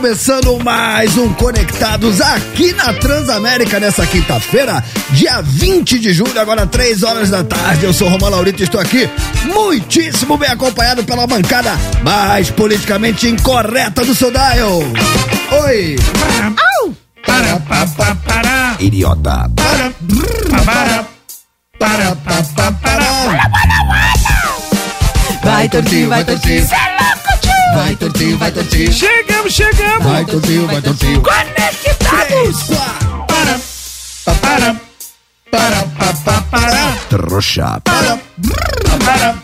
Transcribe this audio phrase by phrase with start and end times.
[0.00, 7.02] começando mais um Conectados aqui na Transamérica nessa quinta-feira, dia 20 de julho, agora 3
[7.02, 7.84] horas da tarde.
[7.84, 9.06] Eu sou Romão Laurito e estou aqui
[9.44, 11.72] muitíssimo bem acompanhado pela bancada
[12.02, 14.78] mais politicamente incorreta do seu dial.
[15.64, 15.96] Oi!
[17.26, 19.50] Para, para, para, para, Idiota!
[19.54, 19.92] para,
[20.64, 21.04] para,
[21.78, 23.50] para, para, para, para.
[25.42, 26.66] Vai, Tortinho, vai, Tortinho.
[27.74, 28.92] Vai, tortinho, vai, tortinho.
[28.92, 30.04] Chegamos, chegamos.
[30.04, 31.22] Vai, tortinho, vai, tortinho.
[31.22, 32.62] Conectados.
[33.26, 33.60] Para,
[34.40, 34.80] para,
[35.50, 37.80] para, para, para, para, Trouxa.
[37.84, 38.18] para,
[38.98, 39.34] para,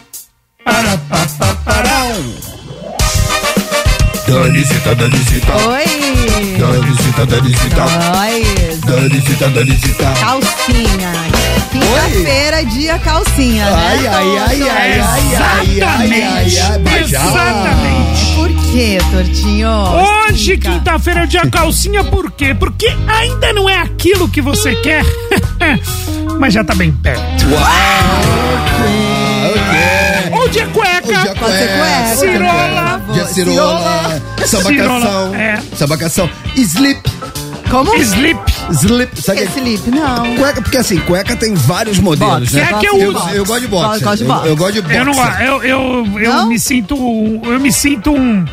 [0.65, 2.56] para, para, para.
[4.27, 5.47] Danicita, tá, Danicita.
[5.47, 5.69] Tá.
[5.69, 5.85] Oi.
[6.59, 7.85] Danicita, tá, Danicita.
[7.87, 8.81] Nós.
[8.81, 10.13] Danicita, Danicita.
[10.21, 11.13] Calcinha.
[11.71, 14.09] Quinta-feira, dia calcinha, ai, né?
[14.09, 18.35] Ai, ai, ai, ai, ai, ai, ai, ai, Exatamente.
[18.35, 19.71] Por quê, Tortinho?
[19.71, 22.55] Hoje, quinta-feira, é dia calcinha, por quê?
[22.55, 25.05] Porque ainda não é aquilo que você quer,
[26.41, 27.23] mas já tá bem perto.
[27.51, 27.67] Uau!
[29.51, 30.33] Ok.
[30.33, 31.07] Ou dia cueca.
[31.07, 32.17] Ou dia cueca.
[32.17, 33.06] Cirola.
[33.27, 34.23] Cirola.
[34.47, 35.35] Samba canção.
[35.35, 35.59] é.
[35.77, 36.31] Samba canção.
[36.57, 37.01] Slip.
[37.71, 37.95] Como?
[37.97, 38.39] Slip.
[38.71, 39.21] Slip.
[39.23, 39.91] Sabe Esse lip?
[39.91, 40.37] Não.
[40.37, 42.65] Cueca, porque assim, cueca tem vários modelos, Boxer.
[42.65, 42.71] né?
[42.73, 43.29] É que eu eu, uso.
[43.31, 44.47] eu gosto de de Eu- boxer.
[44.47, 44.99] Eu, gosto de boxer.
[45.01, 45.41] Eu não gosto.
[45.43, 46.49] Eu, eu, eu Não?
[46.49, 46.95] me sinto.
[46.95, 48.45] um- Eu me sinto um.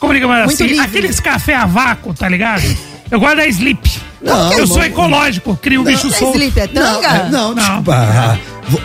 [0.00, 0.66] Como diga mais Muito assim?
[0.72, 0.84] livre.
[0.86, 2.62] Aqueles café a vácuo, tá ligado?
[3.10, 4.00] Eu gosto da Sleep.
[4.20, 4.84] Não, eu sou não.
[4.84, 6.36] ecológico, crio um bicho solto.
[6.36, 7.06] lip é Não, tanga?
[7.08, 7.54] é- não, Não.
[7.54, 8.38] desculpa.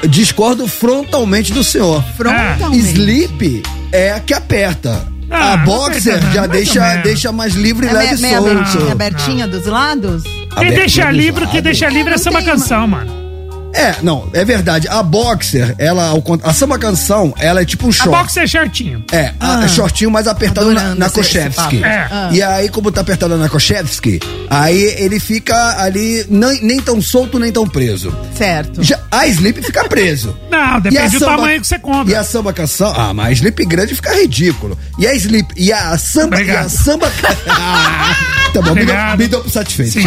[0.07, 2.03] Discordo frontalmente do senhor.
[2.15, 2.77] Frontalmente.
[2.77, 5.07] Slip é a que aperta.
[5.31, 8.91] Ah, a boxer já deixa, deixa mais livre e É leve meia, e meia, solto.
[8.91, 10.23] abertinha, dos lados?
[10.57, 13.20] Quem deixa livre, quem deixa livre é tem uma- canção, mano.
[13.73, 14.87] É, não, é verdade.
[14.87, 16.11] A boxer, ela,
[16.43, 18.09] a samba canção, ela é tipo um A short.
[18.09, 19.03] box é certinho.
[19.11, 21.75] É, a- é shortinho mais apertado na, Adorando na esse papo.
[21.85, 22.29] É.
[22.31, 27.39] E aí, como tá apertado na Kochevski, aí ele fica ali nem, nem tão solto,
[27.39, 28.15] nem tão preso.
[28.37, 28.83] Certo.
[28.83, 30.35] Já, a Slip fica preso.
[30.51, 32.19] Não, E a depende do samba- tamanho que você E compra.
[32.19, 34.77] a samba canção, ah, mas a Slip grande fica ridículo.
[34.99, 36.69] E a Slip, e a samba, e a Obrigado.
[36.69, 37.11] samba...
[37.47, 38.15] Ah,
[38.53, 39.17] tá bom, me deu, Obrigado.
[39.17, 39.99] me deu satisfeito.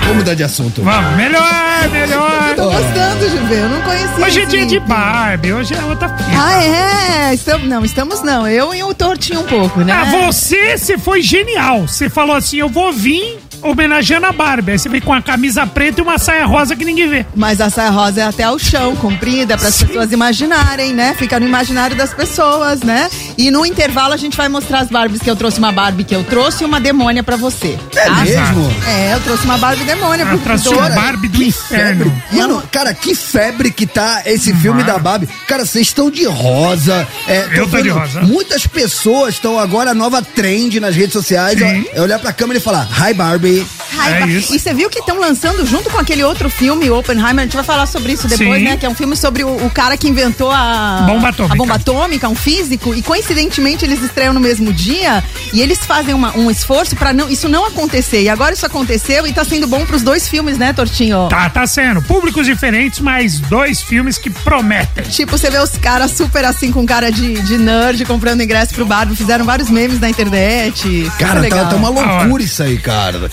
[0.00, 0.82] Vamos mudar de assunto.
[0.82, 1.44] Vamos, melhor,
[1.92, 2.54] melhor.
[2.56, 4.80] Tô gostando de ver, eu não conhecia Hoje é dia de.
[4.80, 6.30] Barbie, hoje é outra fita.
[6.34, 7.34] Ah, é?
[7.34, 8.48] Estamos, não, estamos não.
[8.48, 9.92] Eu e o Tortinho um pouco, né?
[9.92, 11.86] Ah, você, você foi genial.
[11.86, 14.72] Você falou assim: eu vou vir homenageando a Barbie.
[14.72, 17.26] Aí você veio com a camisa preta e uma saia rosa que ninguém vê.
[17.34, 21.14] Mas a saia rosa é até o chão, comprida, para as pessoas imaginarem, né?
[21.18, 23.08] Fica no imaginário das pessoas, né?
[23.36, 26.14] E no intervalo a gente vai mostrar as Barbies que eu trouxe uma Barbie que
[26.14, 27.78] eu trouxe e uma demônia pra você.
[27.96, 28.14] É tá?
[28.22, 28.74] mesmo?
[28.86, 30.22] É, eu trouxe uma Barbie demônia.
[30.22, 32.22] Ela porque trouxe uma Barbie do inferno.
[32.32, 34.92] Mano, cara, que febre que tá esse filme Mano.
[34.92, 35.28] da Barbie.
[35.46, 37.06] Cara, vocês estão de rosa.
[37.26, 38.22] É, Eu tô de rosa.
[38.22, 41.60] Muitas pessoas estão agora a nova trend nas redes sociais.
[41.60, 43.45] É olhar pra câmera e falar, hi Barbie.
[43.46, 44.54] be Ai, É isso.
[44.54, 47.64] E você viu que estão lançando junto com aquele outro filme, Oppenheimer, a gente vai
[47.64, 48.64] falar sobre isso depois, Sim.
[48.64, 48.76] né?
[48.76, 51.54] Que é um filme sobre o, o cara que inventou a Bomba atômica.
[51.54, 56.14] a bomba atômica, um físico, e coincidentemente eles estreiam no mesmo dia e eles fazem
[56.14, 58.22] uma- um esforço pra não, isso não acontecer.
[58.22, 61.28] E agora isso aconteceu e tá sendo bom pros dois filmes, né, Tortinho?
[61.28, 62.02] Tá, tá sendo.
[62.02, 65.04] Públicos diferentes, mas dois filmes que prometem.
[65.04, 68.84] Tipo, você vê os caras super assim, com cara de, de nerd, comprando ingresso pro
[68.86, 71.10] Barbie, fizeram vários memes na internet.
[71.18, 73.30] Cara, tá, tá uma loucura isso aí, cara.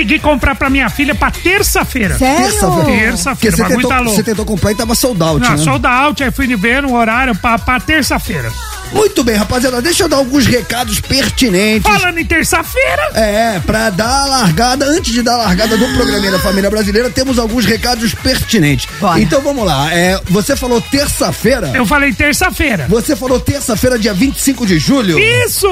[0.00, 2.16] Consegui comprar pra minha filha pra terça-feira.
[2.16, 2.42] Sério?
[2.42, 2.74] Terça-feira.
[2.84, 4.16] Porque Terça-feira, o você bagulho tentou, tá louco.
[4.16, 5.62] você tentou comprar e tava sold out, Não, né?
[5.62, 8.50] sold out, aí fui ver no horário pra, pra terça-feira.
[8.92, 11.82] Muito bem, rapaziada, deixa eu dar alguns recados pertinentes.
[11.90, 16.32] Falando em terça-feira, É, pra dar a largada, antes de dar a largada do programinha
[16.32, 18.88] da família brasileira, temos alguns recados pertinentes.
[19.00, 19.20] Bora.
[19.20, 19.92] Então vamos lá.
[19.94, 21.70] É, você falou terça-feira?
[21.74, 22.86] eu falei terça-feira.
[22.88, 25.18] Você falou terça-feira, dia 25 de julho?
[25.18, 25.68] Isso!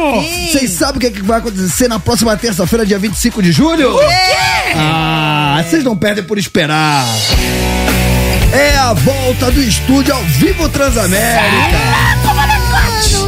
[0.53, 3.95] Vocês sabem o que, é que vai acontecer na próxima terça-feira, dia 25 de julho?
[3.97, 4.73] O quê?
[4.77, 7.05] Ah, vocês não perdem por esperar.
[8.53, 11.79] É a volta do estúdio ao vivo Transamérica.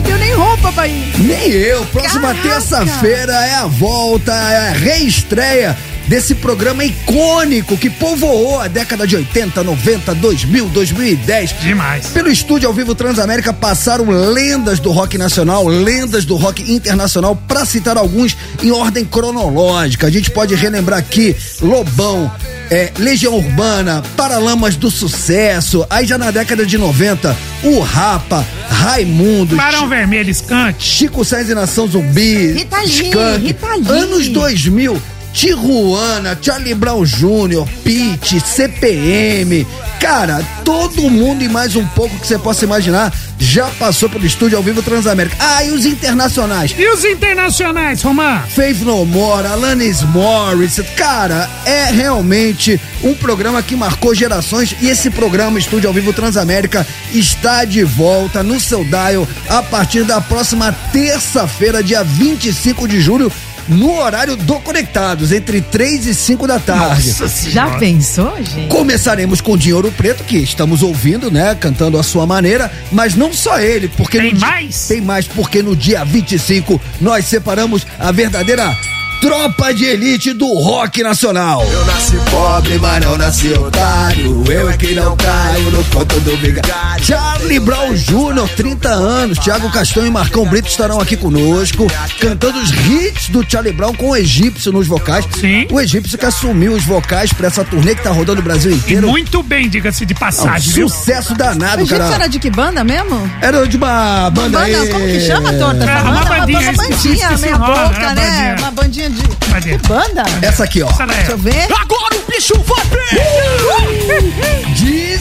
[0.00, 1.12] Não tenho nem roupa pra ir.
[1.18, 1.84] Nem eu.
[1.86, 5.76] Próxima terça-feira é a volta, é a reestreia
[6.10, 11.54] desse programa icônico que povoou a década de 80, 90, 2000, 2010.
[11.60, 12.08] Demais.
[12.08, 17.64] Pelo estúdio ao vivo Transamérica passaram lendas do rock nacional, lendas do rock internacional, pra
[17.64, 20.08] citar alguns em ordem cronológica.
[20.08, 22.28] A gente pode relembrar aqui Lobão,
[22.68, 29.54] é, Legião Urbana, Paralamas do Sucesso, aí já na década de 90, o Rapa, Raimundo,
[29.54, 30.74] Barão Vermelho, Skunk.
[30.82, 33.38] Chico Sainz e Nação Zumbi, Rita Lee.
[33.46, 33.88] Rita Lee.
[33.88, 35.00] anos 2000,
[35.32, 39.66] Tijuana, Charlie Brown Jr., Pete, CPM.
[40.00, 44.58] Cara, todo mundo e mais um pouco que você possa imaginar já passou pelo estúdio
[44.58, 45.36] ao vivo Transamérica.
[45.38, 46.74] Ah, e os internacionais?
[46.76, 48.42] E os internacionais, Romã?
[48.48, 50.80] Faith No More, Alanis Morris.
[50.96, 56.86] Cara, é realmente um programa que marcou gerações e esse programa Estúdio ao Vivo Transamérica
[57.12, 63.32] está de volta no seu dial a partir da próxima terça-feira, dia 25 de julho,
[63.70, 67.14] no horário do Conectados, entre 3 e 5 da tarde.
[67.48, 68.68] Já pensou, gente?
[68.68, 71.54] Começaremos com Dinheiro Preto, que estamos ouvindo, né?
[71.54, 74.18] Cantando a sua maneira, mas não só ele, porque.
[74.18, 74.88] Tem mais?
[74.88, 78.76] Tem mais, porque no dia 25 nós separamos a verdadeira.
[79.20, 81.62] Tropa de elite do rock nacional.
[81.70, 84.44] Eu nasci pobre, mas não nasci otário.
[84.50, 87.04] Eu é que não caio no conto do vigário.
[87.04, 89.38] Charlie Brown Jr., 30 anos.
[89.38, 91.86] Thiago Castanho e Marcão Brito estarão aqui conosco,
[92.18, 95.26] cantando os hits do Charlie Brown com o egípcio nos vocais.
[95.38, 95.66] Sim.
[95.70, 98.74] O egípcio que assumiu os vocais pra essa turnê que tá rodando o Brasil E
[98.74, 99.08] inteiro.
[99.08, 100.88] muito bem, diga-se de passagem, viu?
[100.88, 102.14] sucesso danado, O Egípcio cara.
[102.14, 103.30] era de que banda mesmo?
[103.42, 104.74] Era de uma banda aí.
[104.74, 105.84] Banda, como que chama, Torta?
[105.84, 108.56] É, Essa uma bandinha, uma bandinha, meia o boca, né?
[108.58, 109.22] Uma bandinha de...
[109.50, 109.78] Bandinha.
[109.78, 110.22] Que banda?
[110.42, 110.88] Essa aqui, ó.
[110.88, 111.14] Essa.
[111.14, 111.68] Deixa eu ver.
[111.72, 112.80] Agora o bicho vai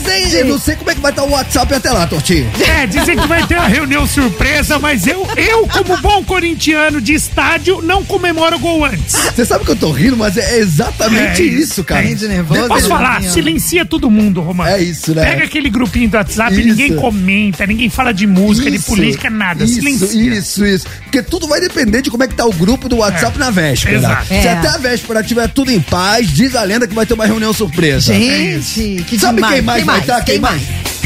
[0.03, 2.49] Dizem, eu não sei como é que vai estar o WhatsApp até lá, Tortinho.
[2.67, 7.13] É, dizem que vai ter uma reunião surpresa, mas eu, eu como bom corintiano de
[7.13, 9.13] estádio, não comemoro o gol antes.
[9.35, 12.05] Você sabe que eu tô rindo, mas é exatamente É isso, cara.
[12.09, 12.67] é de nervoso.
[12.67, 13.21] Posso Ele falar?
[13.23, 14.69] Silencia todo mundo, Romano.
[14.71, 15.23] É isso, né?
[15.25, 16.67] Pega aquele grupinho do WhatsApp, Isso.
[16.67, 19.63] ninguém comenta, ninguém fala de música, de Isso, política, nada.
[19.63, 20.37] Isso, Silencia.
[20.37, 20.85] isso, isso.
[21.03, 23.39] Porque tudo vai depender de como é que tá o grupo do WhatsApp É.
[23.39, 23.97] na véspera.
[23.97, 24.27] Exato.
[24.27, 24.51] Se É.
[24.53, 27.53] até a véspera tiver tudo em paz, diz a lenda que vai ter uma reunião
[27.53, 28.13] surpresa.
[28.13, 29.55] Gente, que Sabe demais.
[29.55, 30.21] quem mais vai estar?
[30.23, 30.61] Quem mais?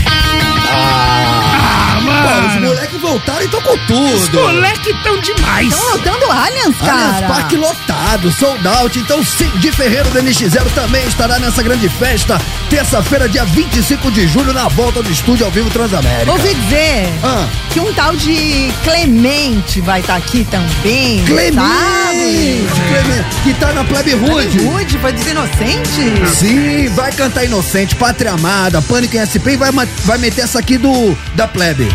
[0.06, 2.68] Ah, Pô, os mano.
[2.68, 3.82] moleques voltaram e estão com Os
[4.28, 4.40] tudo.
[4.40, 5.68] moleques tão demais.
[5.68, 6.92] Estão lotando Allianz, cara.
[6.94, 9.00] Allianz Parque lotado, sold out.
[9.00, 12.40] Então, Cid Ferreiro do NX0 também estará nessa grande festa.
[12.70, 16.32] Terça-feira, dia 25 de julho, na volta do estúdio ao vivo Transamérica.
[16.32, 17.48] Ouvi dizer Ah.
[17.70, 21.24] que um tal de Clemente vai estar aqui também.
[21.26, 22.68] Clemente, Sabe?
[22.90, 24.58] Clemente, que tá na Plebe Rude.
[24.60, 26.30] Rude, foi dos inocentes?
[26.38, 30.78] Sim, vai cantar Inocente, Pátria Amada, Pânico em SP e vai, vai meter essa aqui
[30.78, 31.93] do da Plebe.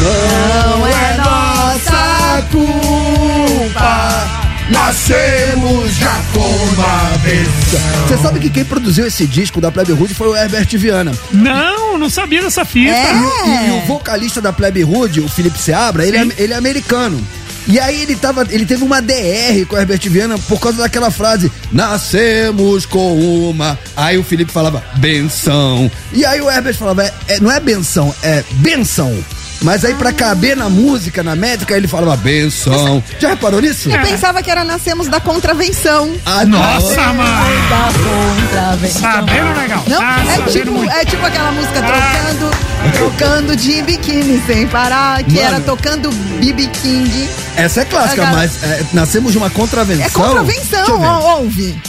[0.00, 4.46] Não é nossa culpa.
[4.70, 8.06] Nascemos já com uma benção.
[8.08, 11.12] Você sabe que quem produziu esse disco da Plebe Rude foi o Herbert Viana.
[11.32, 12.90] Não, não sabia dessa fita.
[12.90, 13.12] É.
[13.46, 17.24] E, e o vocalista da Plebe Rude, o Felipe Seabra, ele é, ele é americano.
[17.68, 21.10] E aí ele tava, ele teve uma DR com o Herbert Viana por causa daquela
[21.10, 23.78] frase, nascemos com uma.
[23.96, 25.90] Aí o Felipe falava, benção.
[26.12, 29.16] E aí o Herbert falava, é, é- não é benção, é benção.
[29.62, 33.02] Mas aí pra caber na música, na métrica, ele falava benção.
[33.18, 33.90] Já reparou nisso?
[33.90, 36.14] Eu pensava que era Nascemos da Contravenção.
[36.26, 37.14] Ah, Nossa, não.
[37.14, 37.68] mano.
[37.70, 39.00] Da Contravenção.
[39.00, 39.82] Sabendo legal.
[39.88, 40.92] Não, Ah, é, sabendo tipo, muito.
[40.92, 41.82] é tipo aquela música Ah.
[41.86, 42.50] trocando,
[42.92, 45.46] trocando de biquíni sem parar, que Mano.
[45.46, 46.10] era tocando
[46.40, 47.28] BB King.
[47.56, 50.04] Essa é clássica, Agora- mas é, nascemos de uma contravenção.
[50.06, 51.80] É contravenção, ó, ouve.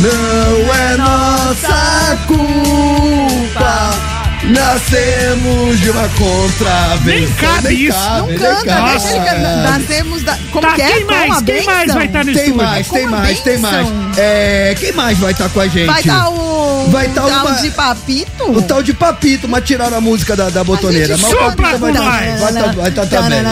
[0.00, 3.90] Não é nossa culpa.
[4.44, 7.04] Nascemos de uma contravenção.
[7.04, 7.98] Nem cabe isso.
[7.98, 8.90] cabe, Não nem canta, cabe.
[8.90, 9.78] deixa ele cantar.
[9.78, 10.38] Nascemos da.
[10.50, 10.90] Como Tá, que é?
[10.92, 11.42] quem mais?
[11.42, 12.56] Quem mais vai estar no Tem estúdio?
[12.56, 13.76] mais, tem mais, tem mais.
[13.88, 14.10] bênção.
[14.16, 15.86] É, quem mais vai estar com a gente?
[15.86, 16.57] Vai estar o.
[16.90, 18.50] Vai tá o tal uma- de Papito?
[18.52, 21.14] O tal de Papito, mas tiraram a música da, da botoneira.
[21.14, 22.40] A gente Mas o sopra Papito vai com estar mais.
[22.40, 23.42] vai tá, vai tá também.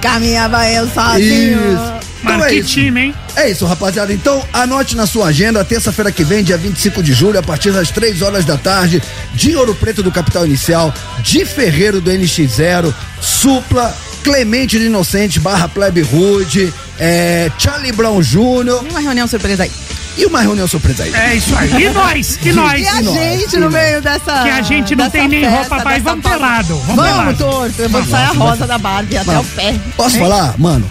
[0.00, 1.72] Caminhava eu sozinho.
[1.72, 2.06] Isso.
[2.22, 2.68] Então é que isso.
[2.70, 3.14] time, hein?
[3.36, 4.12] É isso, rapaziada.
[4.12, 7.90] Então, anote na sua agenda, terça-feira que vem, dia 25 de julho, a partir das
[7.90, 9.00] 3 horas da tarde,
[9.32, 13.94] de Ouro Preto do Capital Inicial, de Ferreiro do NX0, Supla,
[14.24, 18.80] Clemente de Inocente, barra Plebe Rude, é, Charlie Brown Jr.
[18.90, 19.70] Uma reunião surpresa aí.
[20.16, 21.14] E uma reunião surpresa aí.
[21.14, 21.84] É isso aí.
[21.84, 22.38] E nós?
[22.42, 22.80] E nós?
[22.80, 23.74] E a gente e no nós.
[23.74, 24.42] meio dessa.
[24.42, 26.76] Que a gente não tem nem festa, roupa dessa vamos pelado.
[26.86, 27.82] Vamos Vamos, torto.
[27.82, 29.74] Eu vou a rosa da Barbie até o pé.
[29.96, 30.54] Posso falar?
[30.58, 30.88] Mano,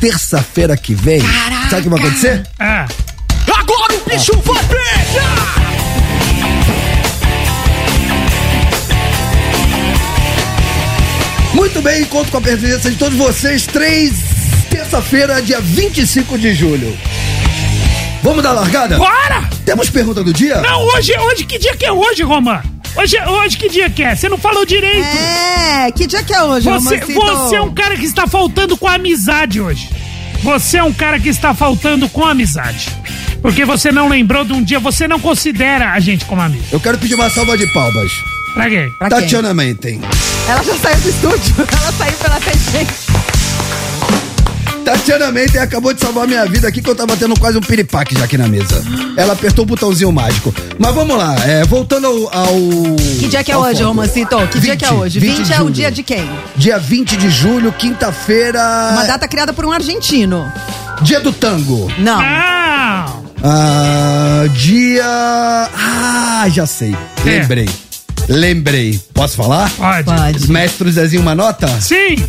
[0.00, 1.20] terça-feira que vem,
[1.70, 2.42] sabe o que vai acontecer?
[2.58, 2.84] É.
[3.58, 5.56] Agora o bicho vai pegar!
[11.54, 14.12] Muito bem, conto com a presença de todos vocês, três,
[14.68, 16.96] terça-feira, dia 25 de julho.
[18.26, 18.96] Vamos dar largada?
[18.98, 19.48] Bora!
[19.64, 20.60] Temos pergunta do dia?
[20.60, 22.60] Não, hoje, hoje, que dia que é hoje, Romã?
[22.96, 24.16] Hoje, hoje que dia que é?
[24.16, 25.06] Você não falou direito.
[25.06, 27.20] É, que dia que é hoje, Você, Romancito?
[27.20, 29.88] você é um cara que está faltando com a amizade hoje.
[30.42, 32.88] Você é um cara que está faltando com a amizade.
[33.40, 36.64] Porque você não lembrou de um dia, você não considera a gente como amigo.
[36.72, 38.10] Eu quero pedir uma salva de palmas.
[38.54, 38.88] Pra quê?
[38.98, 39.20] Pra quem?
[39.20, 40.00] Tatiana Menten.
[40.48, 41.54] Ela já saiu do estúdio.
[41.80, 43.25] Ela saiu pela tangente.
[44.86, 48.16] Tatiana Mendes acabou de salvar minha vida aqui que eu tava tendo quase um piripaque
[48.16, 48.84] já aqui na mesa.
[49.16, 50.54] Ela apertou o botãozinho mágico.
[50.78, 52.54] Mas vamos lá, é, voltando ao, ao.
[53.18, 53.82] Que dia que é hoje.
[53.82, 54.36] Romancito?
[54.46, 55.18] Que dia que é 20, hoje?
[55.18, 56.30] 20 20, de é o dia de quem?
[56.54, 58.60] Dia 20 de julho, quinta-feira.
[58.92, 60.46] Uma data criada por um argentino.
[61.02, 61.90] Dia do tango.
[61.98, 62.18] Não.
[62.18, 63.26] Não!
[63.42, 65.02] Ah, dia.
[65.04, 66.96] Ah, já sei.
[67.24, 67.28] É.
[67.40, 67.68] Lembrei.
[68.28, 69.00] Lembrei.
[69.12, 69.68] Posso falar?
[69.70, 70.04] Pode.
[70.04, 70.48] Pode.
[70.48, 71.66] Mestre Zezinho, uma nota?
[71.80, 72.24] Sim!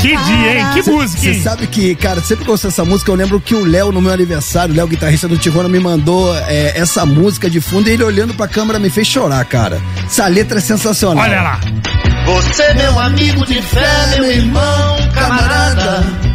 [0.00, 0.66] Que dia, hein?
[0.72, 1.42] Que música, Você hein?
[1.42, 4.00] sabe que, cara, sempre que eu ouço essa música, eu lembro que o Léo, no
[4.00, 7.92] meu aniversário, o Léo, guitarrista do Tijuana, me mandou é, essa música de fundo e
[7.92, 9.80] ele olhando pra câmera me fez chorar, cara.
[10.04, 11.22] Essa letra é sensacional.
[11.22, 11.60] Olha lá.
[12.24, 16.29] Você, meu amigo de fé, meu irmão, camarada.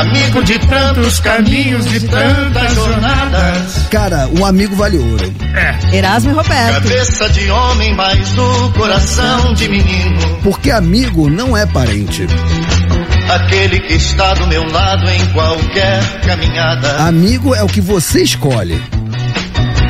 [0.00, 3.88] Amigo de tantos caminhos, de tantas jornadas.
[3.90, 5.34] Cara, um amigo vale ouro.
[5.54, 5.96] É.
[5.96, 6.82] Erasmo e Roberto.
[6.82, 10.38] Cabeça de homem, mas do coração de menino.
[10.42, 12.26] Porque amigo não é parente.
[13.30, 16.98] Aquele que está do meu lado em qualquer caminhada.
[16.98, 18.78] Amigo é o que você escolhe.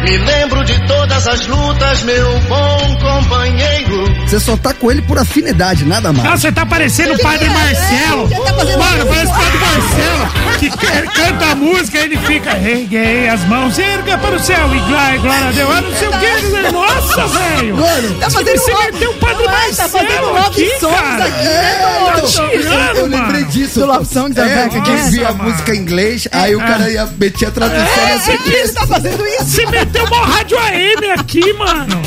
[0.06, 4.04] Me lembro de todas as lutas, meu bom companheiro.
[4.24, 6.24] Você só tá com ele por afinidade, nada mais.
[6.30, 7.50] Nossa, você tá parecendo o Padre é?
[7.50, 8.28] Marcelo.
[8.28, 10.56] Você tá fazendo Mano, parece o Padre Marcelo.
[10.60, 14.78] Que ca- canta a música, ele fica, erguei as mãos, erga para o céu e
[14.78, 15.70] glória, glória a Deus.
[15.74, 16.72] Eu não sei o que.
[16.72, 17.76] Nossa, velho.
[17.76, 21.24] Mano, Tá fazendo Você meteu o Padre Marcelo Tá fazendo love songs cara.
[21.24, 23.80] aqui, né, É, tirando, eu lembrei disso.
[23.80, 25.10] Do Love Songs é, back que again.
[25.10, 28.56] via a música em inglês, aí o cara ia meter a tradução É.
[28.56, 29.70] Ele tá fazendo isso?
[29.70, 32.02] Meteu uma rádio AM aqui, mano.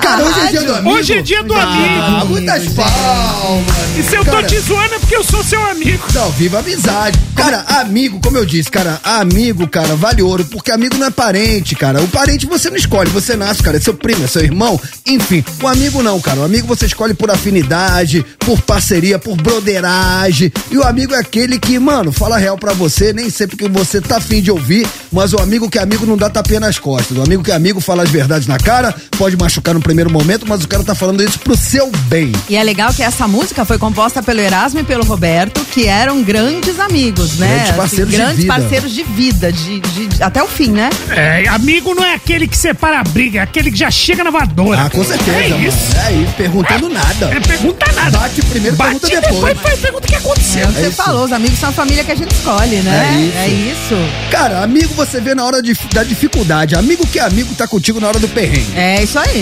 [0.00, 0.90] Cara, hoje é dia do amigo.
[0.96, 2.26] Hoje é dia do Ah, amigo.
[2.32, 3.66] muitas palmas.
[3.98, 6.04] E se eu tô Cara, te zoando é porque eu sou seu amigo.
[6.14, 7.18] Não, viva a amizade.
[7.34, 11.74] Cara, amigo, como eu disse, cara, amigo, cara, vale ouro, porque amigo não é parente,
[11.74, 12.00] cara.
[12.00, 15.44] O parente você não escolhe, você nasce, cara, é seu primo, é seu irmão, enfim.
[15.62, 16.40] O amigo não, cara.
[16.40, 20.52] O amigo você escolhe por afinidade, por parceria, por broderagem.
[20.70, 24.00] E o amigo é aquele que, mano, fala real pra você, nem sempre que você
[24.00, 27.16] tá afim de ouvir, mas o amigo que é amigo não dá tapinha nas costas.
[27.16, 30.44] O amigo que é amigo fala as verdades na cara, pode machucar no primeiro momento,
[30.46, 32.30] mas o cara tá falando isso pro seu bem.
[32.50, 36.22] E é legal que essa música foi composta pelo Erasmo e pelo Roberto, que eram
[36.22, 37.48] grandes amigos, né?
[37.48, 38.52] Grandes parceiros de grandes vida.
[38.54, 40.90] parceiros de vida, de, de- até o fim, né?
[41.10, 44.30] É, amigo não é aquele que separa a briga, é aquele que já chega na
[44.30, 44.82] voadora.
[44.82, 45.66] Ah, com certeza, É mano.
[45.66, 45.96] isso.
[46.06, 47.26] É isso, perguntando nada.
[47.34, 48.18] É pergunta nada.
[48.18, 49.58] Bate primeiro, Bate pergunta depois.
[49.60, 50.62] faz pergunta o que aconteceu.
[50.62, 50.96] É o que É você isso.
[51.02, 53.30] falou, os amigos são a família que a gente escolhe, né?
[53.34, 53.94] É isso.
[54.30, 56.74] Cara, amigo você vê na hora de- da dificuldade.
[56.74, 58.58] Amigo que é amigo tá contigo na hora do perrengue.
[58.76, 59.37] É isso aí.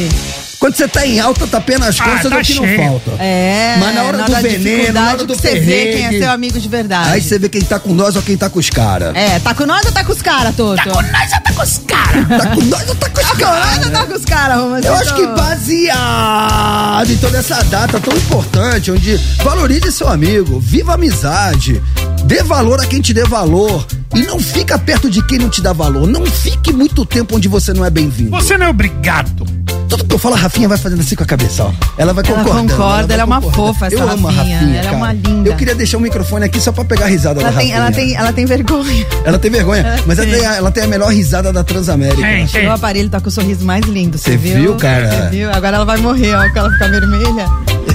[0.59, 2.65] Quando você tá em alta, tá pé nas Ah, costas, tá é o que não
[2.65, 2.79] cheio.
[2.79, 3.11] falta.
[3.23, 3.77] É.
[3.79, 6.69] Mas na hora do veneno, na hora do você vê quem é seu amigo de
[6.69, 7.11] verdade.
[7.11, 9.15] Aí você vê quem tá com nós ou quem tá com os caras.
[9.15, 10.77] É, tá com nós ou tá com os caras, Toto?
[10.77, 12.27] Tá com nós ou tá com os caras?
[12.27, 13.77] Tá com nós ou tá com os Tá com caras?
[13.77, 14.87] nós ou tá com os caras, Romancito?
[14.89, 20.93] Eu acho que baseado em toda essa data tão importante, onde valorize seu amigo, viva
[20.93, 21.83] a amizade,
[22.25, 25.61] dê valor a quem te dê valor e não fica perto de quem não te
[25.61, 26.07] dá valor.
[26.07, 28.31] Não fique muito tempo onde você não é bem-vindo.
[28.31, 29.47] Você não é obrigado.
[29.89, 31.73] Tudo que eu falo, a Rafinha vai fazendo assim com a cabeça, ó.
[31.97, 32.71] Ela vai Ela concordando.
[32.73, 35.13] concorda, vai ela é uma fofa, essa Eu amo a Rafinha, Rafinha, ela é uma
[35.13, 35.49] linda.
[35.49, 37.77] Eu queria deixar o microfone aqui só pra pegar a risada Ela da tem, Rafinha.
[37.77, 39.07] ela, tem, ela tem vergonha.
[39.25, 40.47] Ela tem vergonha, mas ela tem.
[40.47, 42.23] a, ela tem a melhor risada da Transamérica.
[42.49, 44.57] Tirou o aparelho, tá com o sorriso mais lindo, você Você viu?
[44.57, 45.09] viu, cara?
[45.09, 45.51] Você viu?
[45.53, 47.47] Agora ela vai morrer, ó, porque ela fica vermelha.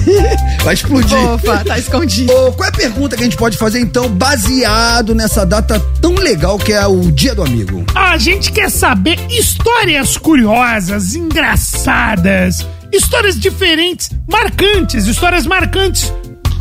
[0.62, 1.18] Vai explodir.
[1.18, 2.32] Fofa, tá escondida.
[2.32, 6.14] Ô, qual é a pergunta que a gente pode fazer, então, baseado nessa data tão
[6.14, 7.84] legal que é o Dia do Amigo?
[7.94, 16.12] A gente quer saber histórias curiosas, engraçadas, histórias diferentes, marcantes, histórias marcantes.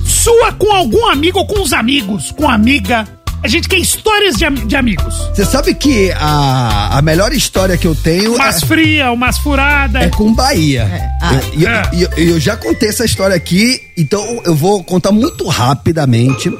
[0.03, 3.07] Sua com algum amigo ou com os amigos, com amiga.
[3.43, 5.15] A gente quer histórias de, de amigos.
[5.33, 10.03] Você sabe que a, a melhor história que eu tenho Umas é, fria, umas furadas.
[10.03, 10.87] é com Bahia.
[11.21, 11.81] Ah, Eu- e eu, é.
[11.93, 16.51] eu- eu já contei essa história aqui, então eu vou contar muito rapidamente,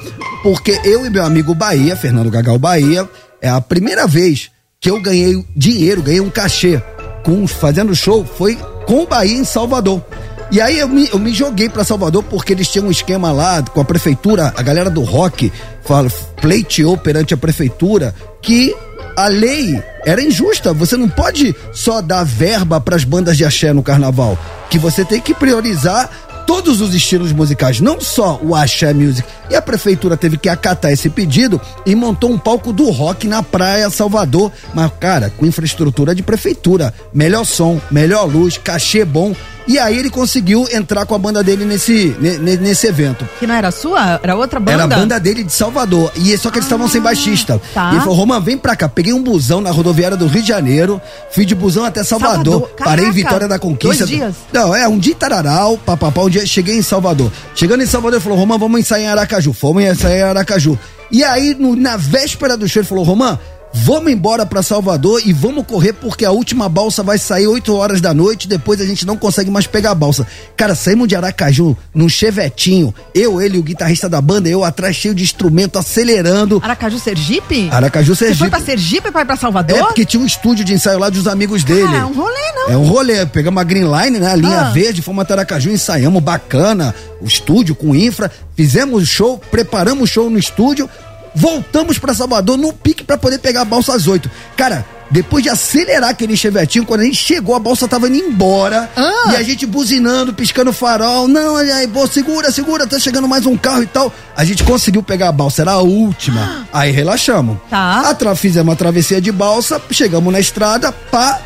[0.41, 3.07] porque eu e meu amigo Bahia, Fernando Gagal Bahia,
[3.41, 6.81] é a primeira vez que eu ganhei dinheiro, ganhei um cachê
[7.23, 8.57] com, fazendo show, foi
[8.87, 10.03] com o Bahia em Salvador.
[10.51, 13.61] E aí eu me, eu me joguei pra Salvador porque eles tinham um esquema lá
[13.61, 16.09] com a prefeitura, a galera do rock fala,
[16.41, 18.75] pleiteou perante a prefeitura que
[19.15, 20.73] a lei era injusta.
[20.73, 24.37] Você não pode só dar verba pras bandas de axé no carnaval,
[24.69, 26.09] que você tem que priorizar
[26.45, 29.25] todos os estilos musicais, não só o axé music.
[29.49, 33.41] E a prefeitura teve que acatar esse pedido e montou um palco do rock na
[33.41, 39.33] praia Salvador, mas cara, com infraestrutura de prefeitura, melhor som, melhor luz, cachê bom
[39.67, 43.27] E aí ele conseguiu entrar com a banda dele nesse, ne- ne- nesse evento.
[43.39, 44.19] Que não era sua?
[44.21, 44.71] Era outra banda?
[44.71, 46.11] Era a banda dele de Salvador.
[46.15, 47.61] E só que eles estavam sem baixista.
[47.73, 47.89] tá.
[47.91, 48.89] E ele falou: Roman, vem pra cá.
[48.89, 50.99] Peguei um busão na rodoviária do Rio de Janeiro.
[51.31, 52.53] Fui de busão até Salvador.
[52.53, 52.69] Salvador.
[52.83, 54.05] Parei em Vitória da Conquista.
[54.05, 54.35] dois dias?
[54.51, 56.21] Não, é um dia em Tararau, papapá.
[56.21, 57.31] Um dia cheguei em Salvador.
[57.55, 59.53] Chegando em Salvador, ele falou: Roman, vamos ensaiar em Aracaju.
[59.53, 60.77] Fomos ensaiar em Aracaju.
[61.11, 63.37] E aí, no- na véspera do show, ele falou: Roman.
[63.73, 68.01] Vamos embora pra Salvador e vamos correr porque a última balsa vai sair 8 horas
[68.01, 68.45] da noite.
[68.47, 70.27] Depois a gente não consegue mais pegar a balsa.
[70.57, 72.93] Cara, saímos de Aracaju num chevetinho.
[73.15, 76.59] Eu, ele e o guitarrista da banda, eu atrás cheio de instrumento, acelerando.
[76.61, 77.69] Aracaju Sergipe?
[77.71, 78.39] Aracaju, Você Sergipe.
[78.39, 79.77] foi pra Sergipe pra ir pra Salvador?
[79.77, 81.87] É porque tinha um estúdio de ensaio lá dos amigos dele.
[81.87, 82.69] Ah, é um rolê, não.
[82.69, 83.25] É um rolê.
[83.25, 84.31] Pegamos a Green Line, né?
[84.31, 84.69] A linha Ah.
[84.71, 86.93] verde, fomos até Aracaju, ensaiamos bacana.
[87.21, 88.29] O estúdio com infra.
[88.55, 90.89] Fizemos o show, preparamos o show no estúdio.
[91.35, 94.29] Voltamos pra Salvador no pique pra poder pegar a balsa às oito.
[94.57, 98.89] Cara, depois de acelerar aquele chevetinho, quando a gente chegou, a balsa tava indo embora.
[98.95, 99.31] Ah.
[99.31, 101.27] E a gente buzinando, piscando farol.
[101.27, 104.13] Não, aí, pô, segura, segura, tá chegando mais um carro e tal.
[104.35, 106.65] A gente conseguiu pegar a balsa, era a última.
[106.71, 107.57] Aí relaxamos.
[107.69, 108.09] Tá.
[108.09, 111.39] Atra- fizemos uma travessia de balsa, chegamos na estrada, pá,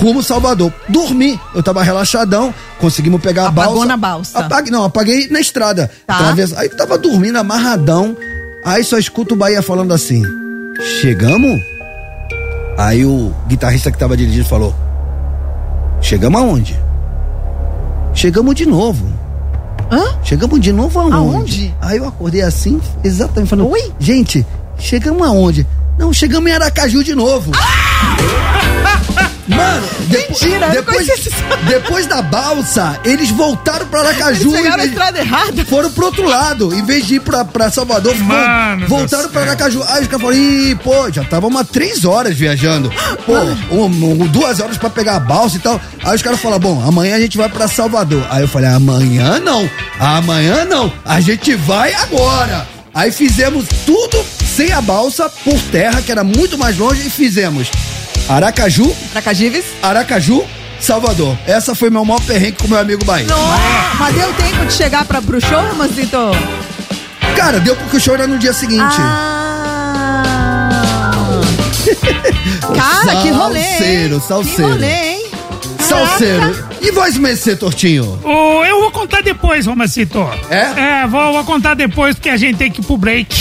[0.00, 0.72] rumo Salvador.
[0.88, 3.86] Dormi, eu tava relaxadão, conseguimos pegar Apagou a balsa.
[3.86, 4.38] na balsa.
[4.40, 5.90] Apague, não, apaguei na estrada.
[6.06, 6.34] Tá.
[6.56, 8.16] Aí tava dormindo amarradão,
[8.66, 10.22] aí só escuto o Bahia falando assim,
[11.00, 11.60] chegamos?
[12.76, 14.74] Aí o guitarrista que tava dirigindo falou,
[16.02, 16.78] chegamos aonde?
[18.12, 19.06] Chegamos de novo.
[19.90, 20.18] Hã?
[20.24, 21.14] Chegamos de novo aonde?
[21.14, 21.74] Aonde?
[21.80, 23.92] Aí eu acordei assim, exatamente, falando, Oi?
[24.00, 24.44] gente,
[24.76, 25.64] chegamos aonde?
[25.96, 27.52] Não, chegamos em Aracaju de novo.
[29.48, 31.06] Mano, depo- Mentira, depois,
[31.68, 34.42] depois da balsa, eles voltaram pra Aracaju.
[34.50, 35.64] Eles pegaram a estrada errada.
[35.64, 39.42] Foram pro outro lado, em vez de ir pra, pra Salvador, Mano voltaram pra.
[39.42, 39.82] Aracaju.
[39.88, 42.92] Aí os caras falaram, ih, pô, já tava umas três horas viajando.
[43.24, 43.34] Pô,
[43.74, 43.84] um-
[44.22, 45.80] um- duas horas pra pegar a balsa e tal.
[46.04, 48.26] Aí os caras falaram, bom, amanhã a gente vai pra Salvador.
[48.30, 49.68] Aí eu falei, amanhã não,
[50.00, 52.66] amanhã não, a gente vai agora.
[52.94, 54.24] Aí fizemos tudo
[54.56, 57.68] sem a balsa, por terra, que era muito mais longe, e fizemos
[58.28, 59.64] Aracaju, Aracajives?
[59.82, 60.44] Aracaju,
[60.80, 61.36] Salvador.
[61.46, 63.26] Essa foi meu maior perrengue com meu amigo Bahia.
[63.26, 63.36] Não.
[63.98, 66.18] Mas deu tempo de chegar pra, pro show, Mancito?
[67.36, 68.96] Cara, deu porque o show era no dia seguinte.
[68.98, 70.22] Ah.
[72.74, 73.60] Cara, que rolê.
[73.60, 73.66] hein?
[73.78, 74.54] Salseiro, salseiro.
[74.56, 75.26] Que rolê, hein?
[75.80, 76.66] Salseiro.
[76.80, 78.18] E voz Mecê, Tortinho?
[78.24, 80.18] Ô, eu vou contar depois, Romacito.
[80.50, 81.02] É?
[81.02, 83.34] É, vou, vou contar depois, porque a gente tem que ir pro break.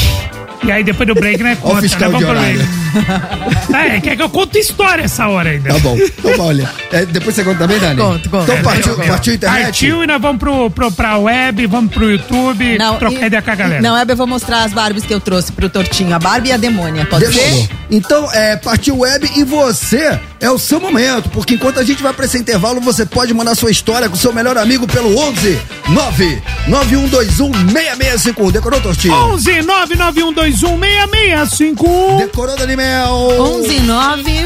[0.63, 1.57] E aí depois do break, né?
[1.61, 2.17] Ó o Conta, fiscal né?
[2.17, 3.95] de Vamos pro horário.
[3.95, 5.73] É, quer que eu conte história essa hora ainda.
[5.73, 5.97] Tá bom.
[5.97, 6.69] Então, olha.
[6.91, 7.99] é, depois você conta também, Dani?
[7.99, 8.43] Conto, conto.
[8.43, 9.63] Então partiu, partiu a internet?
[9.65, 13.51] Partiu e nós vamos pro, pro, pra web, vamos pro YouTube, trocar e- ideia com
[13.51, 13.81] a galera.
[13.81, 16.15] Não, Hebe, eu vou mostrar as Barbies que eu trouxe pro Tortinho.
[16.15, 17.69] A Barbie e a Demônia, pode ser?
[17.91, 22.13] Então, é, partiu web e você é o seu momento, porque enquanto a gente vai
[22.13, 25.57] pra esse intervalo, você pode mandar sua história com seu melhor amigo pelo 11
[25.89, 28.51] 9 9121 6651.
[28.51, 29.13] Decorou, Tortinho?
[29.13, 32.17] 11 99121 6651.
[32.17, 33.13] Decorou, Dani Mel?
[33.39, 34.45] 11 9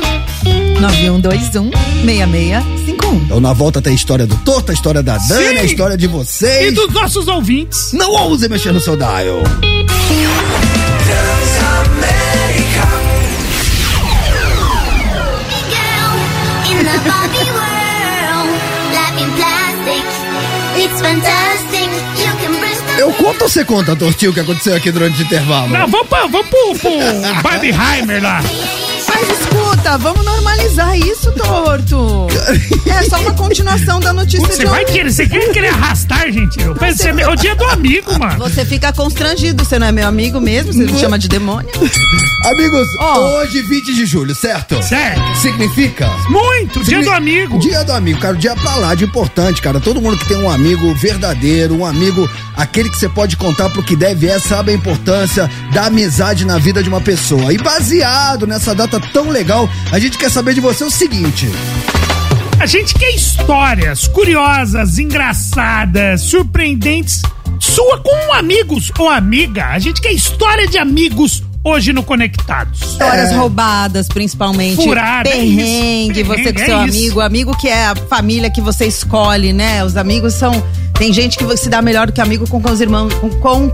[0.80, 1.71] 9121
[2.06, 3.15] 6651.
[3.25, 5.58] Então, na volta tem a história do Torto, a história da Dani, Sim.
[5.58, 6.73] a história de E vocês.
[6.75, 7.91] dos nossos ouvintes.
[7.93, 9.41] Não ouse mexer no seu dial.
[22.97, 25.69] Eu conto ou você conta, Tortinho, o que aconteceu aqui durante o intervalo?
[25.69, 26.91] Não, vamos, vamos pro, pro
[27.41, 28.41] Barbieheimer lá.
[29.19, 32.27] Mas escuta, vamos normalizar isso, Torto.
[32.86, 34.93] É só uma continuação da notícia Você de vai ontem.
[34.93, 36.60] querer, você quer querer arrastar, gente?
[36.62, 38.38] Eu pensei, é o dia do amigo, mano.
[38.39, 41.69] Você fica constrangido, você não é meu amigo mesmo, você me chama de demônio.
[42.45, 43.39] Amigos, Ó.
[43.39, 44.82] hoje, 20 de julho, certo?
[44.82, 45.21] Sério.
[45.36, 46.10] Significa?
[46.29, 47.60] Muito, dia do amigo.
[47.60, 49.79] Dia do amigo, cara, o dia pra lá de importante, cara.
[49.79, 53.84] Todo mundo que tem um amigo verdadeiro, um amigo, aquele que você pode contar pro
[53.84, 57.51] que deve é, sabe a importância da amizade na vida de uma pessoa.
[57.53, 61.47] E baseado nessa data tão legal, a gente quer saber de você o seguinte:
[62.59, 67.21] A gente quer histórias curiosas, engraçadas, surpreendentes,
[67.59, 69.67] sua com amigos ou amiga.
[69.67, 72.81] A gente quer história de amigos hoje no Conectados.
[72.81, 74.75] Histórias roubadas, principalmente.
[74.83, 76.25] Furada, é Perrengue, isso.
[76.29, 76.97] você com Perrengue, seu é isso.
[76.97, 77.21] amigo.
[77.21, 79.83] Amigo que é a família que você escolhe, né?
[79.83, 80.51] Os amigos são.
[80.97, 83.13] Tem gente que se dá melhor do que amigo com, com os irmãos.
[83.15, 83.71] Com, com-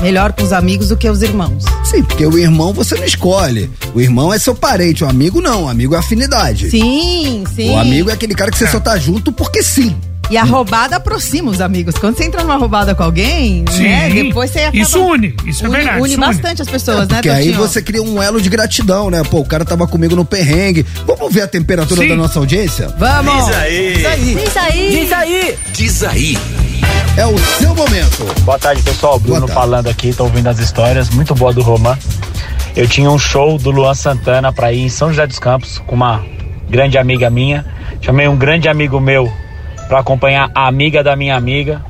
[0.00, 1.64] melhor com os amigos do que os irmãos.
[1.84, 3.70] sim, porque o irmão você não escolhe.
[3.94, 5.64] O irmão é seu parente, o amigo não.
[5.64, 6.70] O amigo é afinidade.
[6.70, 7.70] Sim, sim.
[7.70, 9.96] O amigo é aquele cara que você só tá junto porque sim.
[10.28, 11.94] E a roubada aproxima os amigos.
[11.94, 14.10] Quando você entra numa roubada com alguém, né?
[14.10, 14.78] Depois você acaba...
[14.78, 16.00] Isso une, isso é une, verdade.
[16.00, 19.22] Une bastante as pessoas, né, Porque aí você cria um elo de gratidão, né?
[19.22, 20.84] Pô, o cara tava comigo no perrengue.
[21.06, 22.08] Vamos ver a temperatura Sim.
[22.08, 22.92] da nossa audiência?
[22.98, 23.48] Vamos!
[23.54, 23.94] aí.
[23.94, 24.90] Isso aí!
[24.90, 25.58] Diz aí.
[25.72, 26.38] Diz aí.
[27.16, 28.24] É o seu momento.
[28.42, 29.18] Boa tarde, pessoal.
[29.18, 29.54] Bruno tarde.
[29.54, 31.10] falando aqui, tô ouvindo as histórias.
[31.10, 31.96] Muito boa do Roman.
[32.76, 35.94] Eu tinha um show do Luan Santana pra ir em São José dos Campos com
[35.94, 36.22] uma
[36.68, 37.64] grande amiga minha.
[38.02, 39.32] Chamei um grande amigo meu
[39.88, 41.80] pra acompanhar a amiga da minha amiga.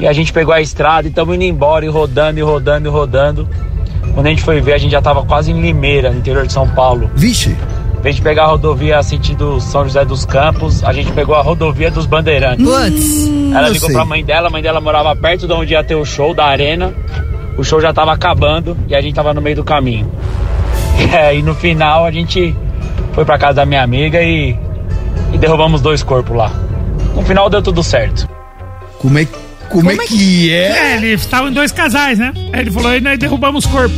[0.00, 2.90] E a gente pegou a estrada e estamos indo embora e rodando e rodando e
[2.90, 3.48] rodando.
[4.14, 6.52] Quando a gente foi ver, a gente já tava quase em Limeira, no interior de
[6.52, 7.10] São Paulo.
[7.14, 7.56] Vixe.
[8.04, 11.40] Em vez de pegar a rodovia sentido São José dos Campos, a gente pegou a
[11.40, 12.62] rodovia dos Bandeirantes.
[12.62, 13.26] Putz!
[13.50, 13.96] Ela ligou sei.
[13.96, 16.44] pra mãe dela, a mãe dela morava perto de onde ia ter o show da
[16.44, 16.92] arena.
[17.56, 20.06] O show já tava acabando e a gente tava no meio do caminho.
[21.14, 22.54] É, e no final a gente
[23.14, 24.54] foi pra casa da minha amiga e,
[25.32, 26.52] e derrubamos dois corpos lá.
[27.14, 28.28] No final deu tudo certo.
[28.98, 29.26] Como é,
[29.70, 30.92] como é que é?
[30.92, 32.34] É, eles estavam em dois casais, né?
[32.52, 33.94] Aí ele falou, aí nós derrubamos o corpo.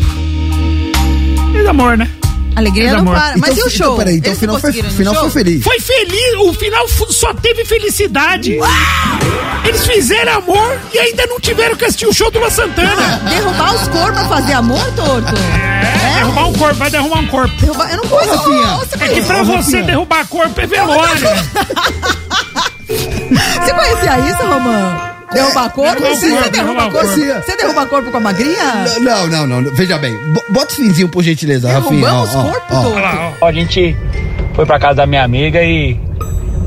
[1.52, 2.08] E amor, né?
[2.56, 3.14] Alegria não amor.
[3.14, 3.36] para.
[3.36, 3.86] Mas e o show?
[3.86, 5.62] Então, peraí, então o final, foi, final foi feliz.
[5.62, 8.58] Foi feliz, o final só teve felicidade.
[9.64, 13.18] Eles fizeram amor e ainda não tiveram que assistir o show do La Santana.
[13.28, 15.34] Derrubar os corpos pra fazer amor, torto?
[15.36, 17.54] É, derrubar um corpo, vai derrubar um corpo.
[17.60, 17.90] Derrubar...
[17.90, 18.30] Eu não posso.
[18.36, 18.66] Rafinha.
[18.76, 19.82] Você, É que pra você Rafinha.
[19.82, 21.28] derrubar corpo é velório.
[22.88, 25.15] você conhecia isso, Romã?
[25.36, 25.94] Derrubar corpo?
[26.02, 27.06] derrubar Você corpo, derruba derrubar corpo?
[27.16, 27.42] corpo.
[27.46, 28.84] Você derruba corpo com a magrinha?
[29.00, 29.74] Não, não, não, não.
[29.74, 30.16] Veja bem.
[30.32, 32.00] Bo- Bota o finzinho, por gentileza, Rafinha.
[32.00, 32.82] Derrubamos ó, ó, corpo, ó.
[32.82, 32.96] torto?
[32.96, 33.46] Olha lá, ó.
[33.46, 33.96] A gente
[34.54, 35.98] foi pra casa da minha amiga e,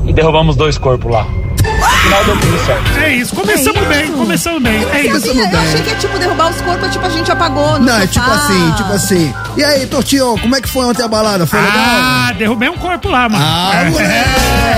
[0.06, 1.24] e derrubamos dois corpos lá.
[1.24, 2.98] No final deu tudo certo.
[2.98, 4.12] É isso, começamos É bem, isso.
[4.14, 4.74] começamos bem.
[4.92, 5.08] É isso.
[5.08, 5.60] Começamos Eu bem.
[5.60, 8.06] achei que é tipo derrubar os corpos, é tipo a gente apagou no Não, é
[8.06, 8.08] sofá.
[8.08, 9.34] tipo assim, tipo assim.
[9.56, 11.46] E aí, Tortinho, como é que foi ontem a balada?
[11.46, 11.76] Foi legal?
[11.78, 13.44] Ah, derrubei um corpo lá, mano.
[13.46, 14.10] Ah, é, moleque.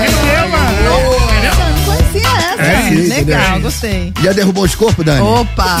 [0.01, 1.22] rendeu, mano.
[2.57, 3.61] É, sim, Legal, entendeu?
[3.61, 4.13] gostei.
[4.21, 5.21] Já derrubou os corpos, Dani?
[5.21, 5.77] Opa!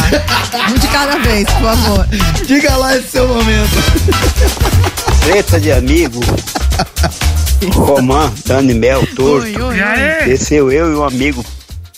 [0.71, 2.07] um de cada vez, por favor.
[2.45, 3.69] Diga lá esse seu momento.
[5.25, 6.19] Treta de amigo.
[7.73, 9.45] Romã, Dani Mel, Torto.
[9.45, 10.25] Oi, oi, E?
[10.25, 11.43] Desceu eu e um amigo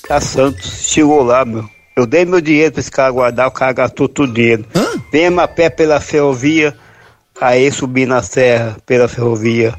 [0.08, 0.84] pra Santos.
[0.88, 1.68] Chegou lá, meu.
[1.96, 4.66] Eu dei meu dinheiro pra esse cara guardar, o cara gastou tudo o dinheiro.
[4.76, 4.86] Hã?
[5.12, 6.76] Viemos a pé pela ferrovia,
[7.40, 9.74] aí subi na serra pela ferrovia.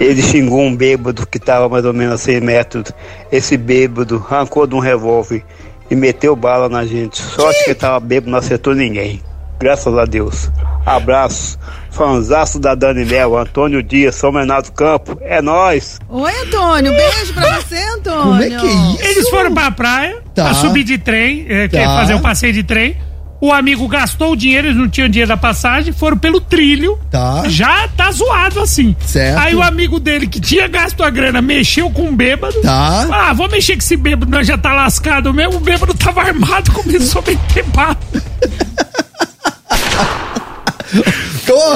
[0.00, 2.84] Ele xingou um bêbado que tava mais ou menos a 100 metros.
[3.30, 5.44] Esse bêbado arrancou de um revólver
[5.90, 7.20] e meteu bala na gente.
[7.20, 9.20] Sorte que ele tava bêbado, não acertou ninguém.
[9.60, 10.50] Graças a Deus.
[10.86, 11.58] Abraço.
[11.90, 15.18] Fanzaço da Dani Mel, Antônio Dias, São Bernardo do Campo.
[15.20, 15.98] É nóis.
[16.08, 16.92] Oi, Antônio.
[16.92, 18.22] Beijo pra você, Antônio.
[18.22, 19.02] Como é que é isso?
[19.02, 20.44] Eles foram pra praia, Tá.
[20.44, 21.96] pra subir de trem, é, quer Tá.
[21.98, 22.96] fazer o passeio de trem.
[23.40, 26.98] O amigo gastou o dinheiro, eles não tinham dinheiro da passagem, foram pelo trilho.
[27.10, 27.44] Tá.
[27.46, 28.94] Já tá zoado assim.
[29.06, 29.38] Certo.
[29.38, 32.60] Aí o amigo dele que tinha gasto a grana mexeu com um bêbado.
[32.60, 33.08] Tá.
[33.10, 35.56] Ah, vou mexer com esse bêbado, nós já tá lascado mesmo.
[35.56, 37.96] O bêbado tava armado, começou a meter bala.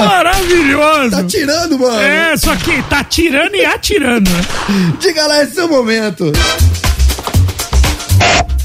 [0.07, 1.11] Maravilhoso.
[1.11, 2.01] tá tirando, mano.
[2.01, 4.31] É, só que tá atirando e atirando.
[4.31, 4.41] né?
[5.01, 6.31] Diga lá esse seu momento.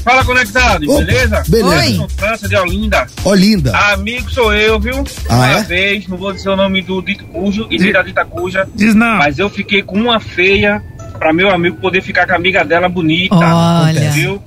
[0.02, 1.42] Fala conectado, Ô, beleza?
[1.46, 2.06] beleza.
[2.16, 3.06] França de Olinda.
[3.24, 3.76] Ó, linda.
[3.92, 5.04] Amigo sou eu, viu?
[5.28, 5.62] Ah, uma é?
[5.62, 8.94] vez, não vou dizer o nome do dito cujo e nem da dita cuja, Diz
[8.94, 9.18] não.
[9.18, 10.82] mas eu fiquei com uma feia
[11.18, 13.34] pra meu amigo poder ficar com a amiga dela bonita.
[13.36, 14.10] Olha.
[14.10, 14.42] Viu?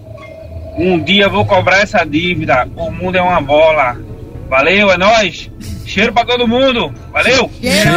[0.75, 2.67] Um dia eu vou cobrar essa dívida.
[2.75, 3.95] O mundo é uma bola.
[4.49, 5.51] Valeu, é nóis.
[5.85, 6.93] Cheiro pra todo mundo.
[7.11, 7.49] Valeu.
[7.61, 7.91] Cheiro.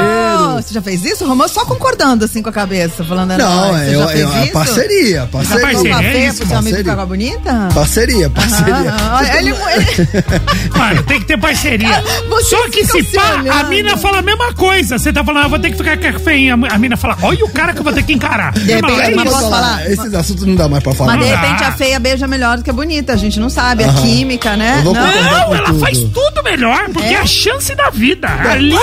[0.57, 1.27] Você já fez isso?
[1.27, 3.83] Romã só concordando assim com a cabeça, falando é Não, nóis.
[3.83, 4.53] é, eu, fez eu, é isso?
[4.53, 5.61] parceria, Já parceria.
[5.67, 6.79] Parceria, é feia isso, pro seu amigo parceria.
[6.79, 7.69] ficar com a bonita?
[7.75, 8.95] Parceria, parceria.
[8.99, 10.15] Ah, Vocês ele, ele-
[10.77, 12.03] Mano, tem que ter parceria.
[12.29, 14.99] Vocês Só que se pá, a mina fala a mesma coisa.
[14.99, 16.55] Você tá falando, ah, vou ter que ficar com a feinha.
[16.55, 18.53] A mina fala, olha o cara que eu vou ter que encarar.
[18.53, 19.35] De repente, é mas isso.
[19.37, 19.91] posso falar?
[19.91, 21.17] Esses assuntos não dá mais pra falar.
[21.17, 23.13] Mas de Não repente a feia beija melhor do que a bonita.
[23.13, 23.85] A gente não sabe.
[23.85, 24.03] A Aham.
[24.03, 24.81] química, né?
[24.85, 24.93] Não.
[24.93, 25.81] Não, ela tudo.
[25.81, 28.29] faz tudo melhor, porque é a chance da vida.
[28.51, 28.75] Ali.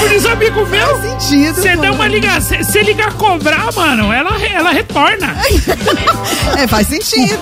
[0.00, 1.54] Como diz um amigo meu, Faz sentido.
[1.54, 2.64] você dá uma ligação.
[2.64, 5.36] Se ligar cobrar, mano, ela, ela retorna.
[6.56, 7.38] É, faz sentido.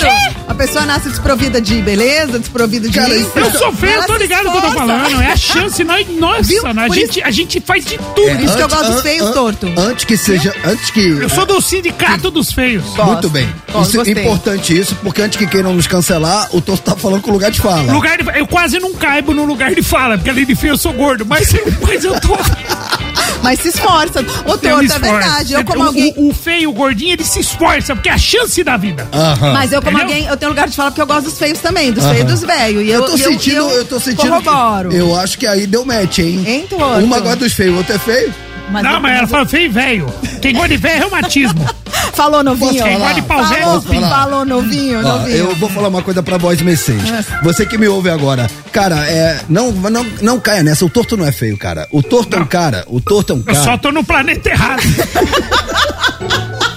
[0.49, 3.31] A pessoa nasce desprovida de beleza, desprovida de Cara, isso.
[3.37, 5.23] Eu sou feio, eu tô ligado no que eu tô falando.
[5.23, 5.85] É a chance.
[5.85, 6.67] Nós, nossa, Viu?
[6.67, 8.15] a, Por gente, a gente faz de tudo.
[8.15, 9.73] Por isso que eu gosto dos feios an- torto.
[9.77, 10.53] Antes que seja.
[10.65, 11.01] Antes que.
[11.09, 12.85] Eu sou do sindicato dos feios.
[12.87, 13.05] Gosto.
[13.05, 13.49] Muito bem.
[13.73, 14.25] Gosto, isso é gostei.
[14.25, 17.51] importante isso, porque antes que queiram nos cancelar, o Torto tá falando com o lugar
[17.53, 17.93] de fala.
[17.93, 20.79] Lugar de, eu quase não caibo no lugar de fala, porque além de feio eu
[20.79, 21.53] sou gordo, mas,
[21.87, 22.37] mas eu tô.
[23.43, 24.21] Mas se esforça.
[24.45, 25.53] Ô, eu torto, é verdade.
[25.55, 26.13] Eu como o, alguém...
[26.17, 29.09] o, o feio, o gordinho, ele se esforça, porque é a chance da vida.
[29.13, 29.53] Aham.
[29.53, 30.15] Mas eu, como Entendeu?
[30.17, 32.15] alguém, eu tenho lugar de fala porque eu gosto dos feios também, dos Aham.
[32.15, 32.83] feios e dos velhos.
[32.83, 34.37] E eu, Eu tô e eu, sentindo, e eu, tô sentindo.
[34.39, 34.93] que- Corroboro.
[34.93, 36.43] Eu acho que aí deu match, hein?
[36.47, 36.99] Hein, Torto?
[37.05, 38.35] Uma gosta dos feios, o outro é feio.
[38.71, 40.07] Mas não, eu- mas ela falou feio e velho.
[40.43, 41.67] Quem gosta de velho é reumatismo.
[42.13, 42.83] Falou novinho.
[42.83, 45.37] Quem gosta de pau velho Falou, falou novinho, Ó, novinho.
[45.37, 47.09] eu vou falar uma coisa pra voz Mercedes.
[47.45, 50.85] Você que me ouve agora, cara, é, não, não, não caia nessa.
[50.85, 51.87] O torto não é feio, cara.
[51.93, 52.85] O torto é um cara.
[52.89, 53.63] O torto é um Eu cara.
[53.63, 54.83] só tô no planeta errado.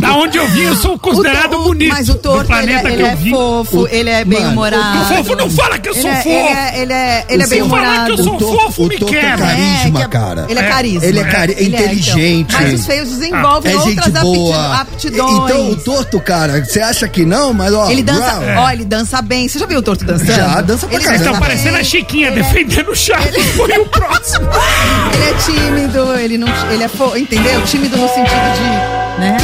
[0.00, 1.92] da onde eu vim, eu sou considerado O to- bonito.
[1.92, 4.98] Mas o torto, ele, é- ele é fofo, O- ele é bem Mano, humorado.
[5.02, 6.28] o fofo não fala que eu Ele sou é- fofo.
[6.28, 8.62] Ele é, ele é, ele é O bem seu- falar que eu sou o torto,
[8.62, 9.46] fofo, o me é quebra.
[9.46, 10.46] carisma, É, é- cara.
[10.48, 11.04] Ele é É, carisma.
[11.06, 12.46] Ele é, cari- é Ele inteligente.
[12.54, 12.60] então.
[12.60, 14.80] Mas os feios desenvolvem é outras boa.
[14.80, 15.32] aptidões.
[15.50, 17.90] Então o torto, cara, você acha que não, mas ó.
[17.90, 19.48] Ele dança, ó, ele dança bem.
[19.48, 20.32] Você já viu o torto dançando?
[20.32, 21.22] Já, dança pra Ele caramba.
[21.24, 23.44] Estão dança parecendo a Chiquinha Ele é- defendendo o Chaves.
[23.56, 24.46] Foi o próximo.
[25.14, 27.60] Ele é tímido, ele não, ele é, fo, entendeu?
[27.62, 29.36] Tímido no sentido de, né?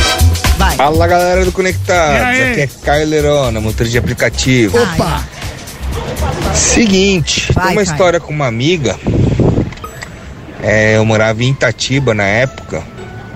[0.63, 0.77] Vai.
[0.77, 4.79] Fala galera do Conectados, aqui é Caio Lerona, motor de aplicativo.
[4.81, 5.25] Opa!
[6.55, 7.93] Seguinte, Vai, tem uma Caio.
[7.93, 8.97] história com uma amiga.
[10.63, 12.81] É, eu morava em Itatiba na época.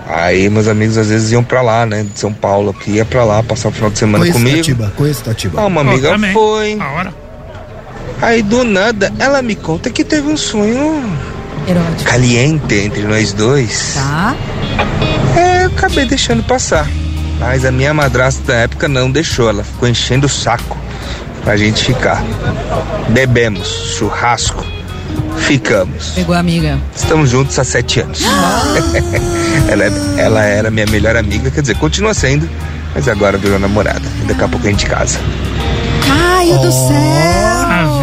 [0.08, 3.24] Aí meus amigos às vezes iam pra lá, né, de São Paulo, que ia pra
[3.24, 4.56] lá passar o final de semana Conheço comigo.
[4.58, 5.60] Tatiba, conheço Tatiba.
[5.62, 6.32] Ah, uma amiga também.
[6.32, 6.76] foi.
[6.78, 7.14] A hora.
[8.22, 11.04] Aí do nada ela me conta que teve um sonho
[11.66, 12.04] Erótico.
[12.04, 13.94] caliente entre nós dois.
[13.94, 14.36] Tá?
[15.36, 16.88] É, eu acabei deixando passar.
[17.38, 20.76] Mas a minha madrasta da época não deixou, ela ficou enchendo o saco
[21.44, 22.22] pra gente ficar.
[23.10, 24.64] Bebemos, churrasco,
[25.38, 26.10] ficamos.
[26.14, 26.78] Pegou a amiga.
[26.94, 28.22] Estamos juntos há sete anos.
[29.68, 32.48] ela, é- ela era minha melhor amiga, quer dizer, continua sendo,
[32.94, 34.02] mas agora virou namorada.
[34.22, 35.18] E daqui a pouco a gente casa.
[36.06, 37.95] Caio do céu!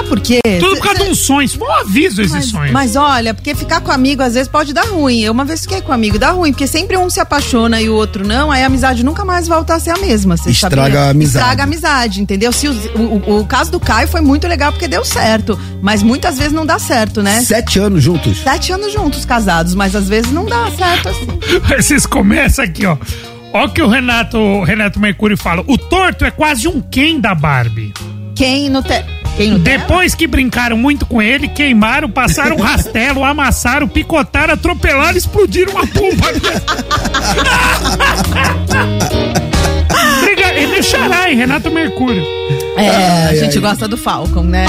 [0.00, 0.40] Sabe por quê?
[0.58, 1.48] Tudo por Cê- causa de um sonho.
[1.60, 2.72] Um aviso esse Mas, sonho.
[2.72, 5.20] mas olha, porque ficar com amigo às vezes pode dar ruim.
[5.20, 7.94] Eu uma vez fiquei com amigo, dá ruim, porque sempre um se apaixona e o
[7.94, 10.36] outro não, aí a amizade nunca mais volta a ser a mesma.
[10.36, 11.00] Você Estraga sabia?
[11.00, 11.38] a amizade.
[11.44, 12.52] Estraga a amizade, entendeu?
[12.52, 16.38] Se o, o, o caso do Caio foi muito legal porque deu certo, mas muitas
[16.38, 17.40] vezes não dá certo, né?
[17.42, 18.38] Sete anos juntos.
[18.38, 21.26] Sete anos juntos, casados, mas às vezes não dá certo assim.
[21.74, 22.96] Aí vocês começam aqui, ó.
[23.52, 25.62] Ó o que o Renato, o Renato Mercúrio fala.
[25.66, 27.92] O torto é quase um Ken da Barbie.
[28.34, 29.04] Quem no te...
[29.40, 35.16] Quem Depois que brincaram muito com ele, queimaram, passaram um rastelo, amassaram, picotaram, atropelaram e
[35.16, 36.26] explodiram uma pomba.
[40.20, 42.22] Briga- Ele é xará, hein, Renato Mercúrio.
[42.76, 43.62] É, a gente ai.
[43.62, 44.66] gosta do Falcon, né?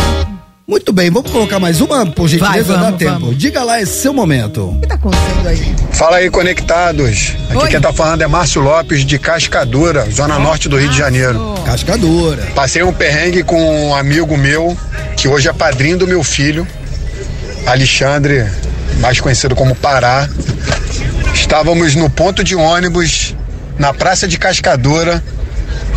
[0.71, 3.19] Muito bem, vamos colocar mais uma, por gentileza, Vai, dá vamos, tempo.
[3.19, 3.37] vamos.
[3.37, 4.69] Diga lá, é seu momento.
[4.69, 5.75] O que tá acontecendo aí?
[5.91, 7.33] Fala aí, conectados.
[7.49, 7.69] Aqui Oi.
[7.71, 11.55] quem tá falando é Márcio Lopes, de Cascadura, zona norte do Rio de Janeiro.
[11.65, 12.43] Cascadora.
[12.55, 14.77] Passei um perrengue com um amigo meu,
[15.17, 16.65] que hoje é padrinho do meu filho,
[17.67, 18.49] Alexandre,
[19.01, 20.29] mais conhecido como Pará.
[21.33, 23.35] Estávamos no ponto de ônibus,
[23.77, 25.21] na Praça de Cascadura,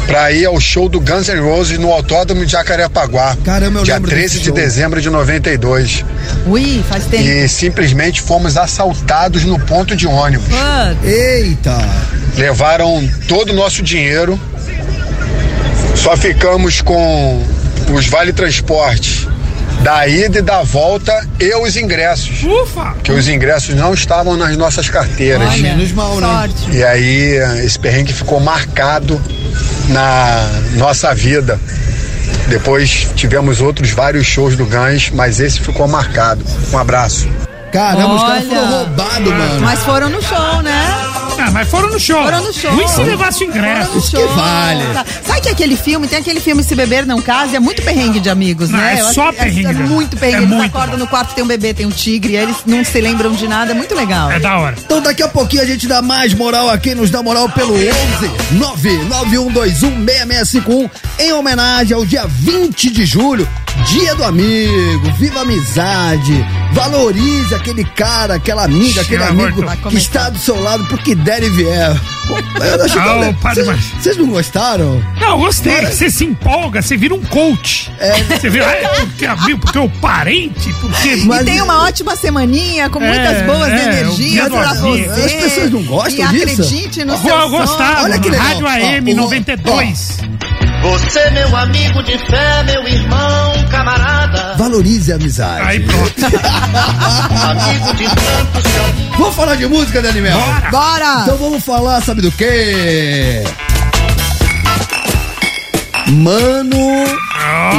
[0.07, 3.37] para ir ao show do Guns N' Roses no Autódromo de Jacarepaguá.
[3.45, 4.55] Caramba, eu Dia lembro 13 desse de show.
[4.55, 6.05] dezembro de 92.
[6.47, 7.23] Ui, faz tempo.
[7.25, 10.47] E simplesmente fomos assaltados no ponto de ônibus.
[10.49, 11.13] Putz.
[11.13, 11.77] Eita!
[12.37, 14.39] levaram todo o nosso dinheiro.
[15.95, 17.43] Só ficamos com
[17.95, 19.29] os vale transporte
[19.85, 22.43] da ida e da volta e os ingressos.
[22.43, 22.95] Ufa!
[23.05, 25.47] Que os ingressos não estavam nas nossas carteiras.
[25.47, 26.27] Olha, Menos mal, né?
[26.27, 26.71] sorte.
[26.73, 29.21] E aí esse perrengue ficou marcado
[29.91, 31.61] na nossa vida.
[32.49, 36.43] Depois tivemos outros vários shows do Gans, mas esse ficou marcado.
[36.73, 37.29] Um abraço.
[37.71, 38.55] Caramba, os caras Olha.
[38.57, 39.61] foram roubados, mano.
[39.61, 40.85] Mas foram no show, né?
[41.47, 42.23] Ah, mas foram no show.
[42.23, 42.71] Foram no show.
[42.73, 43.95] Ruim se levasse o ingresso.
[43.95, 44.29] no show.
[44.35, 44.85] vale.
[44.95, 45.05] Tá.
[45.27, 48.31] Sabe que aquele filme, tem aquele filme Se Beber Não Case, é muito perrengue de
[48.31, 48.95] amigos, Não, né?
[48.99, 49.87] é só que perrengue, É, né?
[49.87, 50.37] muito perrengue.
[50.37, 50.77] É eles muito.
[50.77, 53.47] acordam no quarto, tem um bebê, tem um tigre, aí eles não se lembram de
[53.47, 54.31] nada, é muito legal.
[54.31, 54.75] É da hora.
[54.79, 57.75] Então daqui a pouquinho a gente dá mais moral a quem nos dá moral pelo
[57.75, 57.91] 11
[59.55, 63.49] 991216651 em homenagem ao dia 20 de julho,
[63.87, 65.13] dia do amigo.
[65.19, 70.85] Viva a amizade, valorize aquele cara, aquela amiga, aquele amigo que está do seu lado
[70.87, 72.01] porque der e vier.
[72.29, 74.03] Eu acho tão Ah, le- Padre Vocês- Marcelo.
[74.03, 75.05] Vocês não gostaram?
[75.21, 75.87] Não, gostei.
[75.87, 77.93] Você se empolga, você vira um coach.
[77.99, 78.13] É.
[78.23, 81.17] Você vira, ah, é porque amigo, porque o parente, porque.
[81.27, 85.11] Mas- E tem uma ótima semaninha com muitas É, boas é, energias pra você.
[85.25, 86.63] As pessoas não gostam e disso?
[86.63, 88.03] acredite no Eu seu gostava.
[88.05, 88.47] Olha que legal.
[88.47, 90.19] Rádio AM o- 92.
[90.85, 94.55] Você, meu amigo de fé, meu irmão, camarada.
[94.59, 95.63] Valorize a amizade.
[95.63, 96.13] Aí pronto.
[97.43, 99.17] Amigo de tantos.
[99.17, 100.37] Vamos falar de música, Daniel?
[100.39, 100.71] Bora.
[100.71, 101.21] Bora!
[101.23, 103.43] Então vamos falar, sabe do quê?
[106.07, 106.77] Mano,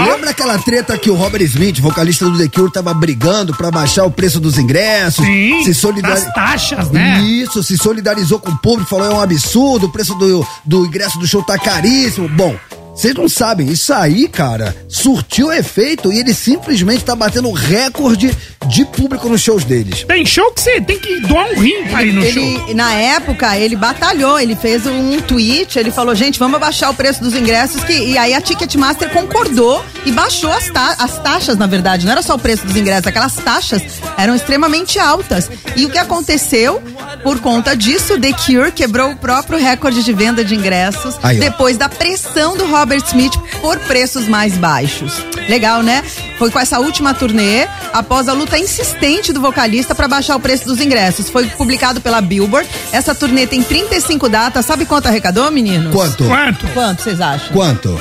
[0.08, 4.04] lembra aquela treta que o Robert Smith, vocalista do The Cure, tava brigando pra baixar
[4.06, 5.24] o preço dos ingressos?
[5.24, 5.64] Sim.
[5.64, 6.26] se solidarizou.
[6.26, 7.20] Das taxas, né?
[7.22, 11.20] Isso, se solidarizou com o público, falou é um absurdo, o preço do, do ingresso
[11.20, 12.28] do show tá caríssimo.
[12.30, 12.56] Bom,
[12.96, 18.36] vocês não sabem, isso aí, cara, surtiu efeito e ele simplesmente tá batendo recorde
[18.68, 20.04] de público nos shows deles.
[20.08, 22.42] Tem show que você tem que doar um rim pra ir no show.
[22.42, 26.94] Ele, na época, ele batalhou, ele fez um tweet, ele falou, gente, vamos abaixar o
[26.96, 31.58] preço dos ingressos, que, e aí a Ticketmaster concordou e baixou as, ta- as taxas,
[31.58, 33.82] na verdade, não era só o preço dos ingressos, aquelas taxas
[34.18, 35.50] eram extremamente altas.
[35.76, 36.82] E o que aconteceu?
[37.22, 41.78] Por conta disso, The Cure quebrou o próprio recorde de venda de ingressos Aí, depois
[41.78, 45.14] da pressão do Robert Smith por preços mais baixos.
[45.50, 46.04] Legal, né?
[46.38, 50.66] Foi com essa última turnê, após a luta insistente do vocalista para baixar o preço
[50.66, 51.28] dos ingressos.
[51.28, 52.70] Foi publicado pela Billboard.
[52.92, 54.68] Essa turnê tem 35 datas.
[54.68, 55.92] Sabe quanto arrecadou, meninos?
[55.92, 56.26] Quanto?
[56.26, 56.68] Quanto?
[56.74, 57.52] Quanto vocês acham?
[57.54, 58.00] Quanto?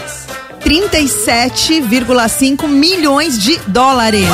[0.65, 4.27] 37,5 milhões de dólares.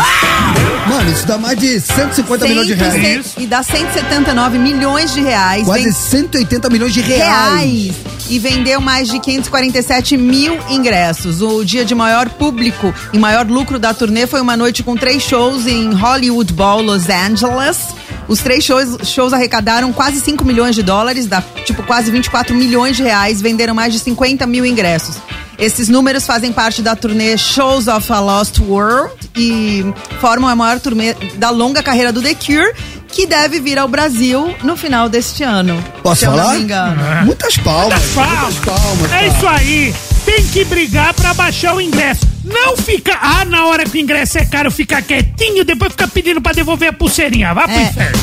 [0.86, 2.94] Mano, isso dá mais de 150 milhões de reais.
[2.94, 5.64] 106 E dá 179 milhões de reais.
[5.64, 7.60] Quase Vem- 180 milhões de reais.
[7.60, 7.92] reais.
[8.28, 11.42] E vendeu mais de 547 mil ingressos.
[11.42, 15.22] O dia de maior público e maior lucro da turnê foi uma noite com três
[15.22, 17.78] shows em Hollywood Bowl, Los Angeles.
[18.28, 22.96] Os três shows, shows arrecadaram quase 5 milhões de dólares, dá tipo quase 24 milhões
[22.96, 25.16] de reais, venderam mais de 50 mil ingressos.
[25.60, 29.84] Esses números fazem parte da turnê Shows of a Lost World e
[30.20, 32.72] formam a maior turnê da longa carreira do The Cure,
[33.08, 35.82] que deve vir ao Brasil no final deste ano.
[36.02, 36.44] Posso falar?
[36.44, 37.02] não me engano.
[37.26, 38.02] Muitas palmas.
[38.14, 38.40] Palmas.
[38.40, 39.12] Muitas palmas.
[39.12, 39.94] É isso aí.
[40.24, 42.26] Tem que brigar pra baixar o ingresso.
[42.42, 43.18] Não fica.
[43.20, 46.88] Ah, na hora que o ingresso é caro, fica quietinho, depois fica pedindo pra devolver
[46.88, 47.52] a pulseirinha.
[47.52, 47.82] Vá pro É.
[47.82, 48.18] inferno.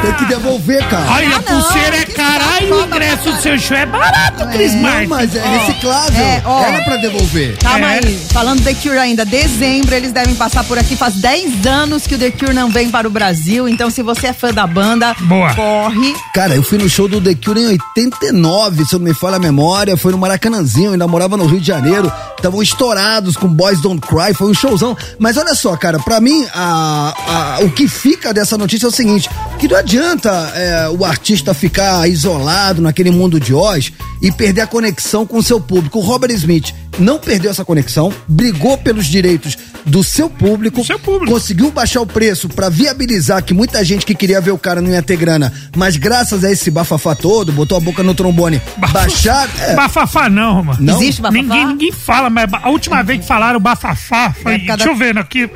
[0.00, 1.10] Tem que devolver, cara.
[1.10, 3.84] Olha, a Ah, não, pulseira é que cara e o ingresso do seu show é
[3.84, 5.06] barato, Cris Não, Martin.
[5.08, 6.20] mas é reciclável.
[6.24, 6.62] É, ó.
[6.62, 7.58] Era pra devolver.
[7.58, 7.98] Calma É.
[8.04, 10.94] aí, falando do The Cure ainda, dezembro eles devem passar por aqui.
[10.96, 14.28] Faz 10 anos que o The Cure não vem para o Brasil, então se você
[14.28, 15.52] é fã da banda, Boa.
[15.54, 16.14] corre.
[16.32, 19.36] Cara, eu fui no show do The Cure em 89, se eu não me falha
[19.36, 19.96] a memória.
[19.96, 22.10] Foi no Maracanãzinho, ainda morava no Rio de Janeiro.
[22.36, 24.96] Estavam estourados com Boys Don't Cry, foi um showzão.
[25.18, 28.92] Mas olha só, cara, pra mim, a, a- o que fica dessa notícia é o
[28.92, 34.60] seguinte: que não adianta é, o artista ficar isolado naquele mundo de Oz e perder
[34.60, 35.98] a conexão com o seu público.
[35.98, 41.32] O Robert Smith não perdeu essa conexão, brigou pelos direitos do seu público, seu público.
[41.32, 44.90] conseguiu baixar o preço pra viabilizar que muita gente que queria ver o cara não
[44.90, 48.60] ia ter grana, mas graças a esse bafafá todo, botou a boca no trombone,
[48.92, 49.48] baixar.
[49.58, 50.76] é, Bafafá não, Roma.
[50.78, 51.00] Não?
[51.00, 51.42] Existe bafafá?
[51.42, 54.56] Ninguém, ninguém fala, mas a última vez que falaram bafafá foi.
[54.56, 55.48] É causa deixa eu ver aqui.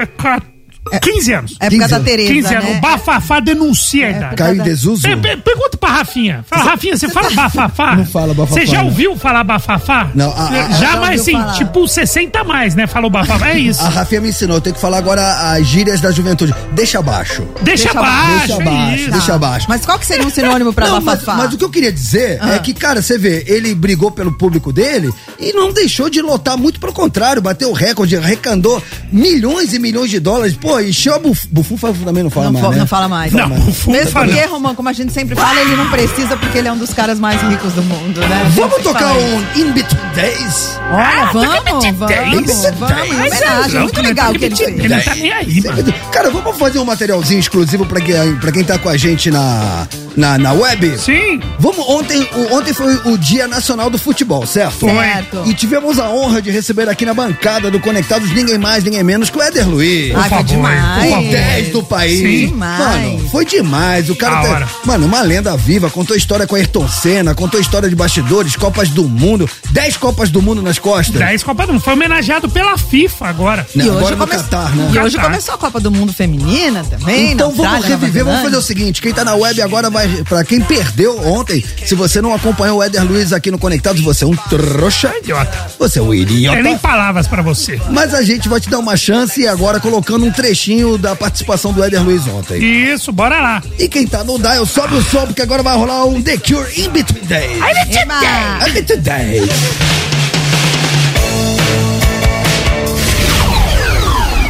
[0.93, 1.57] É ca- 15 anos.
[1.61, 2.69] É por causa da 15 Tereza, 15 anos.
[2.71, 2.77] né?
[2.79, 4.37] O bafafá denuncia a idade.
[4.37, 5.03] Caiu em desuso?
[5.03, 6.45] Pe- pe- Pergunta pra Rafinha.
[6.49, 7.97] Fala, Rafinha, você fala bafafá?
[7.97, 8.87] Não fala bafafá, Você já não.
[8.87, 10.11] ouviu falar bafafá?
[10.15, 11.53] Não, a- a- já, já mas ouviu assim, falar.
[11.55, 12.87] tipo 60 a mais, né?
[12.87, 13.49] Falou bafafá.
[13.51, 13.83] É isso.
[13.83, 16.55] A Rafinha me ensinou, eu tenho que falar agora as gírias da juventude.
[16.73, 17.43] Deixa abaixo.
[17.63, 18.39] Deixa, deixa abaixo.
[18.47, 19.11] deixa é abaixo, isso.
[19.11, 19.67] deixa abaixo.
[19.69, 21.35] Mas qual que seria um sinônimo pra Não, mas, bafafá?
[21.35, 24.73] mas o que eu queria dizer é que, cara, você vê, ele brigou pelo público
[24.73, 29.79] dele e não deixou de lotar, muito pelo contrário, bateu o recorde, arrecandou milhões e
[29.79, 30.57] milhões de dólares.
[30.57, 32.79] Pô, encheu a buf, Bufufa também não fala não, mais, né?
[32.79, 33.33] não fala mais.
[33.33, 34.27] Não, Bufufa Mesmo não.
[34.27, 36.93] porque, Romão, como a gente sempre fala, ele não precisa porque ele é um dos
[36.93, 38.51] caras mais ricos do mundo, né?
[38.55, 40.79] Vamos tocar fala um In Between Days?
[40.91, 42.75] Olha, vamos, Tem vamos, dez.
[42.79, 43.11] vamos.
[43.13, 44.69] Homenagem, muito legal o que ele fez.
[44.69, 45.95] Ele não tá nem aí, mano.
[46.13, 49.87] Cara, vamos fazer um materialzinho exclusivo pra quem, pra quem tá com a gente na,
[50.17, 50.99] na, na web?
[50.99, 51.41] Sim.
[51.59, 54.87] Vamos, ontem, o- ontem foi o Dia Nacional do Futebol, certo?
[54.87, 55.43] Certo.
[55.47, 59.31] E tivemos a honra de receber aqui na bancada do Conectados ninguém mais, ninguém menos
[59.31, 60.15] que o Éder Luiz.
[60.15, 61.11] Ai, foi demais.
[61.11, 61.31] favor.
[61.31, 62.19] 10 do país.
[62.21, 62.47] Sim.
[62.49, 62.79] Demais.
[62.79, 64.11] Mano, foi demais.
[64.11, 65.91] O cara, tá- mano, uma lenda viva.
[65.91, 70.41] Contou história com Ayrton Senna, contou história de bastidores, Copas do Mundo, 10 Copas do
[70.43, 71.17] Mundo nas costas.
[71.19, 71.83] 10 Copa do Mundo.
[71.83, 73.67] Foi homenageado pela FIFA agora.
[73.75, 74.91] Né, E agora hoje, no come- Catar, né?
[74.93, 75.29] e hoje Catar.
[75.29, 77.33] começou a Copa do Mundo Feminina também.
[77.33, 80.45] Então vamos Austrália, reviver, vamos fazer o seguinte, quem tá na web agora vai, pra
[80.45, 84.27] quem perdeu ontem, se você não acompanhou o Éder Luiz aqui no Conectados, você é
[84.27, 85.71] um trouxa, Idiota.
[85.79, 86.63] você é um idiota.
[86.63, 87.81] nem palavras pra você.
[87.91, 91.83] Mas a gente vai te dar uma chance agora colocando um trechinho da participação do
[91.83, 92.63] Éder Luiz ontem.
[92.93, 93.63] Isso, bora lá.
[93.79, 96.81] E quem tá no dial, sobe o som, porque agora vai rolar um The Cure
[96.81, 97.61] In Between Days.
[97.63, 98.69] Eba!
[98.69, 99.49] In Between Days.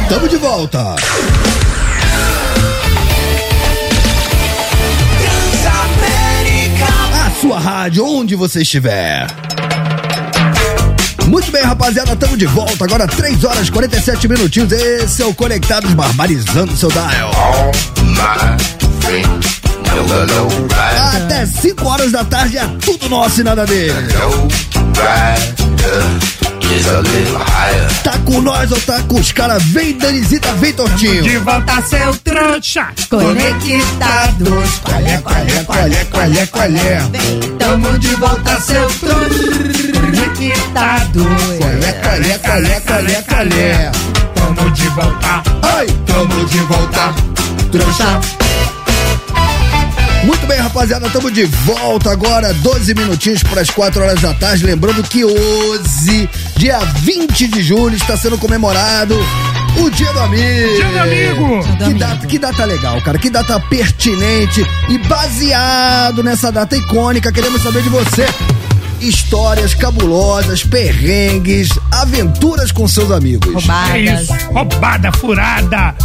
[0.09, 0.95] Tamo de volta.
[7.43, 9.27] Sua rádio, onde você estiver.
[11.27, 12.85] Muito bem, rapaziada, estamos de volta.
[12.85, 14.71] Agora 3 horas e 47 minutinhos.
[14.71, 17.31] Esse é o Conectados Barbarizando seu dial.
[21.17, 24.07] Até 5 horas da tarde é tudo nosso e nada dele.
[28.03, 29.63] Tá com nós ou tá com os caras?
[29.63, 31.21] Vem, Danizita, vem, Tortinho.
[31.23, 32.87] De volta, seu trouxa.
[33.09, 34.79] Conectados.
[34.83, 37.01] Qual é, qual é, qual é, qual é, qual é?
[37.59, 38.89] Tamo de volta, seu
[40.01, 41.23] Conectados.
[41.59, 43.91] Qual é, qual é, qual é, qual é, qual é?
[44.55, 45.43] tamo de volta.
[45.61, 47.13] Ai, tamo de volta.
[47.71, 48.42] Trouxa.
[50.23, 54.65] Muito bem, rapaziada, estamos de volta agora, 12 minutinhos para as 4 horas da tarde.
[54.65, 59.17] Lembrando que hoje, dia 20 de julho, está sendo comemorado
[59.77, 60.75] o Dia do Amigo.
[60.75, 61.59] Dia do amigo.
[61.85, 63.17] Que data, que data legal, cara.
[63.17, 68.25] Que data pertinente e baseado nessa data icônica, queremos saber de você.
[69.01, 73.49] Histórias cabulosas, perrengues, aventuras com seus amigos.
[73.49, 74.21] É Roubadas.
[74.21, 75.95] isso, roubada, furada.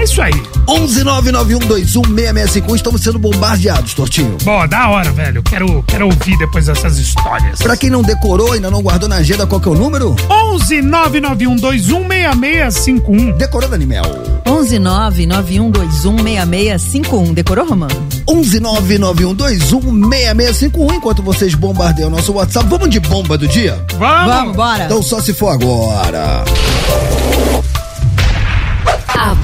[0.00, 0.32] É isso aí.
[0.66, 4.38] 11991216651, estamos sendo bombardeados, Tortinho.
[4.42, 5.42] Bom, da hora, velho.
[5.42, 7.58] Quero, quero ouvir depois essas histórias.
[7.58, 10.16] Pra quem não decorou, ainda não guardou na agenda, qual que é o número?
[10.30, 13.36] 11 991216651.
[13.36, 14.04] Decorou, Daniel?
[14.46, 17.34] 11991216651.
[17.34, 17.88] Decorou, Romã?
[18.26, 20.94] 11991216651.
[20.94, 23.78] Enquanto vocês bombardeiam o nosso WhatsApp, vamos de bomba do dia?
[23.98, 24.34] Vamos.
[24.34, 24.84] Vamos, bora.
[24.84, 26.42] Então só se for agora.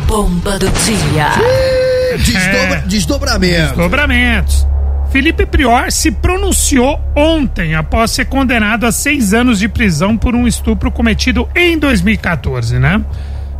[0.06, 1.30] Bomba do dia.
[2.16, 3.68] Desdobra, desdobramento.
[3.68, 4.66] Desdobramentos.
[5.10, 10.46] Felipe Prior se pronunciou ontem após ser condenado a seis anos de prisão por um
[10.46, 13.04] estupro cometido em 2014, né?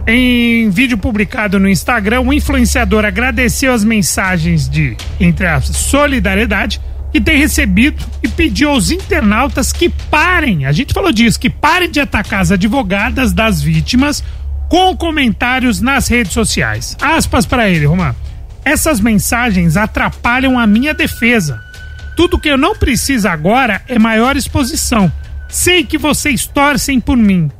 [0.06, 6.80] Em vídeo publicado no Instagram, o influenciador agradeceu as mensagens de, entre aspas, solidariedade
[7.12, 11.90] que tem recebido e pediu aos internautas que parem, a gente falou disso, que parem
[11.90, 14.22] de atacar as advogadas das vítimas
[14.68, 16.96] com comentários nas redes sociais.
[17.00, 18.16] Aspas para ele, Romano.
[18.64, 21.60] Essas mensagens atrapalham a minha defesa.
[22.16, 25.10] Tudo que eu não preciso agora é maior exposição.
[25.48, 27.50] Sei que vocês torcem por mim,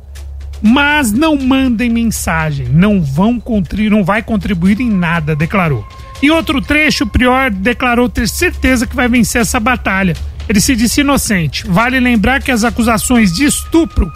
[0.61, 2.67] mas não mandem mensagem.
[2.67, 5.87] Não vão contribuir, não vai contribuir em nada, declarou.
[6.21, 10.15] Em outro trecho, o Prior declarou ter certeza que vai vencer essa batalha.
[10.49, 11.65] Ele se disse inocente.
[11.67, 14.11] Vale lembrar que as acusações de estupro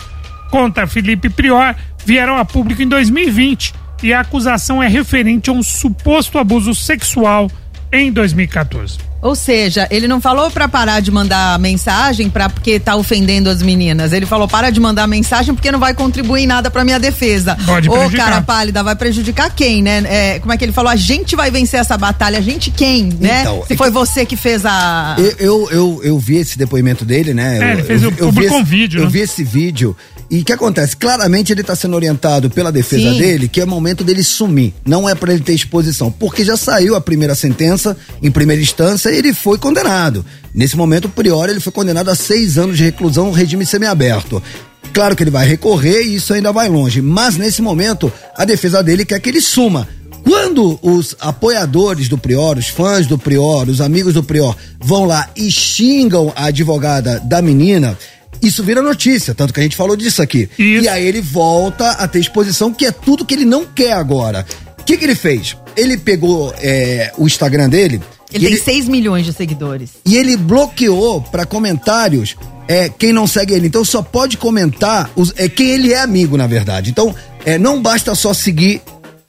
[0.51, 1.73] contra Felipe Prior
[2.05, 3.73] vieram a público em 2020
[4.03, 7.49] e a acusação é referente a um suposto abuso sexual
[7.91, 9.10] em 2014.
[9.21, 13.61] Ou seja, ele não falou pra parar de mandar mensagem pra, porque tá ofendendo as
[13.61, 14.13] meninas.
[14.13, 17.55] Ele falou para de mandar mensagem porque não vai contribuir em nada pra minha defesa.
[17.65, 18.25] Pode Ô, prejudicar.
[18.29, 20.03] cara pálida, vai prejudicar quem, né?
[20.07, 20.91] É, como é que ele falou?
[20.91, 22.39] A gente vai vencer essa batalha.
[22.39, 23.41] A gente quem, né?
[23.41, 25.15] Então, Se é foi você que fez a...
[25.19, 27.57] Eu, eu, eu, eu vi esse depoimento dele, né?
[27.59, 29.11] É, Eu- ele fez eu, vi publicou esse- um vídeo, Eu né?
[29.11, 29.95] vi esse vídeo.
[30.31, 30.95] E o que acontece?
[30.95, 33.19] Claramente ele está sendo orientado pela defesa Sim.
[33.19, 34.73] dele que é momento dele sumir.
[34.85, 36.09] Não é para ele ter exposição.
[36.09, 40.25] Porque já saiu a primeira sentença em primeira instância ele foi condenado.
[40.53, 44.41] Nesse momento, o Prior ele foi condenado a seis anos de reclusão regime semiaberto.
[44.93, 47.01] Claro que ele vai recorrer e isso ainda vai longe.
[47.01, 49.87] Mas nesse momento, a defesa dele quer que ele suma.
[50.23, 55.29] Quando os apoiadores do Prior, os fãs do Prior, os amigos do Prior vão lá
[55.35, 57.97] e xingam a advogada da menina,
[58.41, 60.49] isso vira notícia, tanto que a gente falou disso aqui.
[60.57, 60.83] Isso.
[60.83, 64.45] E aí ele volta a ter exposição, que é tudo que ele não quer agora.
[64.79, 65.55] O que, que ele fez?
[65.75, 68.01] Ele pegou é, o Instagram dele.
[68.33, 69.91] Ele e tem 6 milhões de seguidores.
[70.05, 72.35] e ele bloqueou para comentários
[72.67, 73.67] é, quem não segue ele.
[73.67, 76.89] Então só pode comentar os, é, quem ele é amigo, na verdade.
[76.89, 77.13] Então
[77.45, 78.81] é, não basta só seguir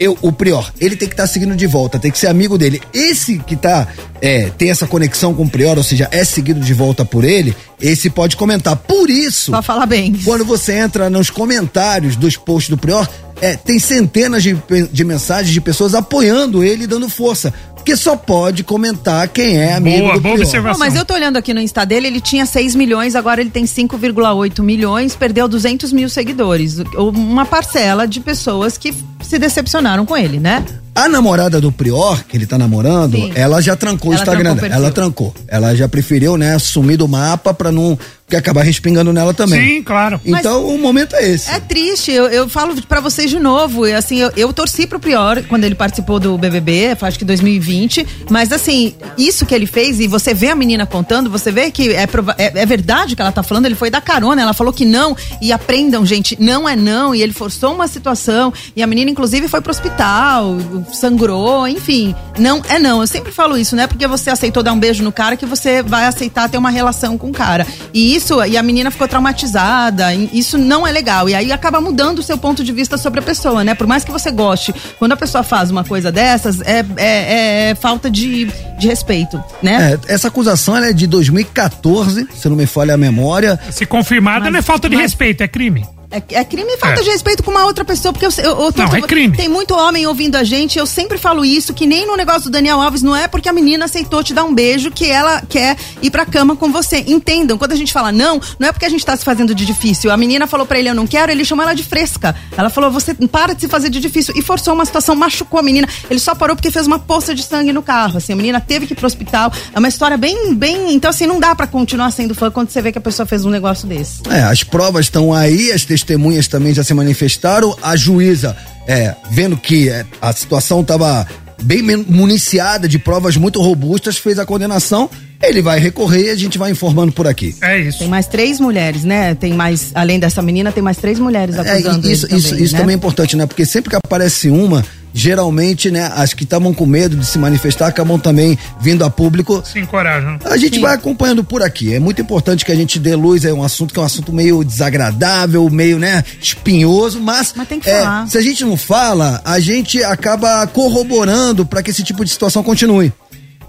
[0.03, 0.73] eu, o Prior.
[0.81, 2.83] Ele tem que estar seguindo de volta, tem que ser amigo dele.
[2.93, 3.87] Esse que tá,
[4.21, 7.55] é, tem essa conexão com o Prior, ou seja, é seguido de volta por ele,
[7.81, 8.75] esse pode comentar.
[8.75, 9.53] Por isso.
[9.53, 10.13] Só falar bem.
[10.25, 13.09] Quando você entra nos comentários dos posts do Prior,
[13.41, 14.57] é, tem centenas de,
[14.91, 17.55] de mensagens de pessoas apoiando ele e dando força.
[17.83, 20.79] Porque só pode comentar quem é amigo Boa, do boa observação.
[20.79, 23.51] Não, mas eu tô olhando aqui no Insta dele, ele tinha 6 milhões, agora ele
[23.51, 26.79] tem 5,8 milhões, perdeu 200 mil seguidores.
[26.97, 30.65] Uma parcela de pessoas que se decepcionaram com ele, né?
[30.95, 33.33] A namorada do Prior, que ele tá namorando, Sim.
[33.35, 34.73] ela já trancou Ela o Instagram trancou o.
[34.73, 35.35] Ela trancou.
[35.49, 37.99] Ela já preferiu, né, sumir do mapa pra não
[38.33, 39.77] que acabar respingando nela também.
[39.77, 40.19] Sim, claro.
[40.25, 41.51] Então o momento é esse.
[41.51, 44.99] É triste, eu, eu falo pra vocês de novo, e assim, eu, eu torci pro
[44.99, 50.01] Prior quando ele participou do BBB, acho que 2020, mas assim, isso que ele fez,
[50.01, 53.17] e você vê a menina contando, você vê que é, prova- é, é verdade o
[53.17, 56.37] que ela tá falando, ele foi dar carona, ela falou que não, e aprendam, gente,
[56.41, 60.57] não é não, e ele forçou uma situação, e a menina inclusive foi pro hospital,
[60.93, 64.73] sangrou, enfim, não é não, eu sempre falo isso, não é porque você aceitou dar
[64.73, 68.15] um beijo no cara que você vai aceitar ter uma relação com o cara, e
[68.15, 72.23] isso, e a menina ficou traumatizada, isso não é legal, e aí acaba mudando o
[72.23, 75.17] seu ponto de vista sobre a pessoa, né, por mais que você goste, quando a
[75.17, 78.47] pessoa faz uma coisa dessas, é, é, é falta de,
[78.79, 79.99] de respeito, né?
[80.09, 83.59] É, essa acusação ela é de 2014, se não me falha a memória.
[83.71, 85.85] Se confirmada, Mas- não é falta de mas- respeito, é crime.
[86.13, 87.03] É, é crime e falta É.
[87.05, 89.37] de respeito com uma outra pessoa, porque eu, eu, eu tô- Não, é crime.
[89.37, 92.51] tem muito homem ouvindo a gente, eu sempre falo isso, que nem no negócio do
[92.51, 95.77] Daniel Alves, não é porque a menina aceitou te dar um beijo que ela quer
[96.03, 97.03] ir pra cama com você.
[97.07, 99.65] Entendam, quando a gente fala não, não é porque a gente tá se fazendo de
[99.65, 100.11] difícil.
[100.11, 102.35] A menina falou pra ele, eu não quero, ele chamou ela de fresca.
[102.57, 104.35] Ela falou, você para de se fazer de difícil.
[104.37, 105.89] E forçou uma situação, machucou a menina.
[106.11, 108.19] Ele só parou porque fez uma poça de sangue no carro.
[108.19, 109.51] Assim, a menina teve que ir pro hospital.
[109.73, 110.93] É uma história bem, bem.
[110.95, 113.45] Então, assim, não dá pra continuar sendo fã quando você vê que a pessoa fez
[113.45, 114.21] um negócio desse.
[114.29, 116.02] É, as provas estão aí, as testemunhas
[116.49, 117.77] também já se manifestaram.
[117.83, 121.27] A juíza, é, vendo que é, a situação estava
[121.63, 125.09] bem municiada de provas muito robustas, fez a condenação.
[125.43, 127.55] Ele vai recorrer e a gente vai informando por aqui.
[127.61, 127.99] É isso.
[127.99, 129.35] Tem mais três mulheres, né?
[129.35, 132.65] Tem mais, além dessa menina, tem mais três mulheres É, acusando isso, ele isso, também,
[132.65, 132.81] isso né?
[132.81, 133.47] também é importante, né?
[133.47, 137.89] Porque sempre que aparece uma, geralmente, né, as que estavam com medo de se manifestar
[137.89, 139.63] acabam também vindo a público.
[139.65, 140.39] Se encorajam.
[140.45, 141.95] A gente vai acompanhando por aqui.
[141.95, 144.33] É muito importante que a gente dê luz a um assunto que é um assunto
[144.33, 148.27] meio desagradável, meio, né, espinhoso, mas, Mas tem que é, falar.
[148.27, 152.63] se a gente não fala, a gente acaba corroborando para que esse tipo de situação
[152.63, 153.13] continue.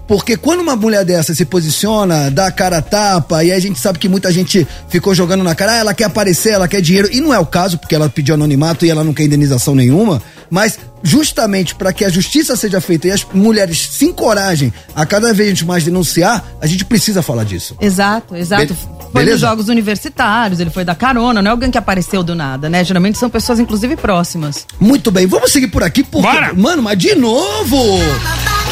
[0.06, 3.60] Porque quando uma mulher dessa se posiciona, dá a cara a tapa, e aí a
[3.60, 6.80] gente sabe que muita gente ficou jogando na cara, ah, ela quer aparecer, ela quer
[6.82, 9.74] dinheiro, e não é o caso, porque ela pediu anonimato e ela não quer indenização
[9.74, 15.06] nenhuma, mas justamente para que a justiça seja feita e as mulheres se encorajem a
[15.06, 17.74] cada vez mais denunciar, a gente precisa falar disso.
[17.80, 18.74] Exato, exato.
[18.74, 19.32] Be- foi beleza?
[19.32, 22.82] nos jogos universitários, ele foi da carona, não é alguém que apareceu do nada, né?
[22.84, 24.66] Geralmente são pessoas, inclusive, próximas.
[24.80, 26.26] Muito bem, vamos seguir por aqui, porque.
[26.26, 26.52] Bora!
[26.52, 27.76] Mano, mas de novo!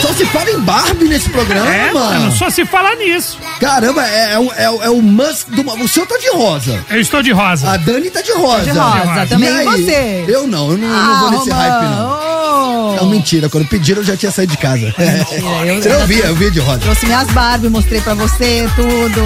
[0.02, 1.72] Só se fala em Barbie nesse programa.
[1.72, 3.38] É, mano, só se fala nisso.
[3.60, 5.62] Caramba, é, é, o- é, o- é o must do.
[5.82, 6.84] O seu tá de rosa.
[6.90, 7.70] Eu estou de rosa.
[7.70, 8.64] A Dani tá de rosa.
[8.64, 9.64] De rosa, também E aí?
[9.64, 10.24] você.
[10.26, 12.96] Eu não, eu não, eu não vou nesse hype, não.
[12.96, 13.48] Não, mentira.
[13.48, 14.92] Quando pediram, eu já tinha saído de casa.
[14.98, 16.80] eu- Você não via, eu via de rosa.
[16.80, 19.20] Trouxe minhas Barbie, mostrei pra você tudo.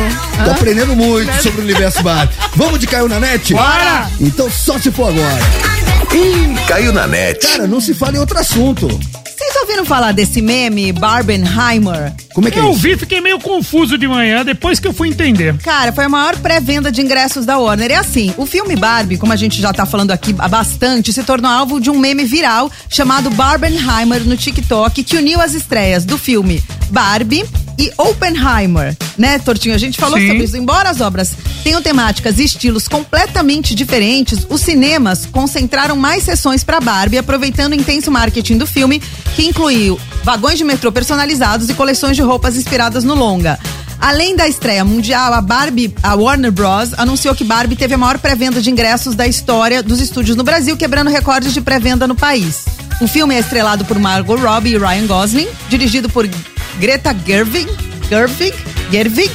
[0.44, 0.52] Tô Hã?
[0.52, 2.34] aprendendo muito sobre o universo Barbie.
[2.54, 3.54] Vamos de Caiu na Net?
[3.54, 4.10] Bora!
[4.20, 5.38] Então só se for agora.
[6.14, 7.46] Ih, caiu na net.
[7.46, 8.86] Cara, não se fala em outro assunto.
[9.36, 12.14] Vocês ouviram falar desse meme, Barbenheimer?
[12.32, 12.80] Como é que é Eu isso?
[12.80, 15.54] vi, fiquei meio confuso de manhã, depois que eu fui entender.
[15.58, 17.90] Cara, foi a maior pré-venda de ingressos da Warner.
[17.90, 21.22] É assim, o filme Barbie, como a gente já tá falando aqui há bastante, se
[21.22, 26.16] tornou alvo de um meme viral chamado Barbenheimer no TikTok, que uniu as estreias do
[26.16, 27.44] filme Barbie
[27.78, 29.74] e Oppenheimer, né, Tortinho?
[29.74, 30.28] A gente falou Sim.
[30.28, 30.56] sobre isso.
[30.56, 36.80] Embora as obras tenham temáticas e estilos completamente diferentes, os cinemas concentraram mais sessões para
[36.80, 39.00] Barbie, aproveitando o intenso marketing do filme,
[39.34, 43.58] que incluiu vagões de metrô personalizados e coleções de roupas inspiradas no longa.
[43.98, 46.92] Além da estreia mundial, a Barbie, a Warner Bros.
[46.96, 50.76] anunciou que Barbie teve a maior pré-venda de ingressos da história dos estúdios no Brasil,
[50.76, 52.66] quebrando recordes de pré-venda no país.
[53.00, 56.26] O filme é estrelado por Margot Robbie e Ryan Gosling, dirigido por
[56.78, 57.68] Greta Gerwig,
[58.08, 58.54] Gerwig,
[58.90, 59.32] Gerwig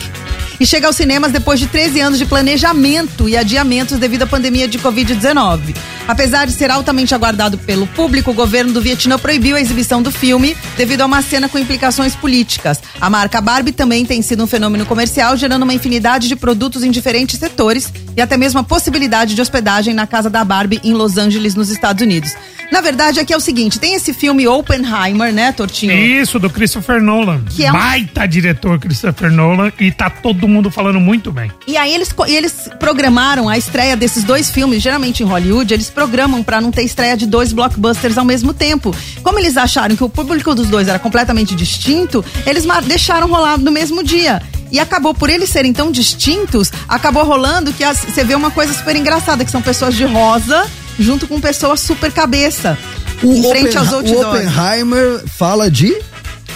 [0.60, 4.68] e chega aos cinemas depois de 13 anos de planejamento e adiamentos devido à pandemia
[4.68, 5.76] de Covid-19.
[6.08, 10.12] Apesar de ser altamente aguardado pelo público, o governo do Vietnã proibiu a exibição do
[10.12, 12.82] filme devido a uma cena com implicações políticas.
[13.00, 16.92] A marca Barbie também tem sido um fenômeno comercial, gerando uma infinidade de produtos em
[16.92, 21.18] diferentes setores e até mesmo a possibilidade de hospedagem na casa da Barbie em Los
[21.18, 22.34] Angeles, nos Estados Unidos.
[22.72, 25.94] Na verdade, aqui é o seguinte: tem esse filme Oppenheimer, né, Tortinho?
[25.94, 27.44] Isso, do Christopher Nolan.
[27.50, 31.52] Que é um- Baita diretor Christopher Nolan e tá todo mundo falando muito bem.
[31.68, 36.42] E aí eles, eles programaram a estreia desses dois filmes, geralmente em Hollywood, eles programam
[36.42, 38.96] pra não ter estreia de dois blockbusters ao mesmo tempo.
[39.22, 43.72] Como eles acharam que o público dos dois era completamente distinto, eles deixaram rolar no
[43.72, 44.42] mesmo dia.
[44.72, 48.74] E acabou, por eles serem tão distintos, acabou rolando que as- você vê uma coisa
[48.74, 50.66] super engraçada, que são pessoas de rosa
[50.98, 52.78] junto com pessoas super cabeça.
[53.24, 54.48] em frente aos Oppen- o outdoors.
[54.48, 55.96] Oppenheimer fala de.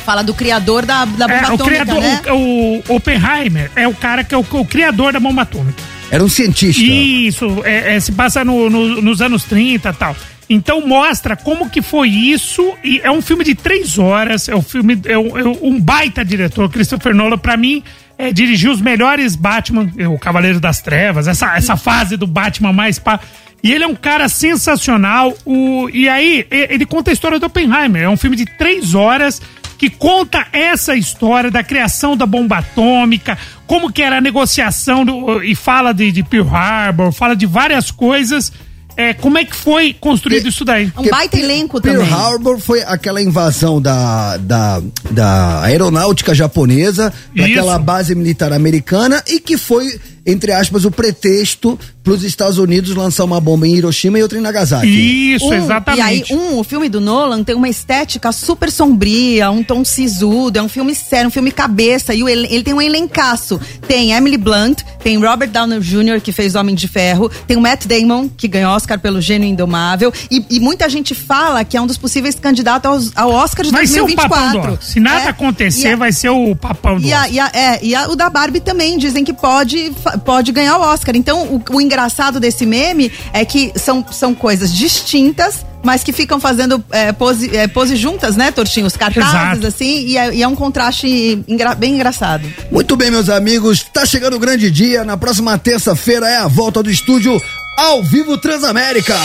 [0.05, 2.21] Fala do criador da, da bomba É, o atômica, criador, né?
[2.31, 5.81] o, o Oppenheimer é o cara que é o, o criador da bomba atômica.
[6.11, 6.81] Era um cientista.
[6.83, 10.15] Isso, é, é, se passa no- no- nos anos 30 e tal.
[10.47, 14.61] Então mostra como que foi isso e é um filme de três horas, é um
[14.61, 17.81] filme, é um, é um baita diretor, Christopher Nolan, pra mim,
[18.15, 22.71] é, dirigiu os melhores Batman, é, o Cavaleiro das Trevas, essa, essa fase do Batman
[22.71, 23.19] mais pá.
[23.63, 25.35] E ele é um cara sensacional.
[25.43, 28.03] O, e aí, ele conta a história do Oppenheimer.
[28.03, 29.41] É um filme de três horas
[29.79, 33.35] que conta essa história da criação da bomba atômica,
[33.67, 37.91] como que era a negociação do- e fala de, de Pearl Harbor, fala de várias
[37.91, 38.51] coisas.
[38.97, 40.89] É, como é que foi construído isso daí?
[40.97, 42.13] Um baita elenco Pearl também.
[42.13, 49.57] Harbor foi aquela invasão da, da, da aeronáutica japonesa, daquela base militar americana e que
[49.57, 54.21] foi entre aspas, o pretexto para os Estados Unidos lançar uma bomba em Hiroshima e
[54.21, 55.33] outra em Nagasaki.
[55.33, 55.99] Isso, Um- exatamente.
[55.99, 60.59] E aí, um, o filme do Nolan tem uma estética super sombria, um tom sisudo,
[60.59, 63.59] é um filme sério, um filme cabeça, e o elen- ele tem um elencaço.
[63.87, 67.85] Tem Emily Blunt, tem Robert Downey Jr., que fez Homem de Ferro, tem o Matt
[67.87, 71.87] Damon, que ganhou Oscar pelo Gênio Indomável, e, e muita gente fala que é um
[71.87, 74.77] dos possíveis candidatos aos- ao, Oscar de Vai ser o papão 2024.
[74.77, 74.83] do.
[74.83, 77.33] Se nada É, acontecer, a- vai ser o papão do e, a, Oscar.
[77.33, 79.91] e, a- é, e a- o da Barbie também, dizem que pode,
[80.23, 81.15] pode ganhar o Oscar.
[81.15, 86.39] Então, o, o engraçado desse meme é que são, são coisas distintas, mas que ficam
[86.39, 88.87] fazendo é, pose, é, pose juntas, né, Tortinho?
[88.87, 89.67] Os cartazes, Exato.
[89.67, 92.47] assim, e é, e é um contraste engra- bem engraçado.
[92.71, 95.03] Muito bem, meus amigos, tá chegando o grande dia.
[95.03, 97.39] Na próxima terça-feira é a volta do estúdio
[97.77, 99.15] ao vivo Transamérica.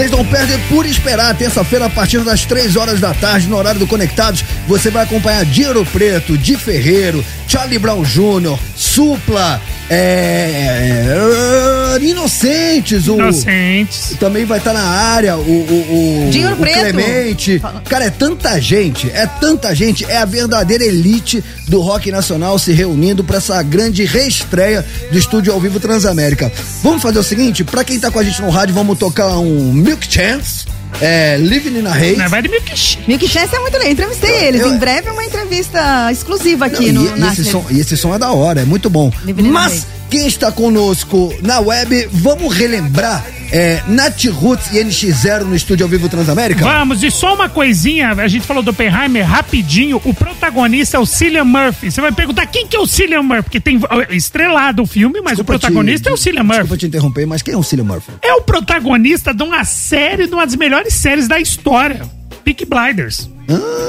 [0.00, 1.36] Vocês não perdem por esperar.
[1.36, 5.44] Terça-feira, a partir das três horas da tarde, no horário do Conectados, você vai acompanhar
[5.44, 13.08] Dinheiro Preto, Di Ferreiro, Charlie Brown Jr., Supla, é, é, Inocentes.
[13.08, 14.16] O, Inocentes.
[14.18, 16.78] Também vai estar na área o, o, o, Dinheiro o Preto.
[16.80, 17.62] Clemente.
[17.88, 22.72] Cara, é tanta gente, é tanta gente, é a verdadeira elite do rock nacional se
[22.72, 26.50] reunindo para essa grande reestreia do estúdio ao vivo Transamérica.
[26.82, 29.72] Vamos fazer o seguinte, para quem tá com a gente no rádio, vamos tocar um
[29.72, 30.64] Milk Chance,
[31.00, 32.16] é, Living in a Haze.
[32.16, 32.98] Não, vai de Milk Chance.
[33.06, 33.92] Milk Chance é muito legal.
[33.92, 34.60] Entrevistei eles.
[34.60, 37.80] eu- em breve é uma entrevista exclusiva aqui Não, no e, e esse som, e
[37.80, 39.12] esse som é da hora, é muito bom.
[39.24, 39.86] Living in a Mas.
[40.10, 45.90] Quem está conosco na web, vamos relembrar é, Nat Roots e NX0 no estúdio ao
[45.90, 46.64] vivo Transamérica?
[46.64, 51.06] Vamos, e só uma coisinha, a gente falou do Oppenheimer rapidinho, o protagonista é o
[51.06, 51.90] Cillian Murphy.
[51.90, 53.80] Você vai perguntar quem que é o Cillian Murphy, porque tem
[54.10, 56.58] estrelado o filme, mas Desculpa o protagonista te- é o Cillian Murphy.
[56.60, 58.12] Desculpa te interromper, mas quem é o Cillian Murphy?
[58.22, 62.02] É o protagonista de uma série, de uma das melhores séries da história,
[62.40, 63.30] Peak Blinders.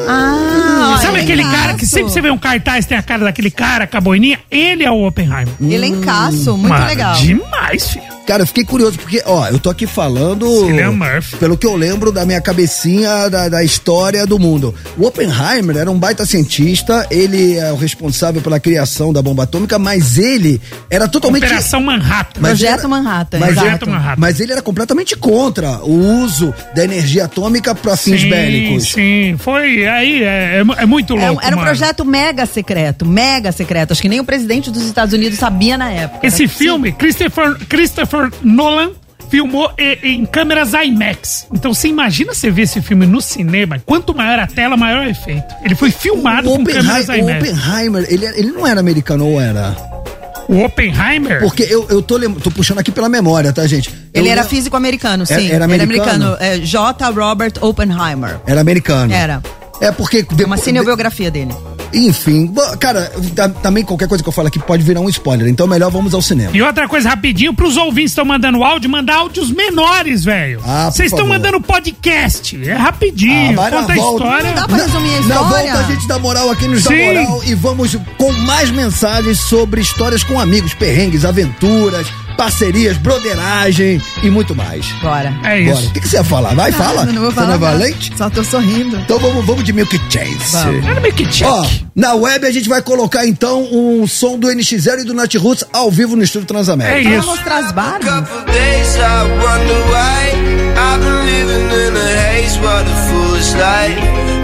[0.08, 3.52] Ah, Sabe é aquele cara que sempre você vê um cartaz, tem a cara daquele
[3.52, 4.40] cara com a boininha?
[4.50, 5.54] Ele é o Oppenheimer.
[5.62, 7.16] Elencaço, muito Mano, legal.
[7.16, 8.11] Demais, filho.
[8.26, 10.48] Cara, eu fiquei curioso, porque, ó, eu tô aqui falando.
[10.66, 11.36] Cillian Murphy.
[11.38, 14.74] Pelo que eu lembro da minha cabecinha da, da história do mundo.
[14.98, 19.78] O Oppenheimer era um baita cientista, ele é o responsável pela criação da bomba atômica,
[19.80, 21.44] mas ele era totalmente.
[21.46, 22.40] Operação Manhattan.
[22.40, 23.66] Mas Projeto era- Manhattan, Mas, exato.
[23.68, 24.16] Projeto Manhattan.
[24.22, 28.92] mas ele era completamente contra o uso da energia atômica para fins sim, bélicos.
[28.94, 31.68] Sim, foi aí, é, é mu- é muito É louco, era um mano.
[31.70, 33.92] projeto mega secreto, mega secreto.
[33.92, 36.26] Acho que nem o presidente dos Estados Unidos sabia na época.
[36.26, 38.11] Esse Era- filme, Christopher, Christopher
[38.44, 38.92] Nolan
[39.30, 41.48] filmou e- em câmeras IMAX.
[41.54, 45.10] Então você imagina você ver esse filme no cinema, quanto maior a tela, maior o
[45.10, 45.46] efeito.
[45.64, 47.60] Ele foi filmado O com câmeras Oppenheimer, o IMAX.
[47.60, 49.76] Oppenheimer ele, ele não era americano ou era?
[50.50, 51.40] O Oppenheimer?
[51.40, 53.90] Porque eu, eu tô, lem- tô puxando aqui pela memória, tá, gente?
[54.14, 55.34] Ele Eu era lem- físico americano, sim.
[55.34, 56.36] Era- era Ele americano?
[56.40, 57.10] É, J.
[57.12, 58.42] Robert Oppenheimer.
[58.46, 59.14] Era americano.
[59.14, 59.42] Era.
[59.80, 60.26] É porque.
[60.30, 61.56] Uma depois- cinebiografia dele.
[61.94, 65.68] Enfim, cara, ta- também qualquer coisa que eu falo aqui pode virar um spoiler, então
[65.68, 66.52] melhor vamos ao cinema.
[66.54, 70.62] E outra coisa rapidinho, pros ouvintes que estão mandando áudio, mandar áudios menores, velho.
[70.66, 71.34] Ah, por Vocês estão favor.
[71.34, 72.70] mandando podcast.
[72.70, 73.54] É rapidinho.
[73.54, 74.24] na conta a volta.
[74.24, 74.44] história.
[74.50, 75.74] Não dá pra resumir a Na história.
[75.74, 77.06] volta a gente dá moral aqui nos dá Sim.
[77.06, 84.30] moral e vamos com mais mensagens sobre histórias com amigos, perrengues, aventuras, parcerias, broderagem e
[84.30, 84.86] muito mais.
[85.02, 85.34] Bora.
[85.44, 85.80] É Bora.
[85.80, 85.90] isso.
[85.90, 86.54] O que, que você ia falar?
[86.54, 87.06] Vai, fala.
[87.06, 88.12] Não, não vou Você falar não é valente?
[88.18, 88.98] Só tô sorrindo.
[88.98, 90.34] Então vamos, vamos de Milk Chase.
[90.52, 90.86] Vamos.
[90.86, 91.48] Era que check.
[91.48, 91.66] Ó,
[91.96, 95.66] na web a gente vai colocar então um som do NX0 e do Nat Roots
[95.74, 97.10] ao vivo no Estúdio Transamérica.
[97.10, 97.28] É isso.
[97.28, 103.54] mostrar as days I wonder why I've been living in a haze, what a foolish
[103.54, 104.41] life.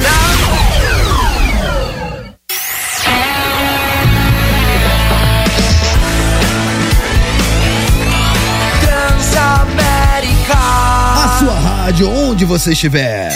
[11.87, 13.31] Rádio, onde você estiver.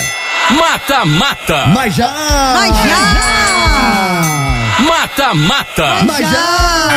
[0.50, 1.68] Mata, mata.
[1.68, 2.12] Mas já!
[2.54, 4.44] Mas já!
[4.84, 6.04] Mata, mata.
[6.04, 6.90] Mas já!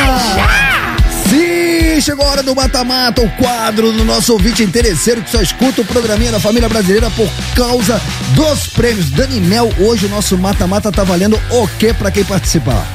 [1.29, 5.79] Sim, chegou a hora do Mata-Mata, o quadro do nosso ouvinte interesseiro que só escuta
[5.81, 8.01] o programinha da família brasileira por causa
[8.31, 9.09] dos prêmios.
[9.09, 12.85] Dani Mel, hoje o nosso Mata-Mata tá valendo o que pra quem participar?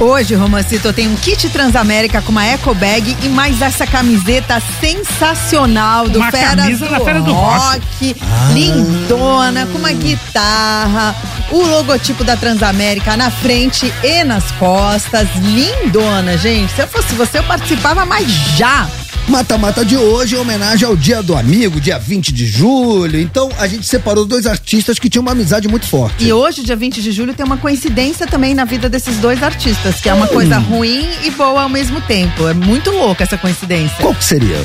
[0.00, 4.60] Hoje, Romancito, eu tenho um kit Transamérica com uma eco bag e mais essa camiseta
[4.80, 8.16] sensacional do Uma Feras camisa do, da Feira do Rock.
[8.52, 11.14] Lindona, com uma guitarra,
[11.50, 15.28] o logotipo da Transamérica na frente e nas costas.
[15.36, 16.72] Lindona, gente.
[16.72, 18.88] Se eu fosse você, eu participava, mas já.
[19.28, 23.18] Mata-Mata de hoje em homenagem ao Dia do Amigo, dia 20 de julho.
[23.18, 26.24] Então a gente separou dois artistas que tinham uma amizade muito forte.
[26.24, 30.00] E hoje, dia 20 de julho, tem uma coincidência também na vida desses dois artistas,
[30.00, 32.46] que é uma coisa ruim e boa ao mesmo tempo.
[32.46, 33.96] É muito louca essa coincidência.
[33.98, 34.62] Qual que seria?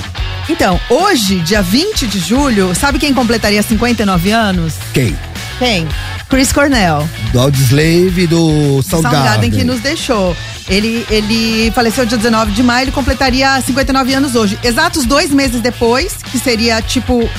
[0.49, 4.74] Então, hoje, dia 20 de julho, sabe quem completaria 59 anos?
[4.93, 5.16] Quem?
[5.60, 5.86] Quem?
[6.30, 7.07] Chris Cornell.
[7.34, 9.01] Do Audioslave e do Soundgarden.
[9.01, 10.36] Soundgarden que nos deixou.
[10.70, 14.57] Ele, ele faleceu dia 19 de maio, ele completaria 59 anos hoje.
[14.64, 17.30] Exatos dois meses depois, que seria tipo.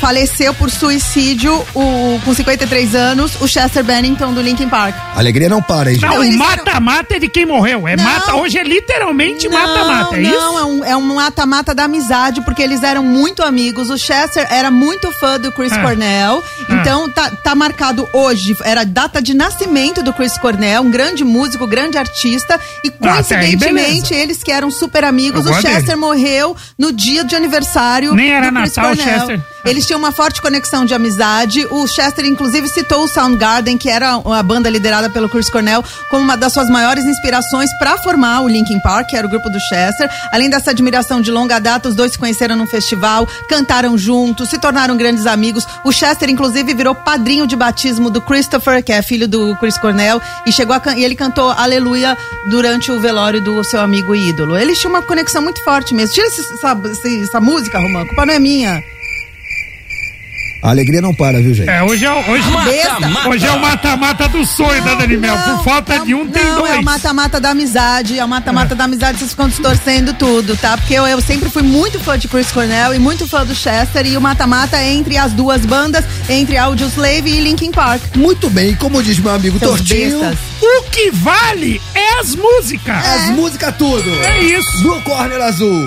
[0.00, 4.94] Faleceu por suicídio o, com 53 anos o Chester Bennington do Linkin Park.
[5.14, 6.08] A alegria não para, hein, gente?
[6.08, 7.86] Não, Não, o mata-mata é de quem morreu.
[7.86, 8.04] É Não.
[8.04, 10.58] mata, hoje é literalmente mata-mata, é não, isso?
[10.58, 13.90] é um, é um mata-mata da amizade, porque eles eram muito amigos.
[13.90, 15.82] O Chester era muito fã do Chris Ah.
[15.82, 16.42] Cornell.
[16.68, 16.74] Ah.
[16.80, 21.24] Então tá, tá marcado hoje, era a data de nascimento do Chris Cornell, um grande
[21.24, 22.58] músico, grande artista.
[22.84, 25.96] E Ah, coincidentemente, eles que eram super amigos, Eu o Chester dele.
[25.96, 29.18] morreu no dia de aniversário Nem era do Chris Natal, Cornell.
[29.18, 29.40] Chester.
[29.64, 31.66] Eles tinham uma forte conexão de amizade.
[31.70, 36.22] O Chester, inclusive, citou o Soundgarden, que era a banda liderada pelo Chris Cornell, como
[36.22, 39.60] uma das suas maiores inspirações para formar o Linkin Park, que era o grupo do
[39.60, 40.08] Chester.
[40.32, 44.58] Além dessa admiração de longa data, os dois se conheceram num festival, cantaram juntos, se
[44.58, 45.66] tornaram grandes amigos.
[45.84, 50.20] O Chester, inclusive, virou padrinho de batismo do Christopher, que é filho do Chris Cornell,
[50.46, 52.16] e chegou a e ele cantou Aleluia
[52.48, 54.56] durante o velório do seu amigo ídolo.
[54.56, 56.14] Eles tinham uma conexão muito forte mesmo.
[56.14, 56.78] Tira essa,
[57.22, 58.82] essa música, Romã, a culpa não é minha.
[60.62, 61.70] A alegria não para, viu, gente?
[61.70, 63.28] É, hoje é, o- hoje, Mata-mata.
[63.30, 65.34] hoje é o mata-mata do sonho da Dani Mel.
[65.38, 66.74] Por falta de um, tem Não, dois.
[66.74, 70.76] é o mata-mata da amizade, é o mata-mata da amizade, vocês ficam distorcendo tudo, tá?
[70.76, 74.04] Porque eu, eu sempre fui muito fã de Chris Cornell e muito fã do Chester,
[74.06, 78.02] e o mata-mata é entre as duas bandas, entre Audioslave e Linkin Park.
[78.14, 80.38] Muito bem, como diz meu amigo Seus Tortinho, bestas.
[80.60, 83.06] O que vale é as músicas.
[83.06, 84.10] as músicas tudo.
[84.24, 84.82] É isso.
[84.82, 85.86] Do Corner Azul.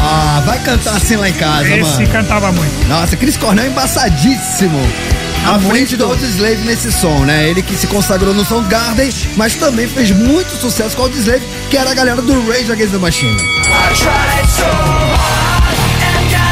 [0.00, 2.08] Ah, vai cantar assim lá em casa, Esse mano.
[2.08, 2.86] cantava muito.
[2.88, 4.78] Nossa, Chris Cornell é embaçadíssimo.
[5.46, 7.48] À frente do Audioslave nesse som, né?
[7.48, 11.76] Ele que se consagrou no Soundgarden, mas também fez muito sucesso com o Audioslave, que
[11.76, 13.36] era a galera do Rage Against the Machine.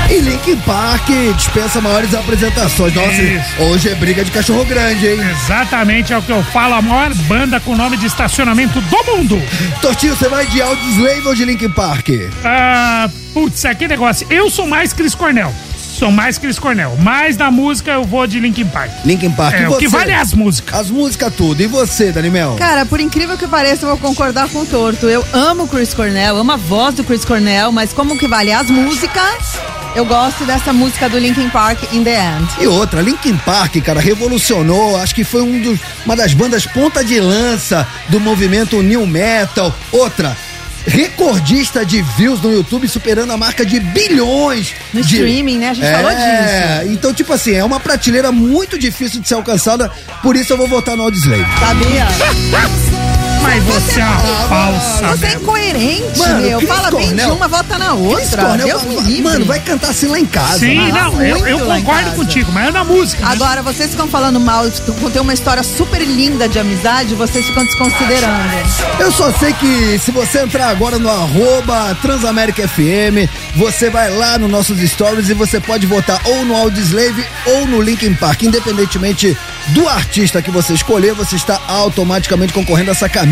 [0.08, 2.94] E Linkin Park dispensa maiores apresentações.
[2.94, 3.62] Nossa, Isso.
[3.62, 5.18] hoje é briga de cachorro grande, hein?
[5.30, 9.42] Exatamente é o que eu falo, a maior banda com nome de estacionamento do mundo.
[9.82, 12.08] Tortinho, você vai de Audioslave ou de Linkin Park?
[12.44, 14.26] Ah, putz, aqui negócio.
[14.30, 15.52] Eu sou mais Chris Cornell.
[15.96, 16.94] Sou mais Chris Cornell.
[16.98, 18.90] Mais da música eu vou de Linkin Park.
[19.02, 19.54] Linkin Park.
[19.54, 20.78] É, e o que vale é as músicas.
[20.78, 21.62] As músicas tudo.
[21.62, 22.54] E você, Daniel?
[22.58, 25.06] Cara, por incrível que pareça, eu vou concordar com o Torto.
[25.06, 28.52] Eu amo o Chris Cornell, amo a voz do Chris Cornell, mas como que vale
[28.52, 29.58] as músicas,
[29.94, 32.48] eu gosto dessa música do Linkin Park, In The End.
[32.60, 37.02] E outra, Linkin Park, cara, revolucionou, acho que foi um dos, uma das bandas ponta
[37.02, 39.74] de lança do movimento New Metal.
[39.90, 40.36] Outra,
[40.86, 44.74] recordista de views no YouTube, superando a marca de bilhões.
[44.92, 45.14] No de...
[45.14, 45.70] streaming, né?
[45.70, 46.92] A gente é, falou disso.
[46.92, 49.90] Então, tipo assim, é uma prateleira muito difícil de ser alcançada,
[50.22, 51.44] por isso eu vou votar no Audioslave.
[51.58, 52.06] Sabia?
[53.42, 55.08] Mas você é uma falsa.
[55.08, 56.60] Você é incoerente, Mano, meu.
[56.66, 58.44] Fala bem de uma, vota na outra.
[58.44, 59.22] Cornell, Deus me livre.
[59.22, 60.58] mano, vai cantar assim lá em casa.
[60.58, 60.92] Sim, né?
[60.92, 63.24] não, eu, eu concordo contigo, mas é na música.
[63.24, 63.32] né?
[63.32, 64.68] Agora, vocês ficam falando mal,
[65.12, 68.36] tem uma história super linda de amizade, vocês ficam desconsiderando.
[68.98, 74.38] Eu só sei que se você entrar agora no arroba Transamérica FM, você vai lá
[74.38, 78.42] nos nossos stories e você pode votar ou no Audioslave ou no Linkin Park.
[78.42, 79.36] Independentemente
[79.68, 83.25] do artista que você escolher, você está automaticamente concorrendo a essa camisa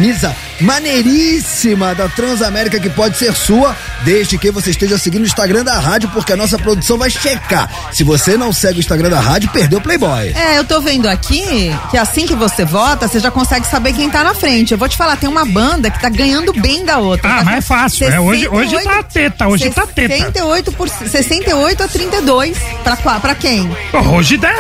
[0.61, 5.79] maneiríssima da Transamérica que pode ser sua, desde que você esteja seguindo o Instagram da
[5.79, 7.69] rádio, porque a nossa produção vai checar.
[7.93, 10.33] Se você não segue o Instagram da rádio, perdeu o Playboy.
[10.35, 11.45] É, eu tô vendo aqui
[11.91, 14.73] que assim que você vota, você já consegue saber quem tá na frente.
[14.73, 17.29] Eu vou te falar, tem uma banda que tá ganhando bem da outra.
[17.31, 18.09] Ah, Tá mas é fácil.
[18.09, 20.15] É, hoje, hoje tá teta, hoje tá teta.
[20.15, 22.57] 68, por, 68 a 32.
[22.83, 23.69] Pra, pra quem?
[24.15, 24.53] Hoje dá.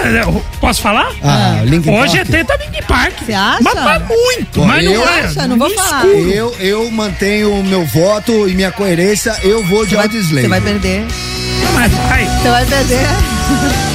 [0.60, 1.10] Posso falar?
[1.22, 2.28] Ah, Linkin Hoje Park.
[2.28, 3.12] é teta Linkin Park.
[3.24, 3.58] Você acha?
[3.62, 5.23] Mas, mas muito, Pô, mas não é.
[5.24, 5.48] Acha?
[5.48, 6.06] Não vou falar.
[6.06, 10.42] Eu, eu mantenho o meu voto e minha coerência, eu vou de Você vai, Audioslave.
[10.42, 11.04] você vai perder.
[11.74, 12.24] Mas vai.
[12.24, 13.06] Você vai perder.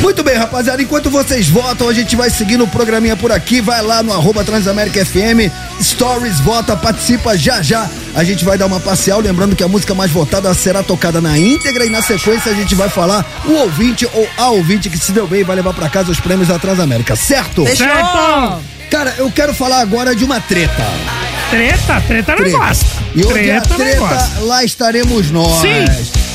[0.00, 3.82] Muito bem, rapaziada, enquanto vocês votam, a gente vai seguindo o programinha por aqui, vai
[3.82, 5.50] lá no arroba Transamérica FM,
[5.82, 7.88] Stories, vota, participa já já.
[8.14, 11.36] A gente vai dar uma parcial, lembrando que a música mais votada será tocada na
[11.38, 15.12] íntegra e na sequência a gente vai falar o ouvinte ou a ouvinte que se
[15.12, 17.64] deu bem e vai levar pra casa os prêmios da Transamérica, certo?
[17.64, 17.86] Fechou.
[17.86, 18.75] Certo.
[18.90, 20.84] Cara, eu quero falar agora de uma treta.
[21.50, 22.56] Treta, treta não Treta.
[22.58, 22.86] gosta.
[23.14, 24.40] E onde a Treta não treta, gosta.
[24.40, 25.60] lá estaremos nós.
[25.60, 25.84] Sim.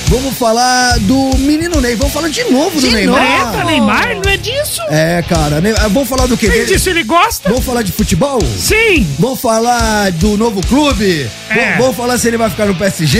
[0.08, 1.95] Vamos falar do menino Ney.
[1.95, 3.52] Vamos falar de novo do De Neymar.
[3.52, 4.82] Treta, Neymar, não é disso?
[4.89, 5.62] É, cara.
[5.62, 6.49] Ne- Vamos falar do quê?
[6.49, 7.49] Quem disse ele gosta?
[7.49, 8.39] Vamos falar de futebol?
[8.58, 9.08] Sim.
[9.20, 11.30] Vamos falar do novo clube?
[11.49, 11.78] É.
[11.78, 13.20] Vamos- falar se ele vai ficar no PSG?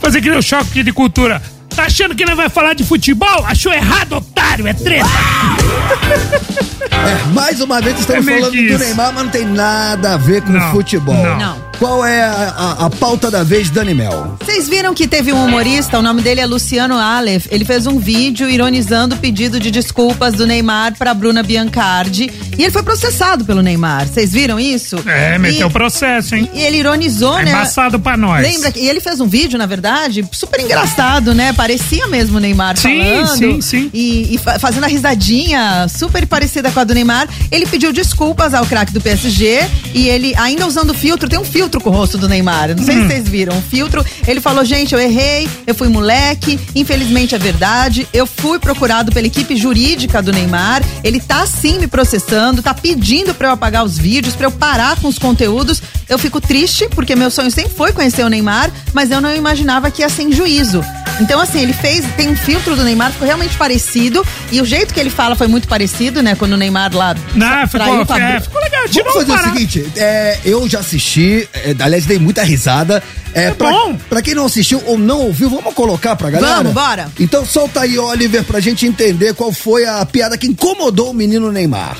[0.00, 1.42] Fazer que nem o choque de cultura.
[1.74, 3.44] Tá achando que não vai falar de futebol?
[3.46, 5.06] Achou errado, otário, é treta.
[6.90, 8.78] É, mais uma vez estamos É falando do.
[8.78, 11.14] Neymar, mas não tem nada a ver com Não, futebol.
[11.14, 11.38] não.
[11.38, 11.71] Não.
[11.82, 14.36] Qual é a, a- a pauta da vez, Dani Mel?
[14.40, 17.46] Vocês viram que teve um humorista, o nome dele é Luciano Aleph.
[17.50, 22.30] Ele fez um vídeo ironizando o pedido de desculpas do Neymar pra Bruna Biancardi.
[22.56, 24.06] E ele foi processado pelo Neymar.
[24.06, 24.96] Vocês viram isso?
[25.06, 26.48] É, meteu E- processo, hein?
[26.54, 27.50] E ele ironizou, É né?
[27.50, 28.42] embaçado pra nós.
[28.42, 31.52] Lembra que e ele fez um vídeo, na verdade, super engraçado, né?
[31.52, 33.36] Parecia mesmo o Neymar Sim, falando.
[33.38, 33.90] sim, sim.
[33.92, 37.26] E, e fa- fazendo a risadinha super parecida com a do Neymar.
[37.50, 39.62] Ele pediu desculpas ao craque do PSG
[39.92, 42.74] e ele, ainda usando filtro, tem um filtro com o rosto do Neymar.
[42.76, 43.02] Não sei Hum.
[43.02, 43.56] se vocês viram.
[43.56, 44.04] Um filtro.
[44.26, 48.06] Ele falou, gente, eu errei, eu fui moleque, infelizmente é verdade.
[48.12, 50.82] Eu fui procurado pela equipe jurídica do Neymar.
[51.04, 54.96] Ele tá sim me processando, tá pedindo pra eu apagar os vídeos, pra eu parar
[55.00, 55.82] com os conteúdos.
[56.08, 59.90] Eu fico triste, porque meu sonho sempre foi conhecer o Neymar, mas eu não imaginava
[59.90, 60.84] que ia ser em juízo.
[61.20, 64.26] Então, assim, ele fez, tem um filtro do Neymar, ficou realmente parecido.
[64.50, 66.34] E o jeito que ele fala foi muito parecido, né?
[66.34, 68.80] Quando o Neymar lá Não, traiu ficou, com a é, ficou legal.
[68.80, 69.52] Vamos Tirou fazer o barato.
[69.52, 73.02] seguinte, é, eu já assisti, é, aliás, dei muita risada.
[73.34, 73.96] É, pra, bom.
[74.08, 76.56] pra quem não assistiu ou não ouviu, vamos colocar pra galera?
[76.56, 77.08] Vamos, bora.
[77.18, 81.50] Então solta aí, Oliver, pra gente entender qual foi a piada que incomodou o menino
[81.52, 81.96] Neymar.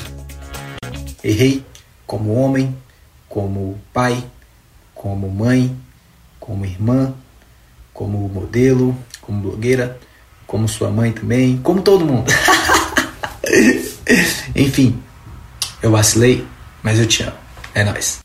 [1.23, 1.63] Errei
[2.05, 2.75] como homem,
[3.29, 4.23] como pai,
[4.93, 5.75] como mãe,
[6.39, 7.13] como irmã,
[7.93, 9.99] como modelo, como blogueira,
[10.47, 12.31] como sua mãe também, como todo mundo.
[14.55, 14.99] Enfim,
[15.81, 16.45] eu vacilei,
[16.81, 17.37] mas eu te amo.
[17.75, 18.19] É nóis.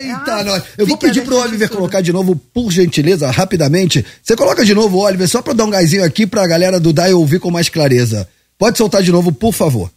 [0.00, 0.64] Eita, nós.
[0.76, 4.04] Eu vou pedir pro Oliver colocar de novo, por gentileza, rapidamente.
[4.22, 7.14] Você coloca de novo, Oliver, só pra dar um gásinho aqui pra galera do DAI
[7.14, 8.28] ouvir com mais clareza.
[8.58, 9.90] Pode soltar de novo, por favor.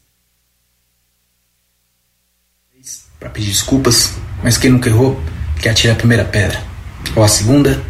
[3.20, 4.12] Pra pedir desculpas,
[4.44, 5.20] mas quem nunca errou,
[5.60, 6.67] que atire a primeira pedra.
[7.16, 7.82] Ou a segunda,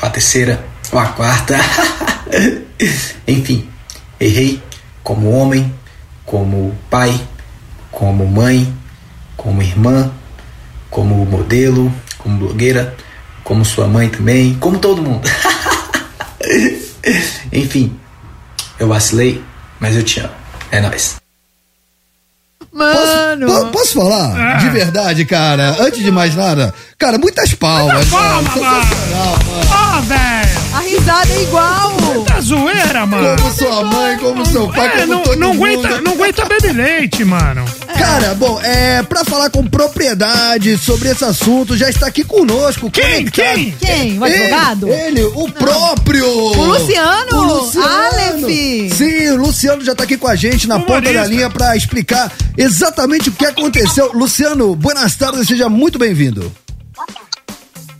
[0.00, 1.56] ou a terceira, ou a quarta.
[3.26, 3.68] Enfim,
[4.20, 4.62] errei
[5.02, 5.72] como homem,
[6.24, 7.18] como pai,
[7.90, 8.72] como mãe,
[9.36, 10.10] como irmã,
[10.90, 12.96] como modelo, como blogueira,
[13.42, 15.28] como sua mãe também, como todo mundo.
[17.52, 17.98] Enfim,
[18.78, 19.42] eu vacilei,
[19.78, 20.32] mas eu te amo.
[20.70, 21.23] É nóis.
[22.74, 23.46] Mano!
[23.46, 24.58] Po- posso falar?
[24.58, 25.76] De verdade, cara.
[25.80, 28.08] Antes de mais nada, cara, muitas palmas.
[28.08, 28.52] Palma, mano.
[28.52, 29.70] Sensacional, mano.
[29.70, 30.73] Ó, velho.
[30.94, 32.24] A risada é igual!
[32.24, 33.36] Tá zoeira, mano.
[33.42, 35.64] Como sua mãe, como seu pai, É, como não, todo não mundo.
[35.64, 37.64] aguenta, não aguenta beber leite, mano.
[37.98, 42.90] Cara, bom, é pra falar com propriedade sobre esse assunto, já está aqui conosco.
[42.90, 43.24] Quem?
[43.24, 43.32] conectado.
[43.32, 43.72] Quem?
[43.72, 44.18] Quem?
[44.20, 44.88] O Ele, advogado?
[44.88, 46.26] Ele, o próprio.
[46.28, 47.36] O Luciano!
[47.38, 47.88] O Luciano.
[47.88, 48.94] Aleph.
[48.94, 51.20] Sim, o Luciano já tá aqui com a gente na ponta Humorista.
[51.22, 54.12] da linha pra explicar exatamente o que aconteceu.
[54.12, 56.52] Luciano, buenas tardes, seja muito bem-vindo.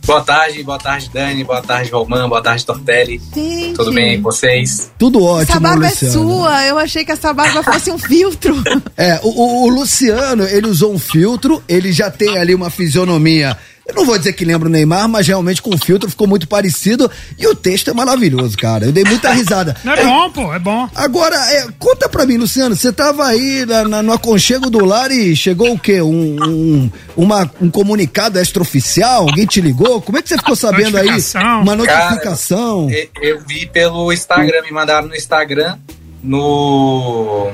[0.05, 3.19] Boa tarde, boa tarde, Dani, boa tarde, Romã, boa tarde, Tortelli.
[3.33, 3.73] Gente.
[3.73, 4.91] Tudo bem com vocês?
[4.99, 6.13] Tudo ótimo, Essa barba é Luciano.
[6.13, 8.55] sua, eu achei que essa barba fosse um filtro.
[8.97, 13.57] É, o, o- o Luciano, ele usou um filtro, ele já tem ali uma fisionomia.
[13.87, 16.47] Eu não vou dizer que lembra o Neymar, mas realmente com o filtro ficou muito
[16.47, 17.09] parecido.
[17.37, 18.85] E o texto é maravilhoso, cara.
[18.85, 19.75] Eu dei muita risada.
[19.83, 20.89] Não é bom, pô, é bom.
[20.95, 25.11] Agora, é, conta pra mim, Luciano, você tava aí na- na- no aconchego do lar
[25.11, 26.01] e chegou o quê?
[26.01, 29.21] Um, um, uma- um comunicado extraoficial?
[29.29, 30.01] Alguém te ligou?
[30.01, 31.05] Como é que você ficou sabendo aí?
[31.05, 31.61] Notificação.
[31.61, 32.89] Uma notificação?
[32.89, 35.77] E- Eu vi pelo Instagram, me mandaram no Instagram,
[36.23, 37.51] no,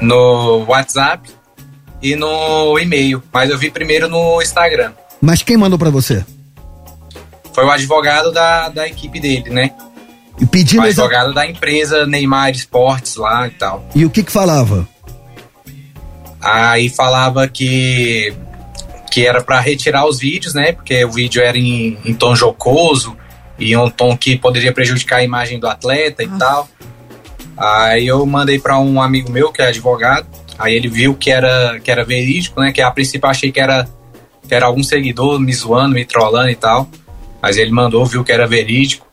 [0.00, 1.30] no WhatsApp
[2.02, 3.22] e no e-mail.
[3.32, 4.92] Mas eu vi primeiro no Instagram.
[5.24, 6.24] Mas quem mandou pra você?
[7.52, 9.70] Foi o advogado da, da equipe dele, né?
[10.38, 13.88] E O pedindo exa- advogado da empresa Neymar Esportes lá e tal.
[13.94, 14.86] E o que que falava?
[16.40, 18.34] Aí falava que
[19.10, 20.72] que era pra retirar os vídeos, né?
[20.72, 23.16] Porque o vídeo era em, em tom jocoso
[23.56, 26.68] e um tom que poderia prejudicar a imagem do atleta e tal.
[27.56, 30.26] Aí eu mandei pra um amigo meu que é advogado.
[30.58, 32.72] Aí ele viu que era que era verídico, né?
[32.72, 33.88] Que a princípio eu achei que era
[34.48, 36.88] que era algum seguidor me zoando, me trollando e tal.
[37.42, 39.06] Mas ele mandou, viu que era verídico.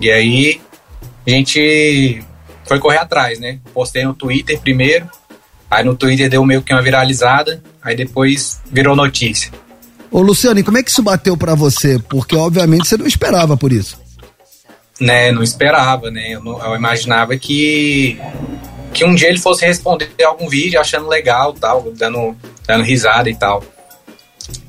[0.00, 0.60] E aí
[1.26, 2.22] a gente
[2.64, 3.58] foi correr atrás, né?
[3.74, 5.08] Postei no Twitter primeiro.
[5.70, 9.50] Aí no Twitter deu meio que uma viralizada, aí depois virou notícia.
[10.10, 11.98] Ô, Luciano, e como é que isso bateu pra você?
[12.08, 14.00] Porque, obviamente, você não esperava por isso.
[14.98, 16.30] Né, não esperava, né?
[16.30, 18.18] Eu, não- eu imaginava que
[18.92, 22.34] que um dia ele fosse responder algum vídeo achando legal, tal, dando
[22.66, 23.62] dando risada e tal.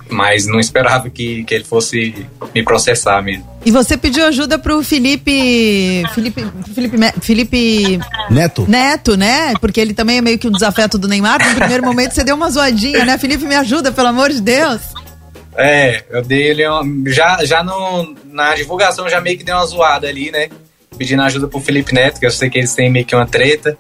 [0.10, 3.48] Mas não esperava que, que ele fosse me processar mesmo.
[3.66, 6.04] E você pediu ajuda pro Felipe.
[6.16, 6.46] Felipe.
[6.74, 6.98] Felipe.
[7.22, 8.00] Felipe
[8.30, 8.66] Neto?
[8.68, 9.54] Neto, né?
[9.62, 11.48] Porque ele também é meio que um desafeto do Neymar.
[11.48, 13.18] No primeiro momento você deu uma zoadinha, né?
[13.18, 14.82] Felipe, me ajuda, pelo amor de Deus.
[15.56, 16.64] É, eu dei ele
[17.08, 20.50] já já no, na divulgação eu já meio que dei uma zoada ali, né?
[20.98, 23.78] Pedindo ajuda pro Felipe Neto, que eu sei que eles têm meio que uma treta.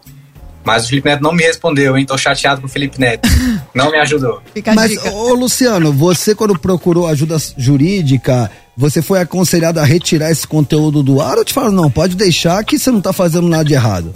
[0.63, 2.05] Mas o Felipe Neto não me respondeu, hein?
[2.05, 3.27] Tô chateado com o Felipe Neto.
[3.73, 4.41] Não me ajudou.
[4.75, 11.01] Mas, ô Luciano, você quando procurou ajuda jurídica, você foi aconselhado a retirar esse conteúdo
[11.03, 13.73] do ar ou te falaram, não, pode deixar que você não tá fazendo nada de
[13.73, 14.13] errado?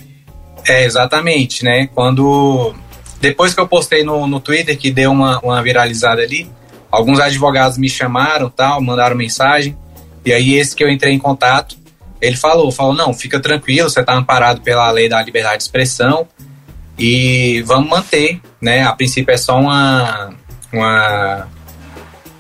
[0.65, 1.87] É, exatamente, né?
[1.93, 2.73] Quando.
[3.19, 6.49] Depois que eu postei no, no Twitter, que deu uma, uma viralizada ali,
[6.91, 9.77] alguns advogados me chamaram tal, mandaram mensagem.
[10.25, 11.75] E aí, esse que eu entrei em contato,
[12.23, 16.25] ele falou: falou, não, fica tranquilo, você tá amparado pela lei da liberdade de expressão
[16.97, 18.83] e vamos manter, né?
[18.83, 20.33] A princípio é só uma.
[20.71, 21.47] uma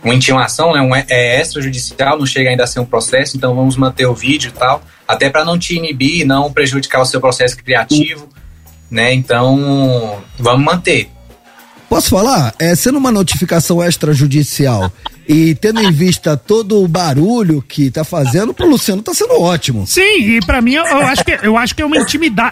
[0.01, 3.77] uma intimação, né, um é extrajudicial, não chega ainda a ser um processo, então vamos
[3.77, 7.55] manter o vídeo e tal, até para não te inibir, não prejudicar o seu processo
[7.55, 8.27] criativo,
[8.91, 9.13] né?
[9.13, 11.09] Então, vamos manter.
[11.87, 12.53] Posso falar?
[12.59, 14.91] É, sendo uma notificação extrajudicial
[15.27, 19.87] e tendo em vista todo o barulho que tá fazendo, pro Luciano tá sendo ótimo.
[19.87, 20.01] Sim,
[20.35, 21.95] e pra mim eu, eu acho que eu acho que é uma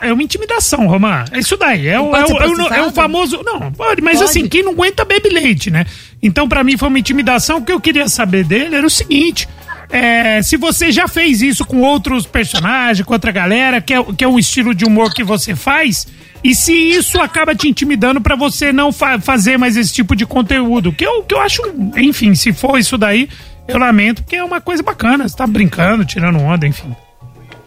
[0.01, 1.25] é uma intimidação, Romã.
[1.31, 4.19] É isso daí, é, o- é, o- é, o- é o famoso, não, pode, mas
[4.19, 4.29] Pode.
[4.29, 5.85] assim, quem não aguenta bebe leite, né?
[6.23, 9.47] Então pra mim foi uma intimidação, o que eu queria saber dele era o seguinte,
[9.89, 14.23] é, se você já fez isso com outros personagens, com outra galera, que é, que
[14.23, 16.07] é um estilo de humor que você faz,
[16.43, 20.25] e se isso acaba te intimidando pra você não fa- fazer mais esse tipo de
[20.25, 21.61] conteúdo, que eu, que eu acho,
[21.95, 23.29] enfim, se for isso daí,
[23.67, 26.95] eu lamento, porque é uma coisa bacana, você tá brincando, tirando onda, enfim.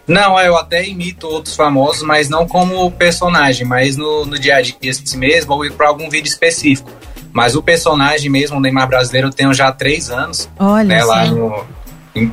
[0.06, 4.60] Não, eu até imito outros famosos, mas não como personagem, mas no, no dia a
[4.60, 6.90] dia assim mesmo, ou para algum vídeo específico.
[7.32, 10.48] Mas o personagem mesmo, o Neymar brasileiro, eu tenho já há três anos.
[10.58, 11.64] Olha né, lá no,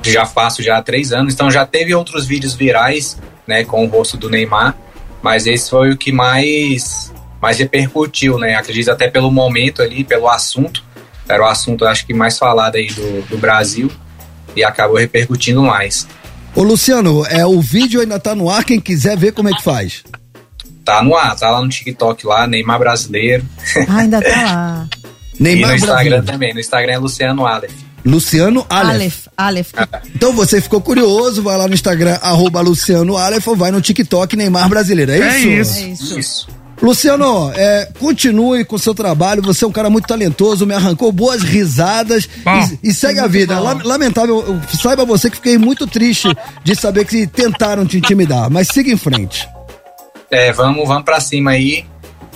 [0.04, 3.18] já faço já há três anos, então já teve outros vídeos virais,
[3.48, 4.76] né, com o rosto do Neymar,
[5.22, 7.12] mas esse foi o que mais,
[7.42, 10.84] mais repercutiu, né, acredito até pelo momento ali, pelo assunto,
[11.28, 13.90] era o assunto acho que mais falado aí do, do Brasil,
[14.56, 16.08] e acabou repercutindo mais.
[16.54, 19.64] Ô Luciano, é, o vídeo ainda tá no ar, quem quiser ver como é que
[19.64, 20.04] faz.
[20.84, 23.46] Tá no ar, tá lá no TikTok lá, Neymar brasileiro.
[23.88, 24.90] Ah, ainda tá lá.
[25.40, 26.26] e Neymar no Instagram brasileiro.
[26.26, 27.72] também, no Instagram é Luciano Aleph.
[28.06, 29.28] Luciano Aleph.
[29.38, 29.90] Aleph, Aleph.
[30.16, 34.36] Então você ficou curioso, vai lá no Instagram, arroba Luciano Aleph, ou vai no TikTok
[34.36, 35.80] Neymar Brasileiro, é É isso?
[35.80, 36.16] isso.
[36.16, 36.48] É isso.
[36.82, 41.12] Luciano, é, continue com o seu trabalho, você é um cara muito talentoso, me arrancou
[41.12, 42.28] boas risadas
[42.84, 43.60] e, e segue a vida.
[43.60, 44.44] La- Lamentável,
[44.82, 46.28] saiba você que fiquei muito triste
[46.64, 49.48] de saber que tentaram te intimidar, mas siga em frente.
[50.32, 51.86] É, vamos, vamos pra cima aí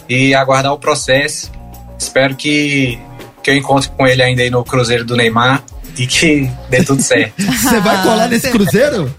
[0.08, 1.50] e aguardar o processo.
[1.98, 3.00] Espero que,
[3.46, 5.62] que eu encontre com ele ainda aí no Cruzeiro do Neymar
[5.96, 7.36] e que dê tudo certo.
[7.46, 9.16] Você vai colar nesse cruzeiro?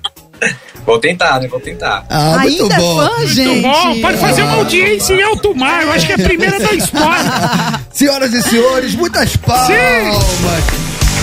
[0.85, 1.47] Vou tentar, né?
[1.47, 2.05] Vou tentar.
[2.11, 2.97] Ah, muito Ainda é bom.
[2.97, 3.49] fã, gente.
[3.49, 6.59] Muito bom, pode fazer uma audiência em alto mar, eu acho que é a primeira
[6.59, 7.81] da história.
[7.93, 10.25] Senhoras e senhores, muitas palmas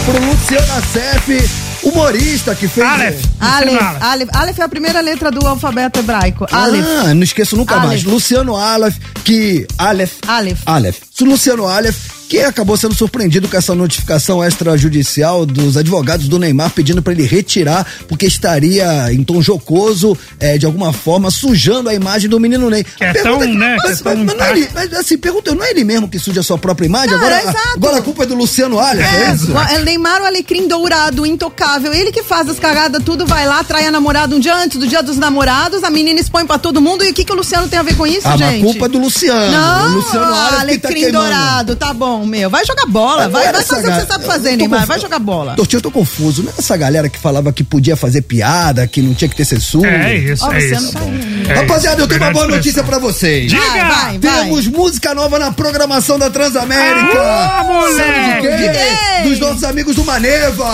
[0.06, 1.50] pro Luciano Acef,
[1.84, 2.88] humorista que fez.
[2.88, 3.22] Aleph.
[3.40, 4.04] Aleph, Luciano Aleph.
[4.04, 4.30] Aleph.
[4.34, 6.46] Aleph é a primeira letra do alfabeto hebraico.
[6.52, 6.86] Aleph.
[7.06, 8.02] Ah, não esqueço nunca mais.
[8.02, 8.06] Aleph.
[8.06, 8.96] Luciano Aleph,
[9.26, 9.68] que.
[9.78, 10.14] Aleph.
[10.26, 10.62] Aleph.
[10.66, 10.98] Aleph.
[11.22, 11.98] Luciano Aleph,
[12.34, 17.28] que acabou sendo surpreendido com essa notificação extrajudicial dos advogados do Neymar pedindo para ele
[17.28, 22.72] retirar, porque estaria em tom jocoso, eh, de alguma forma, sujando a imagem do menino
[22.72, 22.84] Ney.
[22.84, 24.70] Que é A pergunta tão, né, que Mas, é tão mas- mas não é ele,
[24.74, 27.12] mas, assim, pergunta, não é ele mesmo que suja a sua própria imagem?
[27.12, 27.60] Não, agora, é exato.
[27.76, 31.94] agora a culpa é do Luciano Aleph, é, É, o Neymar, o alecrim dourado, intocável.
[31.94, 34.88] Ele que faz as cagadas, tudo vai lá, trai a namorada um dia antes do
[34.88, 37.04] dia dos namorados, a menina expõe pra todo mundo.
[37.04, 38.60] E o que, que o Luciano tem a ver com isso, Ah, gente?
[38.62, 39.52] a culpa é do Luciano.
[39.52, 41.20] Não, o Luciano que tá alecrim queimando.
[41.20, 42.50] dourado, tá bom, meu.
[42.50, 44.80] Vai jogar bola, vai, vai fazer o que você sabe fazer, Neymar.
[44.82, 45.56] confu- Vai jogar bola.
[45.56, 46.44] Tortinho, eu tô confuso.
[46.44, 49.46] Não é essa galera que falava que podia fazer piada, que não tinha que ter
[49.46, 49.90] censura?
[49.90, 50.92] É isso, Ó, é isso.
[50.94, 51.50] tá vendo.
[51.50, 53.50] É Rapaziada, eu tenho uma boa notícia pra vocês.
[53.52, 53.62] Diga!
[53.64, 54.44] Vai, vai, vai.
[54.44, 57.20] Temos música nova na programação da Transamérica.
[57.20, 59.28] Ah, moleque!
[59.30, 60.74] Dos nossos amigos do Maneva.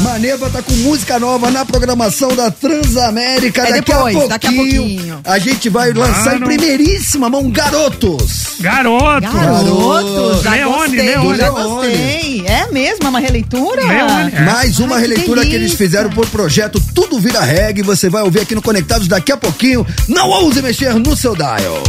[0.00, 3.62] Maneva tá com música nova na programação da Transamérica.
[3.62, 5.20] É daqui, depois, a pouquinho, daqui a pouquinho.
[5.24, 6.46] a gente vai lançar em Mano.
[6.46, 8.56] primeiríssima mão Garotos.
[8.60, 9.20] Garoto!
[9.20, 11.38] Garoto, já Leone, gostei, Leone.
[11.38, 12.44] já gostei.
[12.46, 13.82] É mesmo, é uma releitura?
[13.82, 14.32] Leone.
[14.34, 14.40] É.
[14.40, 15.78] Mais uma Ai, que releitura que, eles delícia.
[15.78, 17.82] fizeram por projeto Tudo Vira Reggae.
[17.82, 19.86] Você vai ouvir aqui no Conectados daqui a pouquinho.
[20.08, 21.82] Não ouse mexer no seu dial.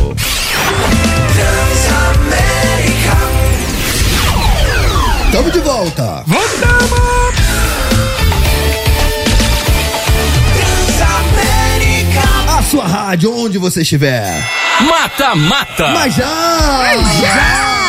[5.31, 6.23] Tamo de volta.
[6.25, 7.44] Voltamos!
[12.75, 14.43] Sua rádio, onde você estiver.
[14.81, 15.87] Mata, mata.
[15.93, 16.25] Mas já!
[16.25, 17.84] Mas já!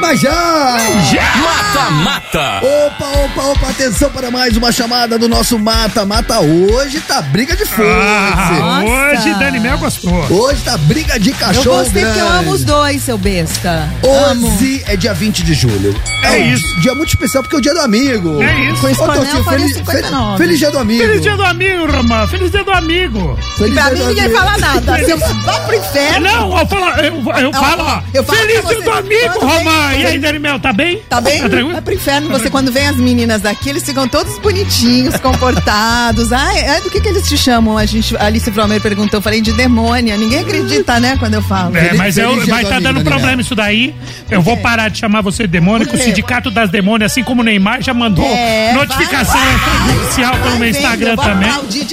[0.00, 2.60] Mata, mata.
[2.62, 6.38] Opa, opa, opa, atenção para mais uma chamada do nosso Mata Mata.
[6.40, 7.82] Hoje tá briga de foice.
[7.82, 10.12] Ah, hoje Dani Mel gostou.
[10.30, 12.38] Hoje tá briga de Eu cachorro gostei porque eu grande.
[12.44, 13.88] amo os dois, seu besta.
[14.30, 14.46] Amo.
[14.54, 15.94] Hoje é dia 20 de julho.
[16.22, 16.80] É um isso.
[16.80, 18.40] Dia muito especial porque é o dia do amigo.
[18.42, 18.80] É isso.
[18.80, 20.36] Com esse faria feliz, 59.
[20.38, 21.02] fe- feliz dia do amigo.
[21.02, 22.26] Feliz dia do amigo, Romã.
[22.28, 23.38] Feliz dia do amigo.
[23.58, 24.38] Feliz Pra mim ninguém amigo.
[24.38, 24.96] fala nada.
[24.98, 26.20] Você vai pro inferno.
[26.28, 29.48] Não, eu falo, eu, eu falo, ó, eu falo feliz dia você, do amigo, quando
[29.96, 31.02] E aí, Dani Mel, tá bem?
[31.08, 31.34] Tá bem?
[31.40, 31.72] Tá tranquilo?
[31.72, 36.32] Vai pro inferno, você quando vem as meninas daqui, eles ficam todos bonitinhos, comportados.
[36.32, 37.76] Ai, ai, do que que eles te chamam?
[37.78, 40.16] A gente, a Alice Fromer perguntou, eu falei de demônia.
[40.16, 41.76] Ninguém acredita, né, quando eu falo.
[41.76, 43.94] É, mas eu, dia vai do tá dando problema isso daí.
[44.30, 45.98] Eu vou parar de chamar você de demônio, que o?
[45.98, 50.58] Sindicato das Demônias, assim como o Neymar, já mandou É, notificação vai, oficial vai pelo
[50.58, 51.50] meu Instagram eu também.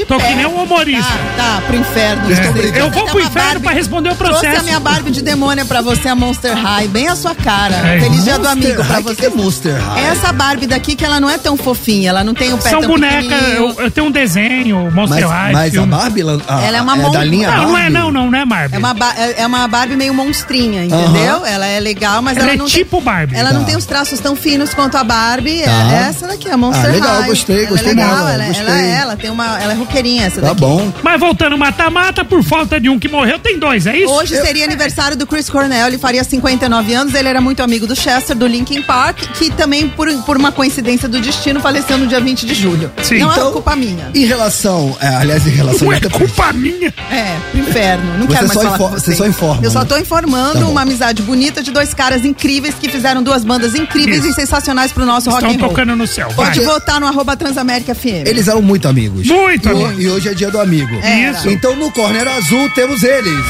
[0.07, 1.11] Tô que nem um humorista.
[1.37, 2.23] Tá, tá, pro inferno.
[2.31, 2.81] É.
[2.81, 4.59] Eu vou pro inferno pra responder o Trouxe processo.
[4.61, 7.75] a minha Barbie de demônia pra você, a Monster High, bem a sua cara.
[7.85, 7.99] É.
[7.99, 9.15] Feliz dia do Monster amigo pra você.
[9.15, 10.05] que que é Monster High?
[10.05, 12.81] Essa Barbie daqui que ela não é tão fofinha, ela não tem o pé São
[12.81, 15.53] tão bonecas, eu, eu tenho um desenho, Monster Mas, High.
[15.53, 15.87] mas a filme.
[15.91, 16.23] Barbie.
[16.23, 17.71] lan- a- Ela é uma é mon- da linha Não, Barbie.
[17.71, 18.75] não é não, não, não é Barbie.
[18.75, 21.35] É uma, é é uma Barbie meio monstrinha, entendeu?
[21.37, 21.47] Aham.
[21.47, 23.35] Ela é legal, mas Ela ela, é não tipo tem, Barbie.
[23.35, 23.55] Ela Tá.
[23.57, 25.63] não tem os traços tão finos quanto a Barbie.
[25.63, 25.71] Tá.
[25.93, 27.27] É essa daqui, a Monster Ah, legal, High.
[27.29, 28.65] gostei, ela gostei é legal, dela, ela, é- gostei.
[28.67, 30.61] ela é, ela tem uma, ela é roqueirinha essa Tá daqui.
[30.61, 30.91] bom.
[31.03, 34.11] Mas voltando mata-mata, por falta de um que morreu, tem dois, é isso?
[34.13, 37.95] Hoje seria aniversário do Chris Cornell, ele faria 59 anos, ele era muito amigo do
[37.95, 42.19] Chester, do Linkin Park, que também, por, por uma coincidência do destino, faleceu no dia
[42.21, 42.91] 20 de julho.
[43.03, 43.19] Sim.
[43.19, 44.09] não Então- é culpa minha.
[44.13, 44.95] Em relação.
[45.01, 45.87] é, aliás, em relação.
[45.87, 46.93] Não é culpa minha.
[47.11, 48.17] É, pro inferno.
[48.17, 49.15] Não Você quero mais só falar infor- com você você.
[49.15, 49.85] só informa, Eu só né?
[49.85, 54.19] tô informando Tá uma amizade bonita de dois caras incríveis que fizeram duas bandas incríveis
[54.23, 54.29] Isso.
[54.29, 55.69] e sensacionais pro nosso rock Estão and roll.
[55.69, 56.29] tocando no céu.
[56.31, 56.47] Vai.
[56.47, 58.25] Pode votar no arroba Transamérica FM.
[58.25, 59.25] Eles eram muito amigos.
[59.27, 60.03] Muito e, amigos.
[60.03, 60.93] e hoje é dia do amigo.
[61.01, 61.37] Era.
[61.37, 61.49] Isso.
[61.49, 63.45] Então no corner azul temos eles.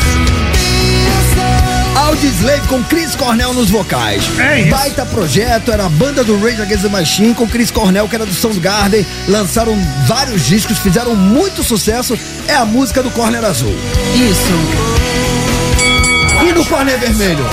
[1.96, 4.24] Audioslave com Chris Cornell nos vocais.
[4.39, 4.70] É isso.
[4.70, 8.26] Baita projeto, era a banda do Rage Against the Machine com Chris Cornell, que era
[8.26, 9.06] do Soundgarden.
[9.28, 12.18] Lançaram vários discos, fizeram muito sucesso.
[12.48, 13.76] É a música do Corner Azul.
[14.14, 14.54] Isso.
[16.48, 17.46] E no Corner Vermelho?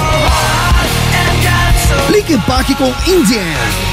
[2.11, 3.92] Linkin Park com Indian.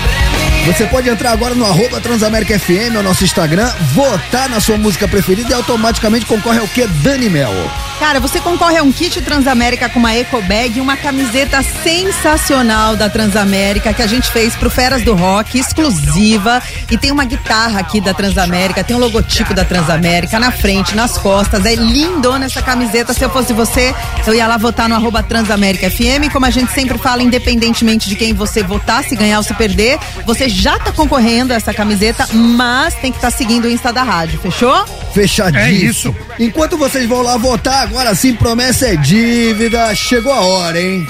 [0.66, 4.78] Você pode entrar agora no arroba Transamérica FM, é o nosso Instagram, votar na sua
[4.78, 6.86] música preferida e automaticamente concorre ao que?
[6.86, 7.54] Dani Mel.
[8.00, 12.96] Cara, você concorre a um kit Transamérica com uma eco bag e uma camiseta sensacional
[12.96, 16.62] da Transamérica que a gente fez pro Feras do Rock, exclusiva.
[16.90, 21.18] E tem uma guitarra aqui da Transamérica, tem o logotipo da Transamérica na frente, nas
[21.18, 21.66] costas.
[21.66, 23.14] É lindona essa camiseta.
[23.14, 23.94] Se eu fosse você,
[24.26, 26.32] eu ia lá votar no arroba Transamérica FM.
[26.32, 30.00] Como a gente sempre fala, independentemente de quem você votar, se ganhar ou se perder,
[30.26, 34.04] você já tá concorrendo a essa camiseta, mas tem que estar seguindo o Insta da
[34.04, 34.86] rádio, fechou?
[35.14, 35.66] Fechadíssimo.
[35.66, 36.16] É isso.
[36.38, 39.96] Enquanto vocês vão lá votar, agora sim, promessa é dívida.
[39.96, 41.08] Chegou a hora, hein?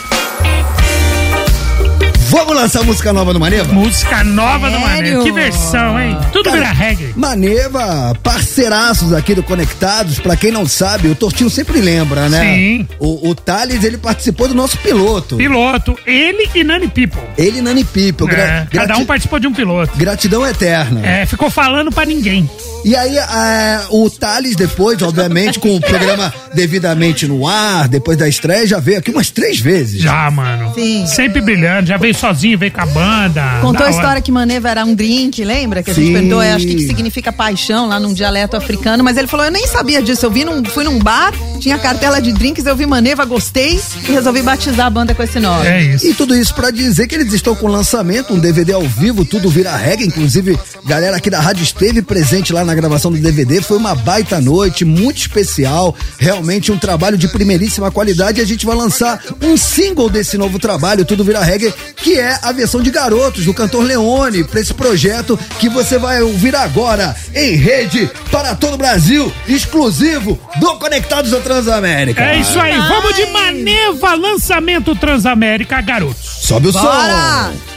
[2.29, 3.73] Vamos lançar música nova do Maneva?
[3.73, 4.79] Música nova do?
[4.79, 5.23] Mané.
[5.23, 6.15] Que versão, hein?
[6.31, 7.11] Tudo vira reggae.
[7.15, 12.41] Maneva, parceiraços aqui do Conectados, pra quem não sabe, o Tortinho sempre lembra, né?
[12.43, 12.87] Sim.
[12.99, 15.37] O, o Thales, ele participou do nosso piloto.
[15.37, 17.21] Piloto, ele e Nani People.
[17.37, 18.27] Ele e Nani People.
[18.27, 19.97] gra- É, cada grati- um participou de um piloto.
[19.97, 21.05] Gratidão eterna.
[21.05, 22.47] É, ficou falando pra ninguém.
[22.85, 28.27] E aí, é, o Thales, depois, obviamente, com o programa devidamente no ar, depois da
[28.27, 30.01] estreia, já veio aqui umas três vezes.
[30.01, 30.71] Já, mano.
[30.75, 31.05] Sim.
[31.07, 31.87] Sempre brilhando.
[31.87, 33.59] Já veio sozinho, veio com a banda.
[33.61, 35.81] Contou a história que Maneva era um drink, lembra?
[35.81, 36.13] Que a gente Sim.
[36.13, 39.51] perguntou, é, acho que, que significa paixão lá num dialeto africano, mas ele falou, eu
[39.51, 42.85] nem sabia disso, eu vi num, fui num bar, tinha cartela de drinks, eu vi
[42.85, 45.67] Maneva, gostei e resolvi batizar a banda com esse nome.
[45.67, 46.07] É isso.
[46.07, 49.49] E tudo isso pra dizer que eles estão com lançamento, um DVD ao vivo, tudo
[49.49, 50.05] vira regra.
[50.05, 53.61] Inclusive, galera aqui da rádio esteve presente lá na gravação do DVD.
[53.61, 55.95] Foi uma baita noite, muito especial.
[56.17, 58.39] Realmente um trabalho de primeiríssima qualidade.
[58.39, 62.39] E a gente vai lançar um single desse novo trabalho, Tudo Vira Reggae, que é
[62.41, 67.15] a versão de Garotos, do cantor Leone, pra esse projeto que você vai ouvir agora
[67.33, 72.23] em rede para todo o Brasil, exclusivo do Conectados da Transamérica.
[72.23, 72.77] É isso aí.
[72.77, 76.39] Vamos de Maneva, lançamento Transamérica, garotos.
[76.41, 77.51] Sobe o Bora!
[77.51, 77.69] som.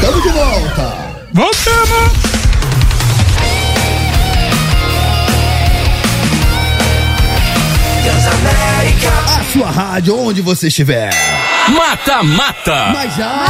[0.00, 0.94] Tamo de volta.
[1.32, 2.32] Voltamos.
[8.24, 8.61] A
[9.52, 11.10] sua rádio, onde você estiver.
[11.68, 12.92] Mata Mata.
[12.94, 13.46] Mas já.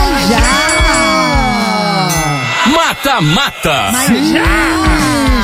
[2.66, 3.92] Mata Mata.
[4.08, 4.34] Sim,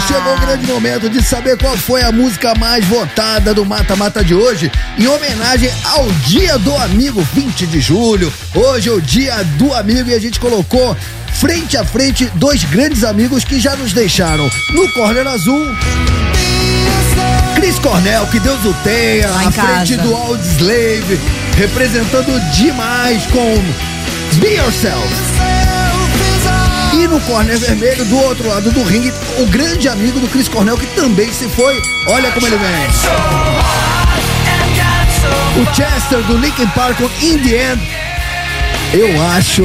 [0.09, 4.24] chegou o grande momento de saber qual foi a música mais votada do Mata Mata
[4.24, 8.32] de hoje, em homenagem ao Dia do Amigo, 20 de julho.
[8.52, 10.96] Hoje é o Dia do Amigo e a gente colocou
[11.34, 15.68] frente a frente dois grandes amigos que já nos deixaram no Corner Azul.
[17.61, 21.18] Chris Cornell, que Deus o tenha, à frente do Audioslave,
[21.56, 23.56] representando demais com
[24.39, 25.09] Be Yourself.
[26.93, 30.78] E no corner vermelho, do outro lado do ringue, o grande amigo do Chris Cornell,
[30.78, 31.82] que também se foi.
[32.06, 32.86] Olha como ele vem.
[35.60, 38.07] O Chester do Linkin Park com In The End.
[38.93, 39.62] Eu acho.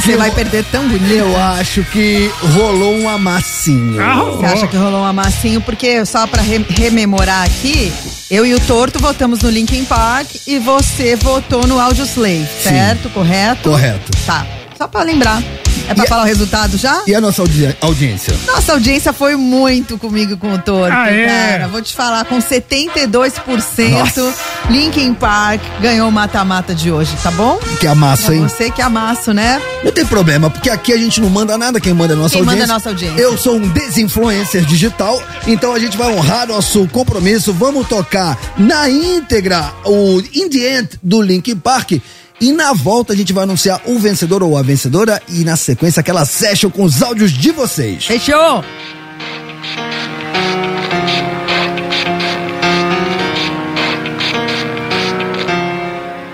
[0.00, 1.12] Você vai perder tão bonito.
[1.12, 3.94] Eu acho que rolou um amassinho.
[3.96, 5.60] Você acha que rolou um amassinho?
[5.60, 7.92] Porque, só pra re- rememorar aqui,
[8.30, 13.10] eu e o Torto votamos no Linkin Park e você votou no Audio Slave, certo?
[13.10, 13.68] Correto?
[13.70, 14.10] Correto.
[14.24, 14.46] Tá.
[14.78, 15.42] Só pra lembrar.
[15.88, 17.02] É pra falar o resultado já?
[17.06, 18.34] E a nossa audi- audiência?
[18.46, 21.26] Nossa audiência foi muito comigo com o Torto, Ah, é?
[21.26, 21.68] cara.
[21.68, 24.34] Vou te falar, com 72%, Nossa.
[24.70, 27.58] Linkin Park ganhou o mata-mata de hoje, tá bom?
[27.80, 28.42] Que amasso, É hein?
[28.42, 29.60] você que amasso, né?
[29.84, 32.34] Não tem problema, porque aqui a gente não manda nada, quem manda é a nossa
[32.34, 32.70] Quem manda audiência.
[32.70, 33.20] é a nossa audiência.
[33.20, 37.52] Eu sou um desinfluencer digital, então a gente vai honrar nosso compromisso.
[37.52, 41.92] Vamos tocar na íntegra o In The End do Linkin Park.
[42.42, 46.00] E na volta a gente vai anunciar o vencedor ou a vencedora e na sequência
[46.00, 48.04] aquela session com os áudios de vocês.
[48.04, 48.64] Fechou!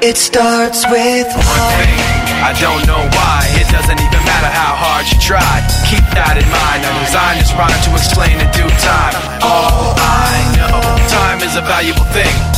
[0.00, 2.00] It starts with one thing.
[2.40, 3.44] I don't know why.
[3.60, 5.60] It doesn't even matter how hard you try.
[5.84, 6.86] Keep that in mind.
[6.88, 9.12] I designed this rhyme to explain in due time.
[9.42, 10.80] All I know,
[11.12, 12.57] time is a valuable thing.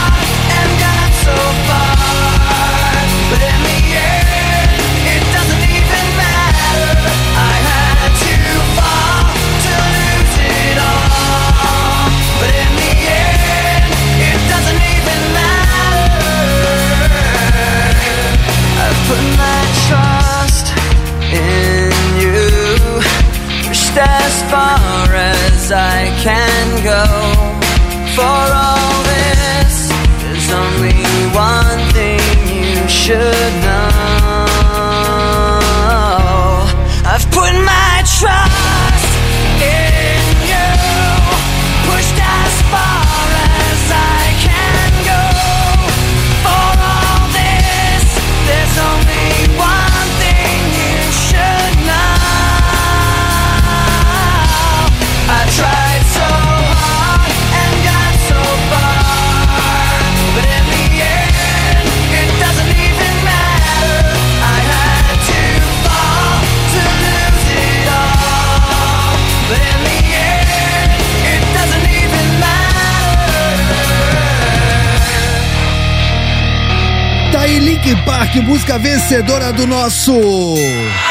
[78.31, 80.13] Park, música vencedora do nosso.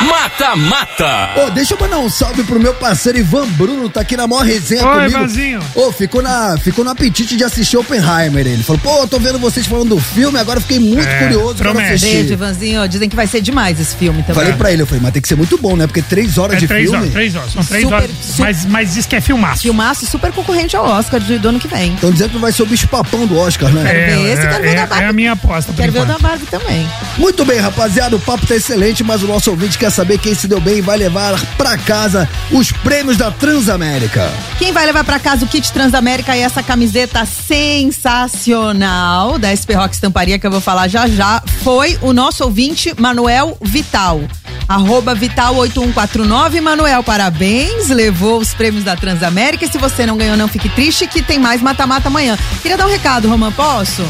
[0.08, 1.30] Mata Mata.
[1.36, 4.44] Ô, deixa eu mandar um salve pro meu parceiro Ivan Bruno, tá aqui na maior
[4.44, 5.18] resenha Oi, comigo.
[5.18, 5.60] Ivanzinho.
[5.74, 8.46] Ô, ficou, na, ficou no apetite de assistir Oppenheimer.
[8.46, 11.18] Ele falou, pô, eu tô vendo vocês falando do filme, agora eu fiquei muito É,
[11.24, 11.94] curioso pra promete.
[11.94, 12.16] assistir.
[12.16, 12.88] Beijo, Ivanzinho.
[12.88, 14.34] Dizem que vai ser demais esse filme também.
[14.36, 15.86] Falei pra ele, eu falei, mas tem que ser muito bom, né?
[15.86, 16.98] Porque três horas É de três filme.
[16.98, 17.52] horas, três horas.
[17.52, 18.10] São três Super, horas.
[18.22, 19.62] super- Mas, mas diz que é filmaço.
[19.62, 21.94] Filmaço super concorrente ao Oscar de- do ano que vem.
[21.94, 23.82] Estão dizendo que vai ser o bicho papão do Oscar, né?
[23.84, 25.04] Quero ver esse, quero ver o da é, Barbie.
[25.04, 25.72] é a minha aposta.
[25.76, 26.18] Quero ver o da.
[26.20, 26.88] Barbie também.
[27.18, 30.48] Muito bem, rapaziada, o papo tá excelente, mas o nosso ouvinte quer saber quem se
[30.48, 34.30] deu bem e vai levar pra casa os prêmios da Transamérica.
[34.58, 39.94] Quem vai levar pra casa o kit Transamérica e essa camiseta sensacional da SP Rock
[39.94, 44.20] Estamparia que eu vou falar já já foi o nosso ouvinte Manuel Vital.
[44.70, 46.60] Arroba Vital8149.
[46.60, 47.88] Manuel, parabéns.
[47.88, 49.64] Levou os prêmios da Transamérica.
[49.64, 52.38] E se você não ganhou, não fique triste, que tem mais mata-mata amanhã.
[52.62, 54.04] Queria dar um recado, Roman, posso?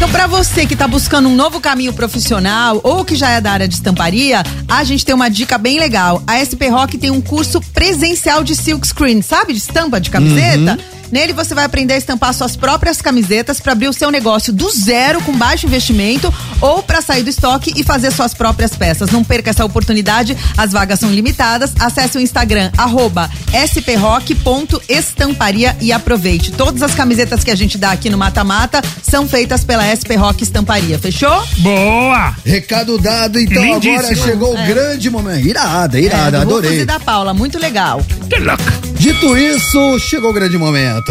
[0.00, 3.52] Então, pra você que tá buscando um novo caminho profissional ou que já é da
[3.52, 6.22] área de estamparia, a gente tem uma dica bem legal.
[6.26, 9.52] A SP Rock tem um curso presencial de silk screen, sabe?
[9.52, 10.78] De estampa de camiseta.
[11.10, 14.70] Nele você vai aprender a estampar suas próprias camisetas para abrir o seu negócio do
[14.70, 19.10] zero com baixo investimento ou para sair do estoque e fazer suas próprias peças.
[19.10, 21.72] Não perca essa oportunidade, as vagas são limitadas.
[21.80, 26.52] Acesse o Instagram arroba sprock.estamparia e aproveite.
[26.52, 30.14] Todas as camisetas que a gente dá aqui no Mata Mata são feitas pela SP
[30.16, 30.98] Rock Estamparia.
[30.98, 31.42] Fechou?
[31.58, 32.34] Boa!
[32.44, 33.98] Recado dado, então Lindíssimo.
[33.98, 34.64] agora chegou É.
[34.64, 35.46] o grande momento.
[35.46, 36.80] Irada, irada, É, do Rufus adorei.
[36.82, 38.02] e da Paula, muito legal.
[38.28, 38.89] Que louca.
[39.00, 41.10] Dito isso, chegou o grande momento.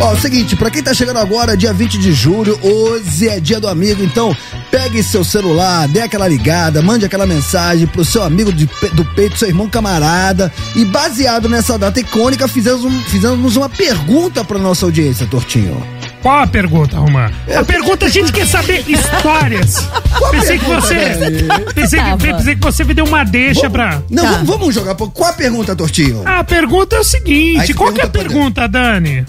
[0.00, 3.40] Ó, é o seguinte, pra quem tá chegando agora, dia 20 de julho, hoje é
[3.40, 4.34] dia do amigo, então
[4.70, 9.36] pegue seu celular, dê aquela ligada, mande aquela mensagem pro seu amigo de do peito,
[9.36, 10.52] seu irmão camarada.
[10.76, 15.84] E baseado nessa data icônica, fizemos, um- fizemos uma pergunta pra nossa audiência, Tortinho.
[16.22, 17.30] Qual a pergunta, Romã?
[17.58, 19.88] A pergunta a gente quer saber histórias.
[20.18, 20.94] Qual a Pensei que pergunta, você.
[20.94, 21.48] Dani?
[21.74, 24.02] Pensei que, pensei que você me deu uma deixa pra.
[24.10, 24.30] Não, Tá.
[24.32, 24.94] vamos, vamos jogar.
[24.94, 25.08] pô.
[25.10, 26.22] Qual a pergunta, Tortinho?
[26.26, 28.30] A pergunta é o Aí seguinte: você qual que é a pergunta
[28.62, 29.24] pergunta, Dani?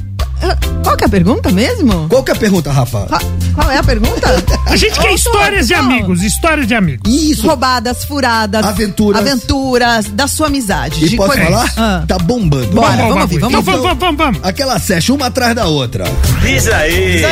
[0.84, 2.08] Qual que é a pergunta mesmo?
[2.10, 3.06] Qual que é a pergunta, Rafa?
[3.08, 3.22] Qual,
[3.56, 4.28] qual é a pergunta?
[4.66, 7.12] A gente quer histórias de amigos, histórias de amigos.
[7.14, 7.48] Isso.
[7.48, 9.22] Roubadas, furadas, Aventuras.
[9.22, 11.06] aventuras da sua amizade.
[11.06, 11.74] E de posso coisas- falar?
[11.78, 12.04] Ah.
[12.08, 12.68] Tá bombando.
[12.72, 13.84] Bora, Vamos, vamos ouvir, vamos Então ouvir.
[13.84, 14.40] vamos, vamos, vamos, vamos.
[14.44, 16.06] Aquela session, uma atrás da outra.
[16.42, 17.18] Diz aí.
[17.18, 17.26] Diz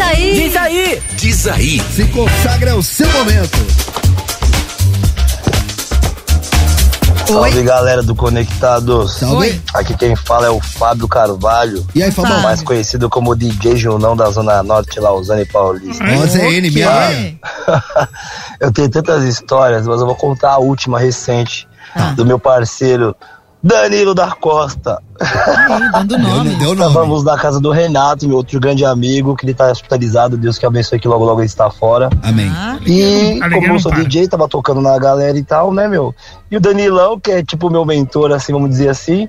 [0.00, 0.34] aí.
[0.42, 1.02] Diz aí.
[1.16, 1.82] Diz aí.
[1.94, 3.58] Se consagra o seu momento.
[7.26, 9.14] Salve galera do Conectados.
[9.16, 9.36] Salve.
[9.48, 9.60] Oi.
[9.74, 12.10] Aqui quem fala é o Fábio Carvalho, E aí?
[12.10, 12.38] Fábio.
[12.40, 16.04] mais conhecido como DJ Junão da Zona Norte, Lausanne e Paulista.
[16.04, 16.98] Ó, ZN, minha Ok.
[17.08, 17.40] mãe.
[18.60, 22.12] eu tenho tantas histórias, mas eu vou contar a última recente Ah.
[22.12, 23.14] do meu parceiro
[23.66, 25.02] Danilo da Costa.
[25.20, 26.50] Aí, dando nome.
[26.50, 26.86] Deu nome.
[26.86, 30.64] Estávamos na casa do Renato, meu outro grande amigo, que ele tá hospitalizado, Deus que
[30.64, 32.08] abençoe que logo logo ele está fora.
[32.22, 32.48] Amém.
[32.54, 34.04] Ah, E Alegria como eu sou para.
[34.04, 36.14] DJ, tava tocando na galera e tal, né, meu?
[36.48, 39.28] E o Danilão, que é tipo meu mentor, assim, vamos dizer assim,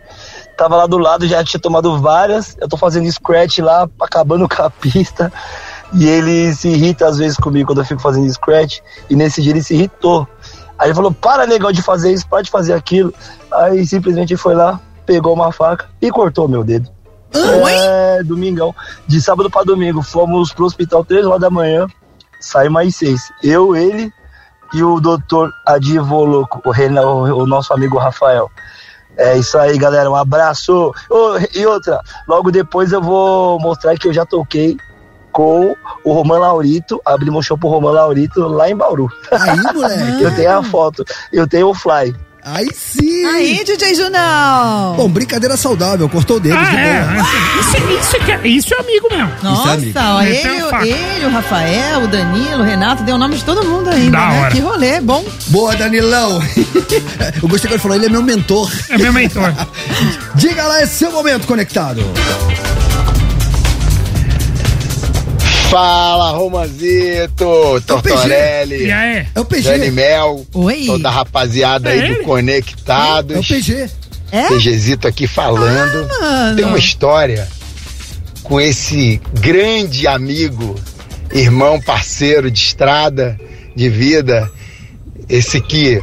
[0.55, 2.55] tava lá do lado, já tinha tomado várias.
[2.61, 5.33] Eu tô fazendo scratch lá, acabando com a pista.
[5.93, 8.79] E ele se irrita às vezes comigo quando eu fico fazendo scratch.
[9.09, 10.27] E nesse dia ele se irritou.
[10.77, 13.13] Aí ele falou: Para, negão, de fazer isso, para de fazer aquilo.
[13.51, 16.89] Aí simplesmente foi lá, pegou uma faca e cortou meu dedo.
[17.33, 18.73] É, domingão.
[19.05, 21.87] De sábado pra domingo, fomos pro hospital três horas da manhã,
[22.39, 23.21] saímos às seis.
[23.43, 24.11] Eu, ele
[24.73, 28.49] e o doutor Adivo Louco, o, Renan, o, o nosso amigo Rafael.
[29.15, 30.09] É isso aí, galera.
[30.09, 30.93] Um abraço.
[31.09, 34.77] Ô, e outra, logo depois eu vou mostrar que eu já toquei
[35.37, 39.07] com o Roman Laurito, abrimos um show pro Roman Laurito lá em Bauru.
[39.31, 40.23] Aí, moleque.
[40.23, 42.11] Eu tenho a foto, eu tenho o fly.
[42.43, 43.25] Aí sim.
[43.25, 44.95] Aí, DJ Junão.
[44.95, 47.01] Bom, brincadeira saudável, cortou o dedo de Ah, é.
[47.03, 47.27] boa.
[47.59, 49.31] Isso, isso, que é- isso é amigo mesmo.
[49.43, 49.99] Nossa, amigo.
[49.99, 53.63] ó, Meteu ele, ele, o Rafael, o Danilo, o Renato, deu o nome de todo
[53.63, 54.39] mundo ainda, Da né?
[54.41, 54.51] hora.
[54.51, 55.23] Que rolê, bom.
[55.49, 56.41] Boa, Danilão.
[57.43, 58.71] Eu gostei que ele falou, ele é meu mentor.
[58.89, 59.53] É meu mentor.
[60.35, 62.01] Diga lá, é seu momento conectado.
[65.69, 68.89] Fala, Romazito, Tortorelli?
[68.89, 69.63] É o PG.
[69.69, 70.85] Dani Mel, Oi.
[70.85, 72.15] toda a rapaziada É aí ele?
[72.15, 73.35] do Conectados.
[73.35, 73.89] É o PG.
[74.31, 74.47] É?
[74.47, 76.07] PGzito aqui falando.
[76.07, 76.55] mano.
[76.55, 77.47] Tem uma história
[78.43, 80.75] com esse grande amigo,
[81.33, 83.37] irmão, parceiro de estrada,
[83.75, 84.49] de vida,
[85.27, 86.01] esse que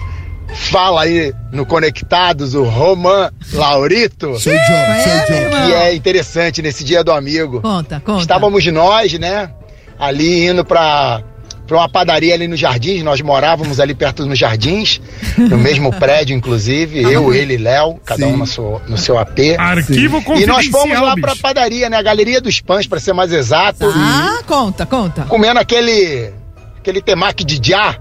[0.71, 4.39] fala aí no Conectados, o Roman Laurito.
[4.39, 5.51] Seu John, É, seu John.
[5.67, 7.61] que é interessante nesse dia do amigo.
[7.63, 8.21] Conta, conta.
[8.21, 9.51] Estávamos nós, né?
[9.99, 11.23] Ali indo pra,
[11.67, 13.03] pra uma padaria ali nos Jardins.
[13.03, 15.01] Nós morávamos ali perto nos Jardins,
[15.39, 17.01] no mesmo prédio, inclusive.
[17.03, 19.39] Eu, ele e Léo, cada um no seu, no seu AP.
[19.59, 21.43] Arquivo E nós fomos lá pra bicho.
[21.43, 21.97] padaria, né?
[21.97, 23.87] A Galeria dos Pães, pra ser mais exato.
[23.95, 25.23] Ah, conta, conta.
[25.23, 26.33] Comendo aquele,
[26.79, 27.97] aquele temaki de já,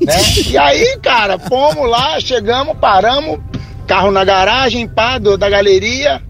[0.00, 0.14] né?
[0.48, 3.38] E aí, cara, fomos lá, chegamos, paramos,
[3.86, 6.22] carro na garagem, pá, do- da galeria.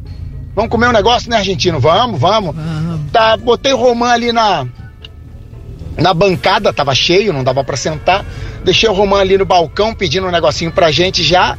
[0.55, 1.79] Vamos comer um negócio, né, argentino?
[1.79, 2.55] Vamos, vamos.
[3.13, 4.67] Tá, botei o Romã ali na,
[5.97, 8.25] na bancada, tava cheio, não dava pra sentar.
[8.65, 11.57] Deixei o Romã ali no balcão pedindo um negocinho pra gente já.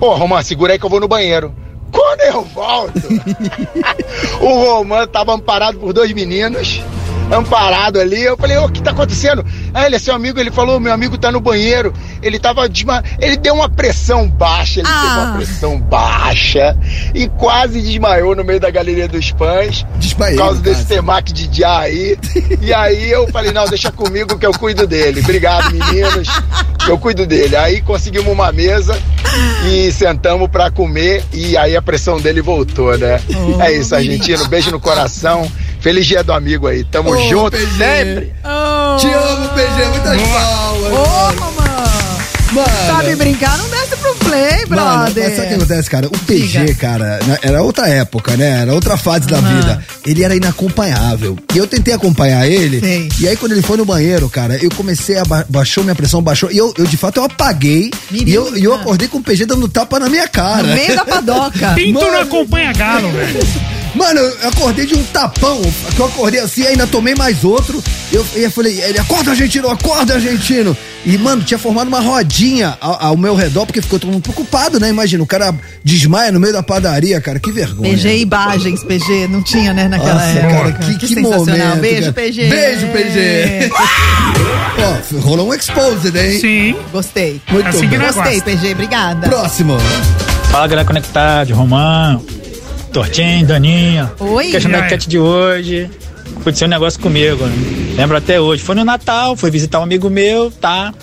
[0.00, 1.54] Pô, Romã, segura aí que eu vou no banheiro.
[1.92, 3.00] Quando eu volto,
[4.42, 6.82] o Romã tava amparado por dois meninos,
[7.30, 8.22] amparado ali.
[8.22, 9.44] Eu falei, ô, o que tá acontecendo?
[9.74, 11.92] Ah, ele é seu amigo, ele falou, meu amigo tá no banheiro.
[12.22, 13.02] Ele tava desma...
[13.20, 15.36] Ele deu uma pressão baixa, ele teve uma Ah.
[15.36, 16.76] pressão baixa
[17.14, 19.84] e quase desmaiou no meio da galeria dos pães.
[19.96, 22.18] Desmaiei, Por causa desse temaki de já aí.
[22.60, 25.20] E aí eu falei, não, deixa comigo que eu cuido dele.
[25.20, 26.28] Obrigado, meninos.
[26.88, 27.56] Eu cuido dele.
[27.56, 28.96] Aí conseguimos uma mesa
[29.68, 33.20] e sentamos pra comer e aí a pressão dele voltou, né?
[33.56, 34.46] Oh, é isso, argentino.
[34.48, 35.50] Beijo no coração.
[35.86, 36.82] Feliz dia do amigo aí.
[36.82, 37.78] Tamo Ô, junto PG.
[37.78, 38.34] sempre.
[38.98, 39.88] Te amo, PG.
[39.90, 40.92] Muitas palmas.
[40.92, 41.66] Ô, mamãe.
[42.50, 42.68] Mano.
[42.88, 45.24] Sabe brincar, não desce pro play, Mano, brother.
[45.28, 46.06] mas sabe o que acontece, cara?
[46.08, 46.74] O PG, Diga.
[46.74, 48.62] cara, né, era outra época, né?
[48.62, 49.80] Era outra fase da vida.
[50.04, 51.38] Ele era inacompanhável.
[51.54, 52.80] E eu tentei acompanhar ele.
[52.80, 53.08] Sei.
[53.20, 55.24] E aí, quando ele foi no banheiro, cara, eu comecei a.
[55.24, 56.50] Ba baixou minha pressão, baixou.
[56.50, 57.92] E eu, eu de fato, eu apaguei.
[58.10, 60.64] E eu, eu acordei com o PG dando tapa na minha cara.
[60.64, 61.74] No meio da padoca.
[61.74, 62.10] Pinto Mano.
[62.12, 63.38] não acompanha galo, velho.
[63.96, 65.60] Mano, eu acordei de um tapão,
[65.94, 67.82] que eu acordei assim, ainda tomei mais outro.
[68.12, 70.76] Eu, e eu falei, ele, acorda argentino, acorda argentino.
[71.04, 74.78] E, mano, tinha formado uma rodinha ao, ao meu redor, porque ficou todo mundo preocupado,
[74.78, 74.90] né?
[74.90, 77.90] Imagina, o cara desmaia no meio da padaria, cara, que vergonha.
[77.90, 80.54] PG Imagens, PG, não tinha, né, naquela Nossa, época.
[80.54, 81.44] cara, que, que, sensacional.
[81.44, 81.80] momento.
[81.80, 82.12] Beijo, cara.
[82.12, 82.48] PG.
[82.48, 83.70] Beijo, PG.
[85.16, 86.38] Ó, rolou um exposed, hein?
[86.40, 86.76] Sim.
[86.92, 87.40] Gostei.
[87.50, 87.98] Muito Assim que bem.
[87.98, 88.40] nós Gostei.
[88.42, 89.26] PG, obrigada.
[89.26, 89.78] Próximo.
[90.50, 92.22] Fala galera conectado, Romão,
[93.00, 94.10] Tortinho, Daninha.
[94.18, 94.50] Oi.
[94.52, 95.90] Questão da enquete de hoje.
[96.40, 97.54] Aconteceu um negócio comigo, né?
[97.94, 98.62] lembro até hoje.
[98.62, 100.94] Foi no Natal, fui visitar um amigo meu, tá?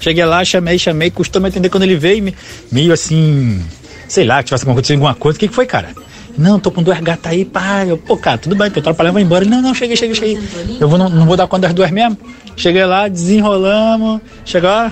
[0.00, 2.34] Cheguei lá, chamei, chamei, custou me atender quando ele veio, me-
[2.72, 3.64] meio assim,
[4.08, 5.36] sei lá, que tivesse acontecido alguma coisa.
[5.36, 5.90] O que, que foi, cara?
[6.36, 7.92] Não, tô com duas gatas aí, pai.
[7.92, 9.44] Eu, Pô, cara, tudo bem, tô trabalhando, vou embora.
[9.44, 10.38] Ele, Não, não, cheguei, cheguei, cheguei.
[10.80, 12.18] Eu vou, não, não vou dar conta das duas mesmo.
[12.56, 14.20] Cheguei lá, desenrolamos.
[14.44, 14.90] Chegou, ó,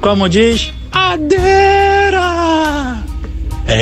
[0.00, 2.24] como diz, adeira!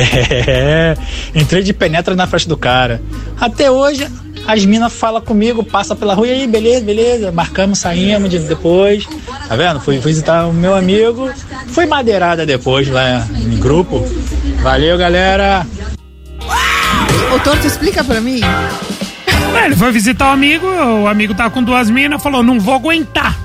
[0.47, 0.97] É,
[1.35, 3.03] entrei de penetra na frente do cara.
[3.41, 4.07] Até hoje,
[4.47, 7.33] as minas falam comigo, passa pela rua, e aí, beleza, beleza.
[7.33, 9.07] Marcamos, saímos de- depois.
[9.49, 9.81] Tá vendo?
[9.81, 11.31] Fui visitar o meu amigo.
[11.69, 14.03] Fui madeirada depois lá em grupo.
[14.63, 15.67] Valeu, galera.
[17.35, 18.41] Ô, Torto, explica pra mim.
[19.57, 22.75] É, Ele foi visitar o amigo, o amigo tava com duas minas, falou, não vou
[22.75, 23.39] aguentar.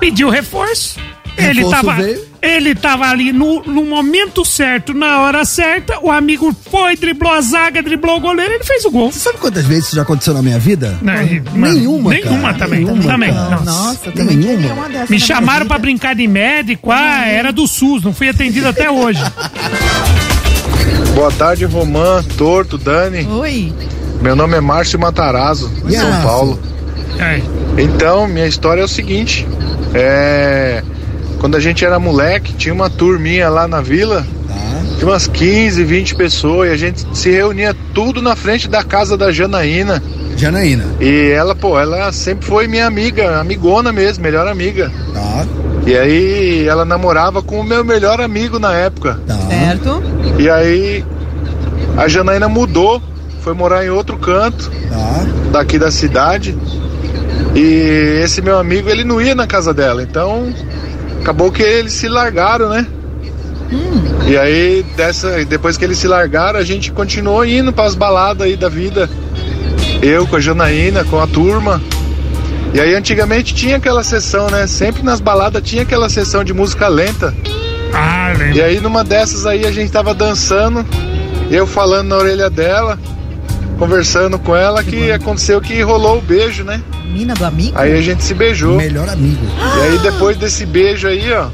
[0.00, 0.98] Pediu reforço.
[1.36, 2.27] Ele Reforço tava, veio?
[2.40, 5.98] Ele tava ali no, no momento certo, na hora certa.
[6.00, 9.10] O amigo foi, driblou a zaga, driblou o goleiro, ele fez o gol.
[9.10, 10.98] Você sabe quantas vezes isso já aconteceu na minha vida?
[11.02, 12.58] Não, e- mano, Nenhuma, Nenhuma cara.
[12.58, 12.84] também.
[12.84, 13.32] Nenhuma, também.
[13.34, 13.50] cara.
[13.50, 13.64] Nossa.
[13.64, 14.56] Nossa, também Nenhuma.
[14.58, 15.78] queria uma dessa Me chamaram vida.
[15.78, 19.20] brincar de médico, ah, era do SUS, não fui atendido até hoje.
[21.14, 23.26] Boa tarde, Romã, Torto, Dani.
[23.26, 23.72] Oi.
[24.22, 26.12] Meu nome é Márcio Matarazzo, de Yeah.
[26.12, 26.60] São Paulo.
[27.18, 27.40] É.
[27.80, 29.46] Então, minha história é o seguinte:
[29.94, 30.82] é.
[31.38, 34.26] Quando a gente era moleque, tinha uma turminha lá na vila,
[34.98, 39.16] de umas 15, 20 pessoas, e a gente se reunia tudo na frente da casa
[39.16, 40.02] da Janaína.
[40.36, 40.84] Janaína.
[41.00, 44.90] E ela, pô, ela sempre foi minha amiga, amigona mesmo, melhor amiga.
[45.14, 45.46] Tá,
[45.86, 49.20] E aí ela namorava com o meu melhor amigo na época.
[49.26, 49.36] tá.
[49.48, 50.02] Certo?
[50.38, 51.04] E aí
[51.96, 53.00] a Janaína mudou,
[53.42, 55.26] foi morar em outro canto Tá.
[55.52, 56.56] daqui da cidade.
[57.54, 60.02] E esse meu amigo, ele não ia na casa dela.
[60.02, 60.52] Então,
[61.20, 62.86] acabou que eles se largaram, né?
[64.26, 68.46] E aí, dessa, depois que eles se largaram, a gente continuou indo para as baladas
[68.46, 69.08] aí da vida.
[70.02, 71.80] Eu com a Janaína, com a turma.
[72.72, 74.66] E aí, antigamente tinha aquela sessão, né?
[74.66, 77.34] Sempre nas baladas tinha aquela sessão de música lenta.
[77.92, 78.64] Ah, E lembro.
[78.64, 80.84] aí numa dessas aí a gente tava dançando,
[81.50, 82.98] eu falando na orelha dela,
[83.78, 86.82] conversando com ela, que aconteceu que rolou o beijo, né?
[87.06, 87.72] Mina do amigo?
[87.78, 88.76] Aí a gente se beijou.
[88.76, 89.46] Melhor amigo.
[89.78, 91.48] E aí depois desse beijo aí, ó,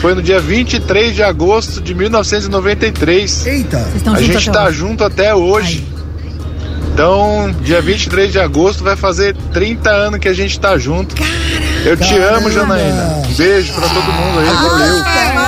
[0.00, 3.46] foi no dia 23 de agosto de 1993.
[3.46, 3.78] Eita.
[3.78, 4.76] Vocês estão A gente até tá hoje?
[4.78, 5.86] junto até hoje.
[6.92, 11.14] Então, dia 23 de agosto vai fazer 30 anos que a gente tá junto.
[11.84, 13.22] Eu te amo, Janaína.
[13.36, 15.47] Beijo pra todo mundo aí, valeu.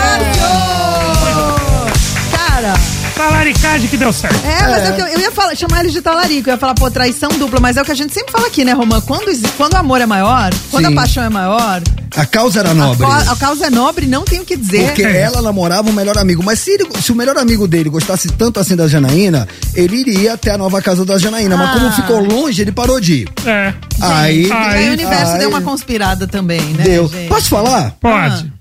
[3.44, 4.36] Talaricagem que deu certo.
[4.44, 6.58] é, mas é o que eu, eu ia falar, chamar ele de talarico, eu ia
[6.58, 9.00] falar, pô, traição dupla, mas é o que a gente sempre fala aqui, né, Romã?
[9.00, 9.24] Quando,
[9.56, 10.92] quando o amor é maior, quando Sim.
[10.92, 11.80] a paixão é maior,
[12.14, 13.06] A causa era nobre.
[13.06, 14.84] a, a causa é nobre, não tem o que dizer.
[14.88, 16.42] Porque ela namorava o melhor amigo.
[16.44, 20.34] Mas se, ele- se o melhor amigo dele gostasse tanto assim da Janaína, ele iria
[20.34, 21.56] até a nova casa da Janaína.
[21.56, 21.72] Mas Ah.
[21.72, 23.28] como ficou longe, ele parou de ir.
[23.46, 23.72] É.
[24.02, 26.84] Aí, Aí, o universo aí- deu uma conspirada também, né?
[26.84, 27.08] Deu.
[27.08, 27.28] gente?
[27.28, 27.92] Posso falar?
[27.98, 28.52] Pode.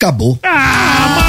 [0.00, 0.38] Acabou.
[0.42, 1.25] Ah, mano, mas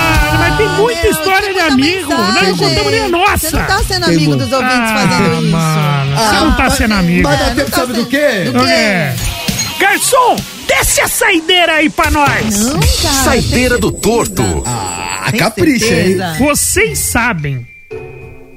[0.58, 2.10] tem muita meu, história de amigo.
[2.14, 2.56] Nós não mensagem.
[2.58, 3.38] contamos nem a nossa.
[3.50, 5.52] Você não tá sendo amigo dos ouvintes Ah, fazendo isso.
[5.52, 7.24] mano, você não tá sendo amigo.
[7.24, 8.28] Mas dá É, tempo, não tá sabe do quê?
[8.52, 8.70] Do quê?
[8.72, 9.16] É.
[9.80, 10.36] Garçom,
[10.68, 12.60] desce a saideira aí pra nós.
[12.66, 13.14] Não, cara.
[13.24, 14.44] Saideira do torto.
[14.66, 16.18] Ah, capricha, hein?
[16.40, 17.66] Vocês sabem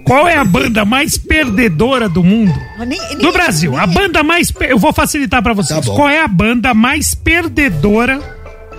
[0.05, 2.55] qual é a banda mais perdedora do mundo?
[2.79, 3.77] Nem- nem- Do Brasil.
[3.77, 4.51] A banda mais.
[4.61, 5.79] Eu vou facilitar pra vocês.
[5.85, 8.19] Tá qual é a banda mais perdedora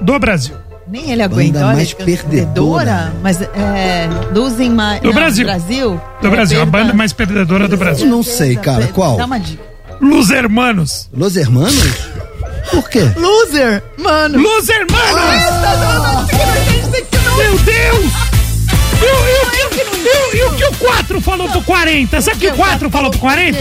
[0.02, 0.56] do Brasil?
[0.92, 1.76] Nem ele aguenta, Banda olha.
[1.78, 2.26] mais perdedora.
[2.28, 3.14] perdedora.
[3.24, 4.10] Mas é.
[4.34, 4.70] Dos em.
[4.70, 4.76] Do
[5.08, 5.46] não, Brasil.
[5.46, 6.02] Brasil.
[6.22, 6.78] Do é Brasil, perda...
[6.78, 8.08] a banda mais perdedora do é Brasil.
[8.08, 9.16] Não sei, cara, qual?
[9.16, 9.64] Dá uma dica.
[10.02, 11.10] Los Hermanos.
[11.16, 12.10] Los Hermanos?
[12.72, 13.10] Por quê?
[13.16, 14.38] Loser, mano.
[14.38, 15.18] Loser, mano.
[15.18, 16.26] Ah,
[17.38, 18.12] Meu Deus!
[20.34, 22.22] E o, que o 4 falou pro 40?
[22.22, 23.58] Sabe que o 4 falou pro 40?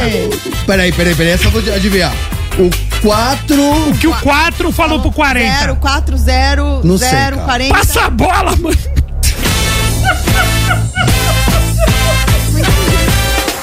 [0.67, 1.33] Peraí, peraí, peraí.
[1.33, 2.13] É só vou adivinhar.
[2.59, 3.89] O 4.
[3.91, 5.59] O que o 4 falou pro 40?
[5.61, 7.47] 0, 4, 0, Não sei, 0, cara.
[7.47, 7.75] 40.
[7.75, 8.77] Passa a bola, mano.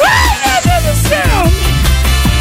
[0.04, 1.52] Ai, meu Deus do céu.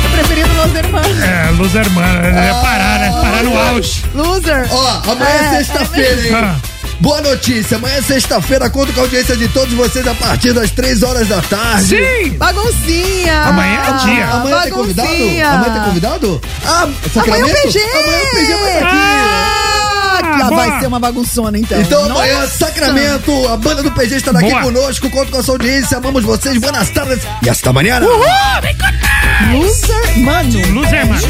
[0.05, 1.23] Eu preferido Los Hermanos.
[1.23, 3.11] É, Luz Hermana, é parar, né?
[3.11, 4.05] Parar no auge.
[4.15, 4.67] Loser.
[4.71, 6.35] Ó, amanhã é, É, sexta-feira, hein?
[6.35, 6.57] Ah.
[7.01, 10.71] Boa notícia, amanhã é sexta-feira, conto com a audiência de todos vocês a partir das
[10.71, 11.97] 3 horas da tarde.
[11.97, 12.31] Sim!
[12.39, 13.43] Baguncinha.
[13.43, 14.27] Amanhã é o dia.
[14.31, 15.09] Amanhã tem convidado?
[15.09, 16.41] Amanhã tem convidado?
[16.65, 17.59] Ah, Amanhã Sacramento?
[17.59, 17.79] o PG.
[17.81, 18.97] Amanhã o PG vai estar aqui.
[18.97, 21.81] Ah, Ah, vai ser uma bagunçona então.
[21.81, 22.59] Então amanhã, Nossa.
[22.67, 24.63] Sacramento, a banda do PG está aqui Boa.
[24.63, 28.01] conosco, conto com a sua audiência, amamos vocês, boas tardes e hasta amanhã.
[28.01, 28.25] Uhul,
[28.63, 29.57] vem com.
[29.59, 30.67] Loser, mano.
[30.73, 31.25] Luz Hermanos.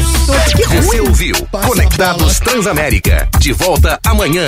[0.55, 1.07] Que Você ruim.
[1.09, 3.27] ouviu Conectados Transamérica.
[3.37, 4.45] De volta amanhã.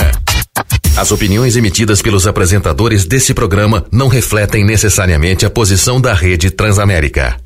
[0.97, 7.37] As opiniões emitidas pelos apresentadores desse programa não refletem necessariamente a posição da Rede Transamérica.